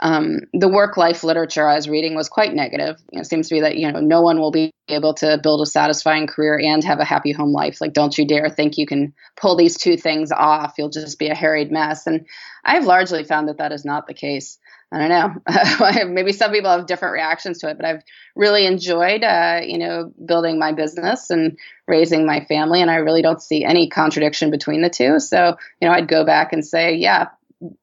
um, 0.00 0.40
the 0.52 0.68
work 0.68 0.96
life 0.96 1.24
literature 1.24 1.66
I 1.66 1.74
was 1.74 1.88
reading 1.88 2.14
was 2.14 2.28
quite 2.28 2.54
negative. 2.54 3.00
It 3.12 3.26
seems 3.26 3.48
to 3.48 3.54
be 3.54 3.60
that 3.62 3.76
you 3.76 3.90
know 3.90 4.00
no 4.00 4.20
one 4.20 4.38
will 4.38 4.50
be 4.50 4.72
able 4.88 5.14
to 5.14 5.38
build 5.42 5.62
a 5.62 5.66
satisfying 5.66 6.26
career 6.26 6.58
and 6.58 6.84
have 6.84 7.00
a 7.00 7.04
happy 7.04 7.32
home 7.32 7.52
life. 7.52 7.80
Like, 7.80 7.92
don't 7.92 8.16
you 8.16 8.26
dare 8.26 8.50
think 8.50 8.76
you 8.76 8.86
can 8.86 9.14
pull 9.36 9.56
these 9.56 9.76
two 9.76 9.96
things 9.96 10.30
off. 10.32 10.74
You'll 10.76 10.90
just 10.90 11.18
be 11.18 11.28
a 11.28 11.34
harried 11.34 11.72
mess. 11.72 12.06
And 12.06 12.26
I've 12.64 12.84
largely 12.84 13.24
found 13.24 13.48
that 13.48 13.58
that 13.58 13.72
is 13.72 13.84
not 13.84 14.06
the 14.06 14.14
case. 14.14 14.58
I 14.92 14.98
don't 14.98 15.08
know. 15.08 16.04
Maybe 16.06 16.32
some 16.32 16.52
people 16.52 16.70
have 16.70 16.86
different 16.86 17.14
reactions 17.14 17.58
to 17.58 17.70
it, 17.70 17.76
but 17.76 17.86
I've 17.86 18.02
really 18.36 18.66
enjoyed, 18.66 19.24
uh, 19.24 19.60
you 19.64 19.78
know, 19.78 20.12
building 20.24 20.60
my 20.60 20.72
business 20.72 21.30
and 21.30 21.58
raising 21.88 22.24
my 22.24 22.44
family, 22.44 22.80
and 22.80 22.90
I 22.90 22.96
really 22.96 23.22
don't 23.22 23.42
see 23.42 23.64
any 23.64 23.88
contradiction 23.88 24.50
between 24.50 24.82
the 24.82 24.90
two. 24.90 25.18
So, 25.18 25.56
you 25.80 25.88
know, 25.88 25.94
I'd 25.94 26.06
go 26.06 26.24
back 26.24 26.52
and 26.52 26.64
say, 26.64 26.94
yeah, 26.94 27.28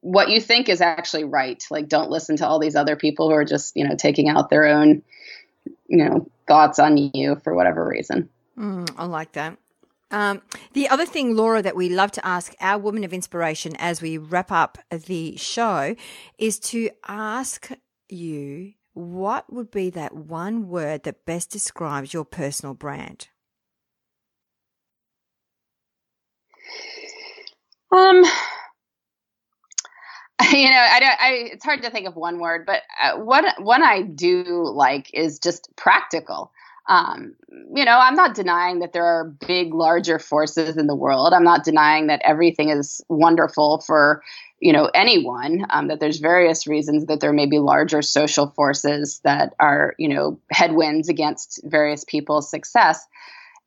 what 0.01 0.29
you 0.29 0.39
think 0.39 0.69
is 0.69 0.81
actually 0.81 1.23
right. 1.23 1.63
Like, 1.71 1.87
don't 1.87 2.09
listen 2.09 2.37
to 2.37 2.47
all 2.47 2.59
these 2.59 2.75
other 2.75 2.95
people 2.95 3.29
who 3.29 3.35
are 3.35 3.45
just, 3.45 3.75
you 3.75 3.87
know, 3.87 3.95
taking 3.95 4.29
out 4.29 4.49
their 4.49 4.65
own, 4.65 5.03
you 5.87 5.97
know, 5.97 6.27
thoughts 6.47 6.79
on 6.79 6.97
you 6.97 7.37
for 7.43 7.53
whatever 7.53 7.87
reason. 7.87 8.29
Mm, 8.57 8.89
I 8.97 9.05
like 9.05 9.33
that. 9.33 9.57
Um, 10.11 10.43
the 10.73 10.89
other 10.89 11.07
thing, 11.07 11.35
Laura, 11.35 11.63
that 11.63 11.75
we 11.75 11.89
love 11.89 12.11
to 12.11 12.25
ask 12.25 12.53
our 12.61 12.77
women 12.77 13.03
of 13.03 13.13
inspiration 13.13 13.75
as 13.77 13.99
we 13.99 14.19
wrap 14.19 14.51
up 14.51 14.77
the 14.91 15.35
show 15.37 15.95
is 16.37 16.59
to 16.59 16.91
ask 17.07 17.71
you 18.09 18.73
what 18.93 19.51
would 19.51 19.71
be 19.71 19.89
that 19.89 20.13
one 20.13 20.69
word 20.69 21.03
that 21.03 21.25
best 21.25 21.49
describes 21.49 22.13
your 22.13 22.25
personal 22.25 22.75
brand? 22.75 23.29
Um, 27.91 28.23
you 30.51 30.69
know, 30.69 30.77
I 30.77 30.99
don't. 30.99 31.21
I 31.21 31.29
it's 31.53 31.65
hard 31.65 31.83
to 31.83 31.89
think 31.89 32.07
of 32.07 32.15
one 32.15 32.39
word, 32.39 32.65
but 32.65 32.81
uh, 33.01 33.17
what 33.17 33.61
one 33.61 33.83
I 33.83 34.01
do 34.01 34.43
like 34.73 35.13
is 35.13 35.39
just 35.39 35.69
practical. 35.75 36.51
Um, 36.87 37.35
you 37.73 37.85
know, 37.85 37.97
I'm 37.97 38.15
not 38.15 38.35
denying 38.35 38.79
that 38.79 38.91
there 38.91 39.05
are 39.05 39.33
big, 39.47 39.73
larger 39.73 40.19
forces 40.19 40.75
in 40.75 40.87
the 40.87 40.95
world. 40.95 41.33
I'm 41.33 41.43
not 41.43 41.63
denying 41.63 42.07
that 42.07 42.21
everything 42.25 42.69
is 42.69 43.01
wonderful 43.07 43.81
for 43.85 44.21
you 44.59 44.73
know 44.73 44.89
anyone. 44.93 45.65
Um, 45.69 45.87
that 45.87 45.99
there's 45.99 46.19
various 46.19 46.67
reasons 46.67 47.05
that 47.05 47.19
there 47.19 47.33
may 47.33 47.45
be 47.45 47.59
larger 47.59 48.01
social 48.01 48.47
forces 48.47 49.19
that 49.23 49.53
are 49.59 49.95
you 49.97 50.09
know 50.09 50.39
headwinds 50.51 51.09
against 51.09 51.61
various 51.63 52.03
people's 52.03 52.49
success. 52.49 53.05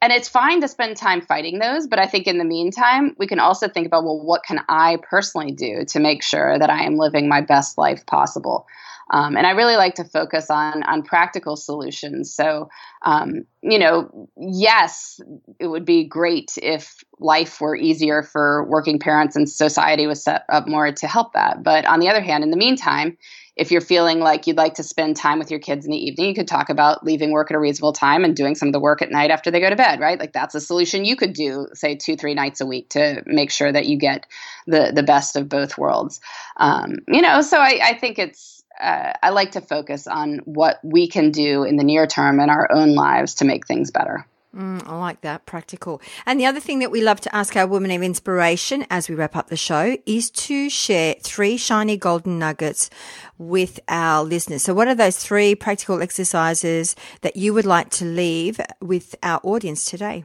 And 0.03 0.13
it's 0.13 0.29
fine 0.29 0.61
to 0.61 0.69
spend 0.69 0.97
time 0.97 1.23
fighting 1.23 1.59
those, 1.59 1.87
but 1.87 1.99
I 1.99 2.07
think 2.07 2.27
in 2.27 2.39
the 2.39 2.45
meantime, 2.45 3.17
we 3.19 3.27
can 3.27 3.41
also 3.41 3.67
think 3.67 3.87
about 3.87 4.05
well, 4.05 4.21
what 4.23 4.45
can 4.45 4.61
I 4.69 4.99
personally 5.09 5.53
do 5.53 5.85
to 5.87 6.01
make 6.01 6.23
sure 6.23 6.59
that 6.59 6.69
I 6.69 6.83
am 6.83 6.97
living 6.97 7.29
my 7.29 7.41
best 7.41 7.79
life 7.79 8.05
possible? 8.05 8.67
Um, 9.11 9.37
and 9.37 9.47
I 9.47 9.53
really 9.53 9.77
like 9.77 9.95
to 9.95 10.05
focus 10.05 10.51
on 10.51 10.83
on 10.83 11.03
practical 11.03 11.57
solutions. 11.57 12.35
So, 12.35 12.69
um, 13.03 13.47
you 13.63 13.79
know, 13.79 14.29
yes, 14.37 15.21
it 15.61 15.69
would 15.69 15.85
be 15.85 16.05
great 16.05 16.53
if 16.61 17.03
life 17.19 17.61
were 17.61 17.77
easier 17.77 18.23
for 18.23 18.67
working 18.69 18.99
parents 18.99 19.37
and 19.37 19.49
society 19.49 20.07
was 20.07 20.23
set 20.23 20.45
up 20.49 20.67
more 20.67 20.91
to 20.93 21.07
help 21.07 21.33
that. 21.35 21.63
But 21.63 21.87
on 21.87 22.01
the 22.01 22.09
other 22.09 22.21
hand, 22.21 22.43
in 22.43 22.51
the 22.51 22.57
meantime, 22.57 23.17
if 23.57 23.71
you're 23.71 23.81
feeling 23.81 24.21
like 24.21 24.47
you'd 24.47 24.59
like 24.59 24.75
to 24.75 24.83
spend 24.83 25.17
time 25.17 25.39
with 25.39 25.51
your 25.51 25.59
kids 25.59 25.87
in 25.87 25.91
the 25.91 25.97
evening, 25.97 26.29
you 26.29 26.35
could 26.35 26.47
talk 26.47 26.69
about 26.69 27.03
leaving 27.05 27.33
work 27.33 27.51
at 27.51 27.57
a 27.57 27.59
reasonable 27.59 27.95
time 27.95 28.23
and 28.23 28.37
doing 28.37 28.55
some 28.55 28.69
of 28.69 28.73
the 28.75 28.81
work 28.81 29.01
at 29.01 29.11
night 29.11 29.31
after 29.31 29.51
they 29.51 29.61
go 29.61 29.71
to 29.71 29.77
bed, 29.77 29.99
right? 29.99 30.21
Like 30.21 30.33
that's 30.33 30.55
a 30.55 30.61
solution 30.61 31.07
you 31.07 31.17
could 31.17 31.33
do, 31.33 31.67
say 31.73 31.95
two, 31.97 32.17
three 32.17 32.35
nights 32.35 32.61
a 32.61 32.67
week 32.67 32.91
to 32.91 33.23
make 33.25 33.51
sure 33.51 33.73
that 33.73 33.87
you 33.87 33.99
get 33.99 34.27
the 34.67 34.93
the 34.95 35.03
best 35.03 35.37
of 35.37 35.49
both 35.49 35.79
worlds. 35.79 36.21
Um, 36.59 36.99
you 37.09 37.23
know, 37.23 37.41
so 37.41 37.59
I, 37.59 37.81
I 37.83 37.95
think 37.95 38.19
it's 38.19 38.63
uh, 38.79 39.15
I 39.23 39.31
like 39.31 39.53
to 39.53 39.63
focus 39.63 40.07
on 40.07 40.41
what 40.45 40.79
we 40.83 41.09
can 41.09 41.31
do 41.31 41.65
in 41.65 41.77
the 41.77 41.85
near 41.85 42.07
term 42.07 42.41
in 42.41 42.51
our 42.51 42.71
own 42.71 42.95
lives 42.95 43.37
to 43.37 43.47
make 43.47 43.67
things 43.67 43.91
better. 43.91 44.27
Mm, 44.57 44.89
I 44.89 44.97
like 44.97 45.21
that, 45.21 45.45
practical. 45.45 46.01
And 46.25 46.41
the 46.41 46.47
other 46.47 46.61
thing 46.61 46.79
that 46.79 46.91
we 46.91 47.03
love 47.03 47.21
to 47.23 47.37
ask 47.37 47.55
our 47.57 47.67
women 47.67 47.91
of 47.91 48.03
inspiration 48.03 48.87
as 48.89 49.07
we 49.07 49.15
wrap 49.15 49.37
up 49.37 49.49
the 49.49 49.57
show 49.57 49.99
is 50.07 50.31
to 50.31 50.71
share 50.71 51.17
three 51.21 51.59
shiny 51.59 51.99
golden 51.99 52.39
nuggets 52.39 52.89
with 53.37 53.79
our 53.87 54.25
listeners. 54.25 54.63
So, 54.63 54.73
what 54.73 54.89
are 54.89 54.95
those 54.95 55.19
three 55.19 55.55
practical 55.55 56.01
exercises 56.01 56.97
that 57.21 57.37
you 57.37 57.53
would 57.53 57.67
like 57.67 57.91
to 57.91 58.07
leave 58.07 58.59
with 58.81 59.15
our 59.23 59.41
audience 59.43 59.85
today? 59.85 60.25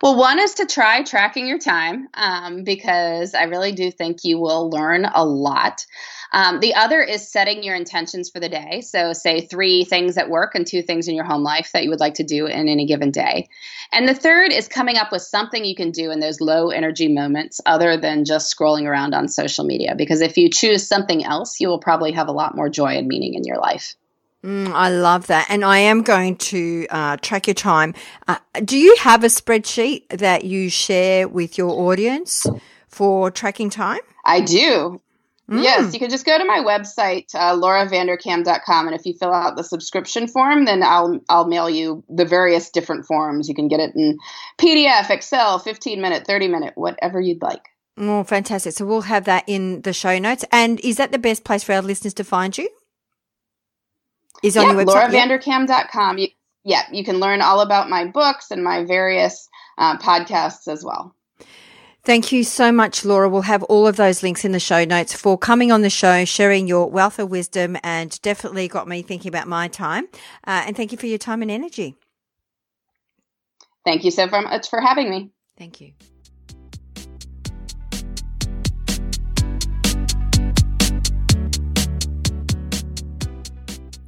Well, 0.00 0.16
one 0.16 0.38
is 0.38 0.54
to 0.54 0.66
try 0.66 1.02
tracking 1.02 1.48
your 1.48 1.58
time 1.58 2.08
um, 2.14 2.62
because 2.62 3.34
I 3.34 3.44
really 3.44 3.72
do 3.72 3.90
think 3.90 4.18
you 4.22 4.38
will 4.38 4.70
learn 4.70 5.04
a 5.04 5.24
lot. 5.24 5.84
Um, 6.32 6.60
the 6.60 6.74
other 6.74 7.00
is 7.02 7.30
setting 7.30 7.62
your 7.64 7.74
intentions 7.74 8.30
for 8.30 8.38
the 8.38 8.48
day. 8.48 8.82
So, 8.82 9.12
say 9.12 9.40
three 9.40 9.84
things 9.84 10.16
at 10.18 10.28
work 10.28 10.54
and 10.54 10.66
two 10.66 10.82
things 10.82 11.08
in 11.08 11.14
your 11.14 11.24
home 11.24 11.42
life 11.42 11.70
that 11.72 11.84
you 11.84 11.90
would 11.90 12.00
like 12.00 12.14
to 12.14 12.22
do 12.22 12.46
in 12.46 12.68
any 12.68 12.86
given 12.86 13.10
day. 13.10 13.48
And 13.90 14.06
the 14.06 14.14
third 14.14 14.52
is 14.52 14.68
coming 14.68 14.98
up 14.98 15.10
with 15.10 15.22
something 15.22 15.64
you 15.64 15.74
can 15.74 15.90
do 15.90 16.10
in 16.10 16.20
those 16.20 16.40
low 16.40 16.68
energy 16.68 17.08
moments 17.08 17.60
other 17.64 17.96
than 17.96 18.24
just 18.24 18.54
scrolling 18.54 18.84
around 18.84 19.14
on 19.14 19.26
social 19.26 19.64
media. 19.64 19.94
Because 19.96 20.20
if 20.20 20.36
you 20.36 20.50
choose 20.50 20.86
something 20.86 21.24
else, 21.24 21.60
you 21.60 21.68
will 21.68 21.80
probably 21.80 22.12
have 22.12 22.28
a 22.28 22.32
lot 22.32 22.54
more 22.54 22.68
joy 22.68 22.98
and 22.98 23.08
meaning 23.08 23.34
in 23.34 23.44
your 23.44 23.58
life. 23.58 23.94
Mm, 24.44 24.72
I 24.72 24.88
love 24.90 25.26
that. 25.26 25.46
And 25.48 25.64
I 25.64 25.78
am 25.78 26.02
going 26.02 26.36
to 26.36 26.86
uh, 26.90 27.16
track 27.16 27.46
your 27.46 27.54
time. 27.54 27.94
Uh, 28.28 28.38
do 28.64 28.78
you 28.78 28.96
have 29.00 29.24
a 29.24 29.28
spreadsheet 29.28 30.08
that 30.10 30.44
you 30.44 30.70
share 30.70 31.26
with 31.26 31.58
your 31.58 31.70
audience 31.70 32.46
for 32.86 33.30
tracking 33.30 33.70
time? 33.70 34.00
I 34.24 34.40
do. 34.40 35.00
Mm. 35.50 35.62
Yes, 35.62 35.94
you 35.94 35.98
can 35.98 36.10
just 36.10 36.26
go 36.26 36.36
to 36.36 36.44
my 36.44 36.58
website, 36.58 37.34
uh, 37.34 37.56
lauravanderkam.com, 37.56 38.86
and 38.86 38.94
if 38.94 39.06
you 39.06 39.14
fill 39.14 39.32
out 39.32 39.56
the 39.56 39.64
subscription 39.64 40.28
form, 40.28 40.66
then 40.66 40.82
I'll 40.82 41.20
I'll 41.30 41.46
mail 41.46 41.70
you 41.70 42.04
the 42.10 42.26
various 42.26 42.68
different 42.68 43.06
forms. 43.06 43.48
You 43.48 43.54
can 43.54 43.66
get 43.66 43.80
it 43.80 43.96
in 43.96 44.18
PDF, 44.58 45.08
Excel, 45.08 45.58
15 45.58 46.02
minute, 46.02 46.26
30 46.26 46.48
minute, 46.48 46.74
whatever 46.76 47.18
you'd 47.18 47.40
like. 47.40 47.62
Oh, 47.96 48.24
fantastic. 48.24 48.74
So 48.74 48.84
we'll 48.84 49.00
have 49.02 49.24
that 49.24 49.44
in 49.46 49.80
the 49.82 49.94
show 49.94 50.18
notes. 50.18 50.44
And 50.52 50.78
is 50.80 50.98
that 50.98 51.12
the 51.12 51.18
best 51.18 51.44
place 51.44 51.64
for 51.64 51.72
our 51.72 51.82
listeners 51.82 52.14
to 52.14 52.24
find 52.24 52.56
you? 52.56 52.68
Is 54.42 54.56
on 54.56 54.66
yeah, 54.66 54.72
your 54.72 54.84
website? 54.84 55.10
lauravanderkam.com. 55.10 56.18
You, 56.18 56.28
yeah, 56.64 56.82
you 56.92 57.04
can 57.04 57.18
learn 57.18 57.40
all 57.40 57.60
about 57.60 57.88
my 57.88 58.04
books 58.04 58.50
and 58.50 58.62
my 58.62 58.84
various 58.84 59.48
uh, 59.78 59.98
podcasts 59.98 60.68
as 60.68 60.84
well. 60.84 61.14
Thank 62.04 62.32
you 62.32 62.42
so 62.42 62.72
much, 62.72 63.04
Laura. 63.04 63.28
We'll 63.28 63.42
have 63.42 63.62
all 63.64 63.86
of 63.86 63.96
those 63.96 64.22
links 64.22 64.44
in 64.44 64.52
the 64.52 64.60
show 64.60 64.84
notes 64.84 65.12
for 65.12 65.36
coming 65.36 65.70
on 65.70 65.82
the 65.82 65.90
show, 65.90 66.24
sharing 66.24 66.66
your 66.66 66.88
wealth 66.88 67.18
of 67.18 67.30
wisdom, 67.30 67.76
and 67.82 68.18
definitely 68.22 68.66
got 68.66 68.88
me 68.88 69.02
thinking 69.02 69.28
about 69.28 69.46
my 69.46 69.68
time. 69.68 70.06
Uh, 70.46 70.64
and 70.66 70.76
thank 70.76 70.90
you 70.92 70.98
for 70.98 71.06
your 71.06 71.18
time 71.18 71.42
and 71.42 71.50
energy. 71.50 71.96
Thank 73.84 74.04
you 74.04 74.10
so 74.10 74.26
much 74.26 74.68
for 74.70 74.80
having 74.80 75.10
me. 75.10 75.30
Thank 75.58 75.80
you. 75.80 75.92